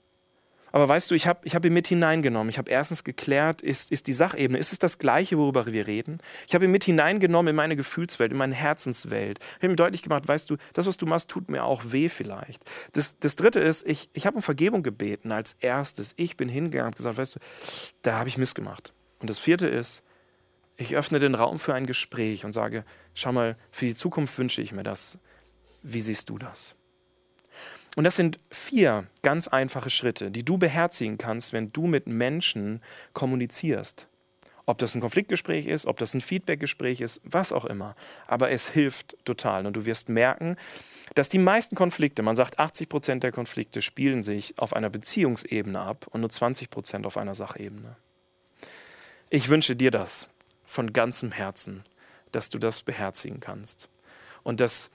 Aber 0.72 0.88
weißt 0.88 1.10
du, 1.10 1.14
ich 1.14 1.26
habe 1.26 1.40
ich 1.44 1.54
hab 1.54 1.64
ihn 1.64 1.72
mit 1.72 1.86
hineingenommen. 1.86 2.50
Ich 2.50 2.58
habe 2.58 2.70
erstens 2.70 3.02
geklärt, 3.02 3.62
ist, 3.62 3.90
ist 3.90 4.08
die 4.08 4.12
Sachebene, 4.12 4.58
ist 4.58 4.72
es 4.72 4.78
das 4.78 4.98
Gleiche, 4.98 5.38
worüber 5.38 5.64
wir 5.64 5.86
reden? 5.86 6.18
Ich 6.46 6.54
habe 6.54 6.66
ihn 6.66 6.70
mit 6.70 6.84
hineingenommen 6.84 7.50
in 7.50 7.56
meine 7.56 7.76
Gefühlswelt, 7.76 8.32
in 8.32 8.36
meine 8.36 8.54
Herzenswelt. 8.54 9.38
Ich 9.38 9.62
habe 9.62 9.68
ihm 9.68 9.76
deutlich 9.76 10.02
gemacht, 10.02 10.28
weißt 10.28 10.50
du, 10.50 10.56
das, 10.74 10.84
was 10.84 10.98
du 10.98 11.06
machst, 11.06 11.30
tut 11.30 11.48
mir 11.48 11.64
auch 11.64 11.92
weh 11.92 12.10
vielleicht. 12.10 12.62
Das, 12.92 13.18
das 13.18 13.36
Dritte 13.36 13.60
ist, 13.60 13.86
ich, 13.86 14.10
ich 14.12 14.26
habe 14.26 14.36
um 14.36 14.42
Vergebung 14.42 14.82
gebeten 14.82 15.32
als 15.32 15.56
erstes. 15.60 16.12
Ich 16.16 16.36
bin 16.36 16.50
hingegangen 16.50 16.88
und 16.88 16.96
gesagt, 16.96 17.16
weißt 17.16 17.36
du, 17.36 17.40
da 18.02 18.18
habe 18.18 18.28
ich 18.28 18.36
missgemacht. 18.36 18.92
Und 19.20 19.30
das 19.30 19.38
Vierte 19.38 19.68
ist, 19.68 20.02
ich 20.76 20.94
öffne 20.94 21.20
den 21.20 21.34
Raum 21.34 21.58
für 21.58 21.72
ein 21.72 21.86
Gespräch 21.86 22.44
und 22.44 22.52
sage, 22.52 22.84
schau 23.14 23.32
mal, 23.32 23.56
für 23.70 23.86
die 23.86 23.94
Zukunft 23.94 24.36
wünsche 24.36 24.60
ich 24.60 24.72
mir 24.72 24.82
das. 24.82 25.18
Wie 25.82 26.02
siehst 26.02 26.28
du 26.28 26.36
das? 26.36 26.76
Und 27.96 28.04
das 28.04 28.14
sind 28.14 28.38
vier 28.50 29.06
ganz 29.22 29.48
einfache 29.48 29.88
Schritte, 29.88 30.30
die 30.30 30.44
du 30.44 30.58
beherzigen 30.58 31.16
kannst, 31.16 31.54
wenn 31.54 31.72
du 31.72 31.86
mit 31.86 32.06
Menschen 32.06 32.82
kommunizierst. 33.14 34.06
Ob 34.66 34.78
das 34.78 34.94
ein 34.94 35.00
Konfliktgespräch 35.00 35.66
ist, 35.66 35.86
ob 35.86 35.96
das 35.98 36.12
ein 36.12 36.20
Feedbackgespräch 36.20 37.00
ist, 37.00 37.22
was 37.24 37.52
auch 37.52 37.64
immer. 37.64 37.96
Aber 38.26 38.50
es 38.50 38.68
hilft 38.68 39.16
total. 39.24 39.64
Und 39.64 39.76
du 39.76 39.86
wirst 39.86 40.10
merken, 40.10 40.56
dass 41.14 41.30
die 41.30 41.38
meisten 41.38 41.74
Konflikte, 41.74 42.22
man 42.22 42.36
sagt 42.36 42.58
80 42.58 42.88
Prozent 42.90 43.22
der 43.22 43.32
Konflikte, 43.32 43.80
spielen 43.80 44.22
sich 44.22 44.58
auf 44.58 44.74
einer 44.74 44.90
Beziehungsebene 44.90 45.80
ab 45.80 46.06
und 46.10 46.20
nur 46.20 46.30
20 46.30 46.68
Prozent 46.68 47.06
auf 47.06 47.16
einer 47.16 47.34
Sachebene. 47.34 47.96
Ich 49.30 49.48
wünsche 49.48 49.74
dir 49.74 49.90
das 49.90 50.28
von 50.66 50.92
ganzem 50.92 51.32
Herzen, 51.32 51.82
dass 52.32 52.50
du 52.50 52.58
das 52.58 52.82
beherzigen 52.82 53.40
kannst. 53.40 53.88
Und 54.42 54.60
dass 54.60 54.90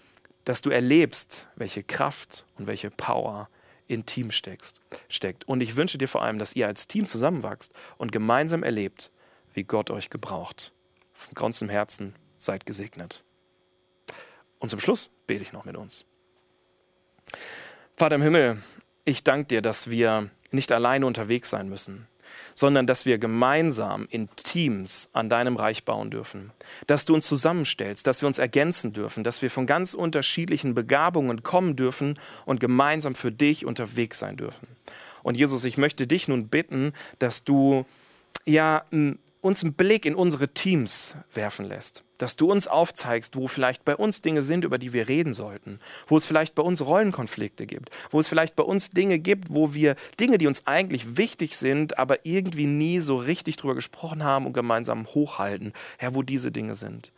dass 0.46 0.62
du 0.62 0.70
erlebst, 0.70 1.48
welche 1.56 1.84
Kraft 1.84 2.46
und 2.58 2.68
welche 2.68 2.90
Power 2.90 3.50
in 3.88 4.06
Team 4.06 4.32
steckst, 4.32 4.80
steckt. 5.10 5.48
Und 5.48 5.62
ich 5.62 5.76
wünsche 5.76 5.98
dir 5.98 6.08
vor 6.08 6.22
allem, 6.22 6.40
dass 6.40 6.56
ihr 6.56 6.68
als 6.68 6.88
Team 6.88 7.08
zusammenwachst 7.08 7.74
und 7.98 8.12
gemeinsam 8.12 8.64
erlebt, 8.64 9.12
wie 9.54 9.64
Gott 9.64 9.90
euch 9.90 10.10
gebraucht. 10.10 10.72
Von 11.14 11.34
ganzem 11.34 11.70
Herzen 11.70 12.16
seid 12.38 12.66
gesegnet. 12.66 13.24
Und 14.60 14.70
zum 14.70 14.80
Schluss 14.80 15.10
bete 15.28 15.42
ich 15.42 15.54
noch 15.54 15.66
mit 15.66 15.76
uns. 15.76 16.06
Vater 17.98 18.16
im 18.16 18.22
Himmel, 18.22 18.62
ich 19.06 19.24
danke 19.24 19.48
dir, 19.48 19.62
dass 19.62 19.90
wir 19.90 20.30
nicht 20.52 20.72
alleine 20.72 21.06
unterwegs 21.06 21.50
sein 21.50 21.70
müssen, 21.70 22.08
sondern 22.54 22.88
dass 22.88 23.06
wir 23.06 23.18
gemeinsam 23.18 24.08
in 24.10 24.30
Teams 24.36 25.10
an 25.14 25.30
deinem 25.30 25.56
Reich 25.56 25.84
bauen 25.84 26.12
dürfen. 26.12 26.52
Dass 26.88 27.06
du 27.06 27.14
uns 27.14 27.28
zusammenstellst, 27.28 28.06
dass 28.08 28.22
wir 28.22 28.28
uns 28.28 28.40
ergänzen 28.40 28.94
dürfen, 28.94 29.24
dass 29.24 29.42
wir 29.42 29.50
von 29.50 29.66
ganz 29.66 29.94
unterschiedlichen 29.94 30.74
Begabungen 30.74 31.44
kommen 31.44 31.76
dürfen 31.76 32.20
und 32.46 32.60
gemeinsam 32.60 33.16
für 33.16 33.32
dich 33.32 33.66
unterwegs 33.66 34.20
sein 34.20 34.38
dürfen. 34.38 34.68
Und 35.24 35.36
Jesus, 35.36 35.66
ich 35.66 35.78
möchte 35.78 36.08
dich 36.08 36.28
nun 36.28 36.48
bitten, 36.48 36.94
dass 37.20 37.44
du 37.44 37.86
ja 38.46 38.86
uns 39.42 39.64
einen 39.64 39.74
Blick 39.74 40.06
in 40.06 40.16
unsere 40.16 40.50
Teams 40.50 41.16
werfen 41.34 41.66
lässt. 41.66 42.04
Dass 42.22 42.36
du 42.36 42.52
uns 42.52 42.68
aufzeigst, 42.68 43.36
wo 43.36 43.48
vielleicht 43.48 43.84
bei 43.84 43.96
uns 43.96 44.22
Dinge 44.22 44.44
sind, 44.44 44.64
über 44.64 44.78
die 44.78 44.94
wir 44.94 45.08
reden 45.08 45.34
sollten. 45.34 45.80
Wo 46.08 46.18
es 46.18 46.26
vielleicht 46.26 46.54
bei 46.54 46.62
uns 46.62 46.86
Rollenkonflikte 46.86 47.66
gibt. 47.66 47.90
Wo 48.12 48.20
es 48.20 48.28
vielleicht 48.28 48.56
bei 48.56 48.64
uns 48.64 48.92
Dinge 48.92 49.18
gibt, 49.18 49.54
wo 49.54 49.74
wir 49.74 49.96
Dinge, 50.20 50.38
die 50.38 50.48
uns 50.48 50.68
eigentlich 50.68 51.18
wichtig 51.18 51.58
sind, 51.58 51.98
aber 51.98 52.26
irgendwie 52.26 52.68
nie 52.68 53.00
so 53.00 53.16
richtig 53.16 53.56
drüber 53.56 53.74
gesprochen 53.74 54.24
haben 54.24 54.46
und 54.46 54.54
gemeinsam 54.54 55.08
hochhalten. 55.08 55.74
Herr, 55.98 56.14
wo 56.14 56.22
diese 56.22 56.52
Dinge 56.52 56.76
sind. 56.76 57.12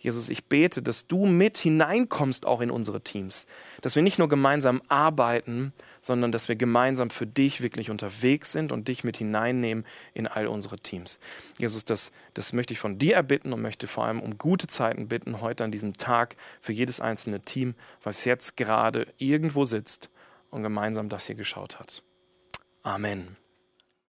Jesus, 0.00 0.30
ich 0.30 0.46
bete, 0.46 0.80
dass 0.80 1.06
du 1.06 1.26
mit 1.26 1.58
hineinkommst 1.58 2.46
auch 2.46 2.62
in 2.62 2.70
unsere 2.70 3.02
Teams. 3.02 3.46
Dass 3.82 3.96
wir 3.96 4.02
nicht 4.02 4.18
nur 4.18 4.30
gemeinsam 4.30 4.80
arbeiten, 4.88 5.74
sondern 6.00 6.32
dass 6.32 6.48
wir 6.48 6.56
gemeinsam 6.56 7.10
für 7.10 7.26
dich 7.26 7.60
wirklich 7.60 7.90
unterwegs 7.90 8.50
sind 8.50 8.72
und 8.72 8.88
dich 8.88 9.04
mit 9.04 9.18
hineinnehmen 9.18 9.84
in 10.14 10.26
all 10.26 10.46
unsere 10.46 10.78
Teams. 10.78 11.20
Jesus, 11.58 11.84
das, 11.84 12.12
das 12.32 12.54
möchte 12.54 12.72
ich 12.72 12.80
von 12.80 12.96
dir 12.96 13.14
erbitten 13.14 13.52
und 13.52 13.60
möchte 13.60 13.86
vor 13.86 14.04
allem 14.04 14.20
um 14.20 14.38
gute 14.38 14.68
Zeiten 14.68 15.06
bitten, 15.06 15.42
heute 15.42 15.64
an 15.64 15.70
diesem 15.70 15.92
Tag 15.92 16.36
für 16.62 16.72
jedes 16.72 17.00
einzelne 17.00 17.40
Team, 17.40 17.74
was 18.02 18.24
jetzt 18.24 18.56
gerade 18.56 19.06
irgendwo 19.18 19.64
sitzt 19.64 20.08
und 20.48 20.62
gemeinsam 20.62 21.10
das 21.10 21.26
hier 21.26 21.36
geschaut 21.36 21.78
hat. 21.78 22.02
Amen. 22.82 23.36